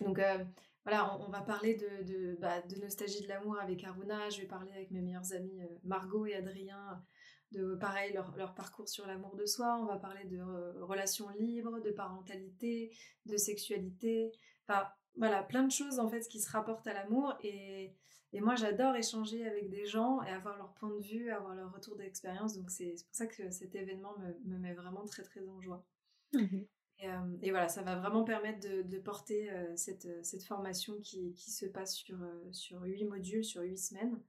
Donc, 0.00 0.18
heu, 0.18 0.46
voilà, 0.86 1.18
on 1.20 1.28
va 1.28 1.42
parler 1.42 1.74
de 1.74 2.02
de, 2.04 2.36
bah, 2.40 2.62
de 2.62 2.76
nostalgie 2.76 3.20
de 3.20 3.28
l'amour 3.28 3.58
avec 3.58 3.84
Aruna. 3.84 4.30
Je 4.30 4.40
vais 4.40 4.46
parler 4.46 4.72
avec 4.72 4.90
mes 4.90 5.02
meilleurs 5.02 5.34
amis, 5.34 5.60
heu, 5.60 5.68
Margot 5.82 6.24
et 6.24 6.34
Adrien, 6.34 7.04
de 7.52 7.74
pareil, 7.74 8.14
leur 8.14 8.34
leur 8.38 8.54
parcours 8.54 8.88
sur 8.88 9.06
l'amour 9.06 9.36
de 9.36 9.44
soi. 9.44 9.78
On 9.82 9.84
va 9.84 9.98
parler 9.98 10.24
de 10.24 10.40
re 10.40 10.86
relations 10.88 11.28
libres, 11.38 11.80
de 11.80 11.90
parentalité, 11.90 12.96
de 13.26 13.36
sexualité. 13.36 14.32
Enfin, 14.66 14.88
voilà, 15.16 15.42
plein 15.42 15.62
de 15.64 15.70
choses 15.72 15.98
en 15.98 16.08
fait 16.08 16.26
qui 16.28 16.40
se 16.40 16.50
rapportent 16.50 16.86
à 16.86 16.94
l'amour 16.94 17.34
et 17.42 17.92
et 18.32 18.40
moi 18.40 18.56
j'adore 18.56 18.96
échanger 18.96 19.46
avec 19.46 19.70
des 19.70 19.86
gens 19.86 20.20
et 20.22 20.30
avoir 20.30 20.56
leur 20.58 20.72
point 20.74 20.90
de 20.90 21.00
vue, 21.00 21.30
avoir 21.30 21.54
leur 21.54 21.72
retour 21.72 21.96
d'expérience. 21.96 22.54
Donc 22.56 22.70
c'est 22.70 22.94
pour 23.06 23.14
ça 23.14 23.26
que 23.26 23.50
cet 23.50 23.74
événement 23.76 24.14
me 24.18 24.34
me 24.54 24.58
met 24.58 24.74
vraiment 24.74 25.04
très, 25.06 25.22
très 25.22 25.46
en 25.48 25.60
joie. 25.60 25.84
Mmh 26.32 26.66
Et, 27.00 27.06
hem 27.06 27.38
et 27.42 27.50
voilà, 27.50 27.68
ça 27.68 27.82
va 27.82 27.96
vraiment 27.96 28.24
permettre 28.24 28.60
de 28.68 28.82
de 28.82 28.98
porter, 28.98 29.50
heu, 29.52 29.76
cette, 29.76 30.08
cette 30.24 30.44
formation 30.44 30.94
qui 31.00 31.32
qui 31.34 31.50
se 31.52 31.66
passe 31.66 31.94
sur, 31.96 32.16
heu, 32.22 32.48
sur 32.52 32.82
8 32.82 33.04
modules, 33.04 33.44
sur 33.44 33.62
8 33.62 33.78
semaines 33.78 34.20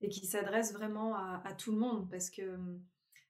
et 0.00 0.08
qui 0.08 0.26
s'adresse 0.26 0.72
vraiment 0.72 1.14
à 1.16 1.42
à 1.44 1.52
tout 1.54 1.72
le 1.72 1.78
monde 1.78 2.08
parce 2.10 2.30
que, 2.30 2.58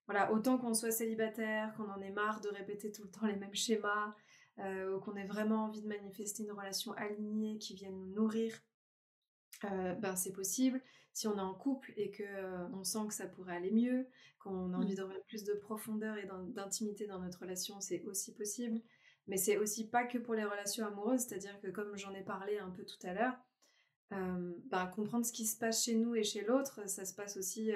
voilà, 0.07 0.33
autant 0.33 0.59
qu'on 0.59 0.75
soit 0.75 0.91
célibataire, 0.91 1.75
qu'on 1.77 1.89
en 1.91 2.01
ait 2.01 2.11
marre 2.13 2.41
de 2.41 2.49
répéter 2.49 2.91
tout 2.93 3.03
le 3.05 3.11
temps 3.11 3.27
les 3.27 3.37
mêmes 3.37 3.55
schémas, 3.55 4.15
ou 4.59 5.01
qu'on 5.01 5.17
ait 5.17 5.27
vraiment 5.27 5.65
envie 5.65 5.83
de 5.83 5.89
manifester 5.89 6.43
une 6.43 6.53
relation 6.53 6.93
alignée 6.93 7.59
qui 7.59 7.75
vienne 7.75 7.97
nous 7.97 8.13
nourrir, 8.15 8.55
heu, 9.65 9.95
ben, 10.01 10.17
c'est 10.17 10.33
possible. 10.33 10.81
Si 11.13 11.27
on 11.27 11.37
est 11.37 11.41
en 11.41 11.55
couple 11.55 11.93
et 11.97 12.11
que, 12.11 12.25
on 12.75 12.85
sent 12.85 13.07
que 13.09 13.15
ça 13.15 13.27
pourrait 13.27 13.57
aller 13.57 13.71
mieux, 13.71 14.07
qu'on 14.39 14.73
a 14.73 14.77
envie 14.77 14.95
de 14.95 15.03
remettre 15.03 15.25
plus 15.27 15.45
de 15.45 15.55
profondeur 15.55 16.17
et 16.17 16.27
d'in 16.27 16.43
d'intimité 16.45 17.07
dans 17.07 17.19
notre 17.19 17.41
relation, 17.41 17.81
c'est 17.81 18.03
aussi 18.05 18.35
possible. 18.35 18.81
Mais 19.27 19.37
c'est 19.37 19.59
aussi 19.59 19.89
pas 19.89 20.05
que 20.05 20.19
pour 20.19 20.35
les 20.35 20.45
relations 20.45 20.87
amoureuses, 20.87 21.23
c'est-à-dire 21.23 21.61
que 21.61 21.69
comme 21.69 21.97
j'en 21.97 22.15
ai 22.15 22.23
parlé 22.23 22.59
un 22.59 22.71
peu 22.71 22.85
tout 22.85 23.05
à 23.07 23.13
l'heure, 23.13 23.35
hem, 24.11 24.55
bah, 24.67 24.87
comprendre 24.95 25.27
ce 25.27 25.33
qui 25.33 25.47
se 25.47 25.57
passe 25.59 25.85
chez 25.85 25.97
nous 25.97 26.15
et 26.15 26.25
chez 26.25 26.43
l'autre, 26.45 26.89
ça 26.89 27.05
se 27.05 27.15
passe 27.15 27.37
aussi, 27.37 27.73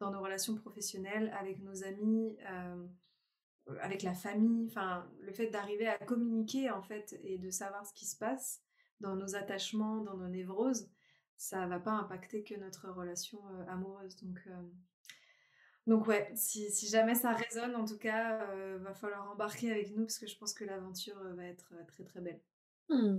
dans 0.00 0.10
nos 0.10 0.20
relations 0.20 0.56
professionnelles, 0.56 1.32
avec 1.38 1.60
nos 1.62 1.84
amis, 1.84 2.36
avec 3.80 4.02
la 4.02 4.14
famille. 4.14 4.66
Enfin, 4.68 5.10
le 5.20 5.32
fait 5.32 5.48
d'arriver 5.48 5.86
à 5.88 5.98
communiquer, 5.98 6.70
en 6.70 6.82
fait 6.82 7.18
et 7.24 7.38
de 7.38 7.50
savoir 7.50 7.86
ce 7.86 7.92
qui 7.94 8.06
se 8.06 8.16
passe 8.16 8.62
dans 9.00 9.16
nos 9.16 9.34
attachements, 9.36 9.98
dans 10.02 10.16
nos 10.16 10.28
névroses, 10.28 10.88
ça 11.36 11.66
va 11.66 11.80
pas 11.80 11.92
impacter 11.92 12.44
que 12.44 12.54
notre 12.54 12.88
relation, 12.90 13.38
heu, 13.50 13.64
amoureuse 13.68 14.16
donc 14.16 14.38
hem, 14.46 14.70
donc 15.88 16.06
ouais, 16.06 16.30
si 16.36 16.70
jamais 16.88 17.16
ça 17.16 17.32
résonne 17.32 17.74
en 17.74 17.84
tout 17.84 17.98
cas, 17.98 18.46
heu, 18.54 18.76
va 18.76 18.94
falloir 18.94 19.28
embarquer 19.32 19.72
avec 19.72 19.90
nous 19.90 20.04
parce 20.04 20.18
que 20.18 20.28
je 20.28 20.38
pense 20.38 20.54
que 20.54 20.64
l'aventure, 20.64 21.18
heu, 21.20 21.34
va 21.34 21.44
être, 21.46 21.74
très, 21.88 22.04
très 22.04 22.20
belle. 22.20 22.40
Mmh. 22.88 23.18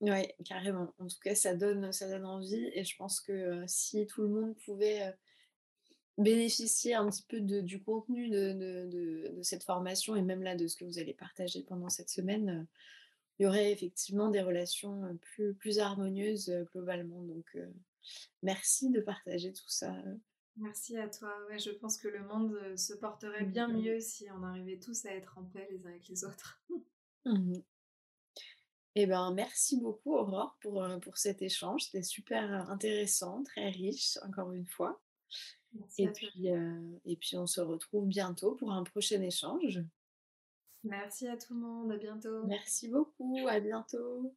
Ouais, 0.00 0.34
carrément. 0.44 0.94
En 0.98 1.06
tout 1.06 1.18
cas, 1.22 1.34
ça 1.34 1.54
donne, 1.54 1.92
ça 1.92 2.08
donne 2.08 2.24
envie 2.24 2.70
et 2.74 2.84
je 2.84 2.96
pense 2.96 3.20
que, 3.20 3.62
si 3.66 4.06
tout 4.06 4.22
le 4.22 4.28
monde 4.28 4.56
pouvait, 4.64 5.14
bénéficier 6.18 6.94
un 6.94 7.08
petit 7.08 7.24
peu 7.28 7.40
de 7.40 7.60
du 7.60 7.82
contenu 7.82 8.28
de 8.28 8.52
de 8.52 9.32
de 9.36 9.42
cette 9.42 9.64
formation 9.64 10.16
et 10.16 10.22
même 10.22 10.42
là, 10.42 10.56
de 10.56 10.66
ce 10.66 10.76
que 10.76 10.84
vous 10.84 10.98
allez 10.98 11.14
partager 11.14 11.62
pendant 11.62 11.88
cette 11.88 12.10
semaine, 12.10 12.50
heu, 12.50 12.66
il 13.38 13.44
y 13.44 13.46
aurait 13.46 13.72
effectivement 13.72 14.28
des 14.28 14.42
relations, 14.42 15.04
heu, 15.04 15.16
plus 15.16 15.54
plus 15.54 15.78
harmonieuses, 15.78 16.48
heu, 16.50 16.64
globalement 16.72 17.22
donc 17.22 17.56
merci 18.42 18.90
de 18.90 19.00
partager 19.00 19.52
tout 19.52 19.68
ça. 19.68 19.94
Merci 20.56 20.98
à 20.98 21.08
toi. 21.08 21.34
Ouais, 21.48 21.58
je 21.58 21.70
pense 21.70 21.96
que 21.96 22.08
le 22.08 22.22
monde, 22.24 22.76
se 22.76 22.92
porterait 22.94 23.44
Mmh. 23.44 23.52
bien 23.52 23.68
mieux 23.68 24.00
si 24.00 24.26
on 24.30 24.42
arrivait 24.42 24.78
tous 24.78 25.06
à 25.06 25.10
être 25.14 25.38
en 25.38 25.44
paix 25.44 25.66
les 25.70 25.86
uns 25.86 25.90
avec 25.90 26.08
les 26.08 26.24
autres. 26.24 26.60
Mmh 27.24 27.62
Et 28.94 29.06
ben, 29.06 29.32
merci 29.32 29.80
beaucoup 29.80 30.14
Aurore 30.14 30.58
pour, 30.60 30.84
pour 31.02 31.16
cet 31.16 31.40
échange. 31.40 31.84
C'était 31.84 32.02
super, 32.02 32.68
intéressant, 32.70 33.42
très 33.44 33.70
riche, 33.70 34.18
encore 34.22 34.52
une 34.52 34.66
fois 34.66 35.00
et 35.98 37.16
puis 37.16 37.36
on 37.36 37.46
se 37.46 37.60
retrouve 37.60 38.06
bientôt 38.06 38.54
pour 38.54 38.72
un 38.72 38.84
prochain 38.84 39.20
échange. 39.22 39.80
Merci 40.84 41.28
à 41.28 41.36
tout 41.36 41.54
le 41.54 41.60
monde, 41.60 41.92
à 41.92 41.96
bientôt. 41.96 42.44
Merci 42.44 42.88
beaucoup, 42.88 43.46
à 43.48 43.60
bientôt. 43.60 44.34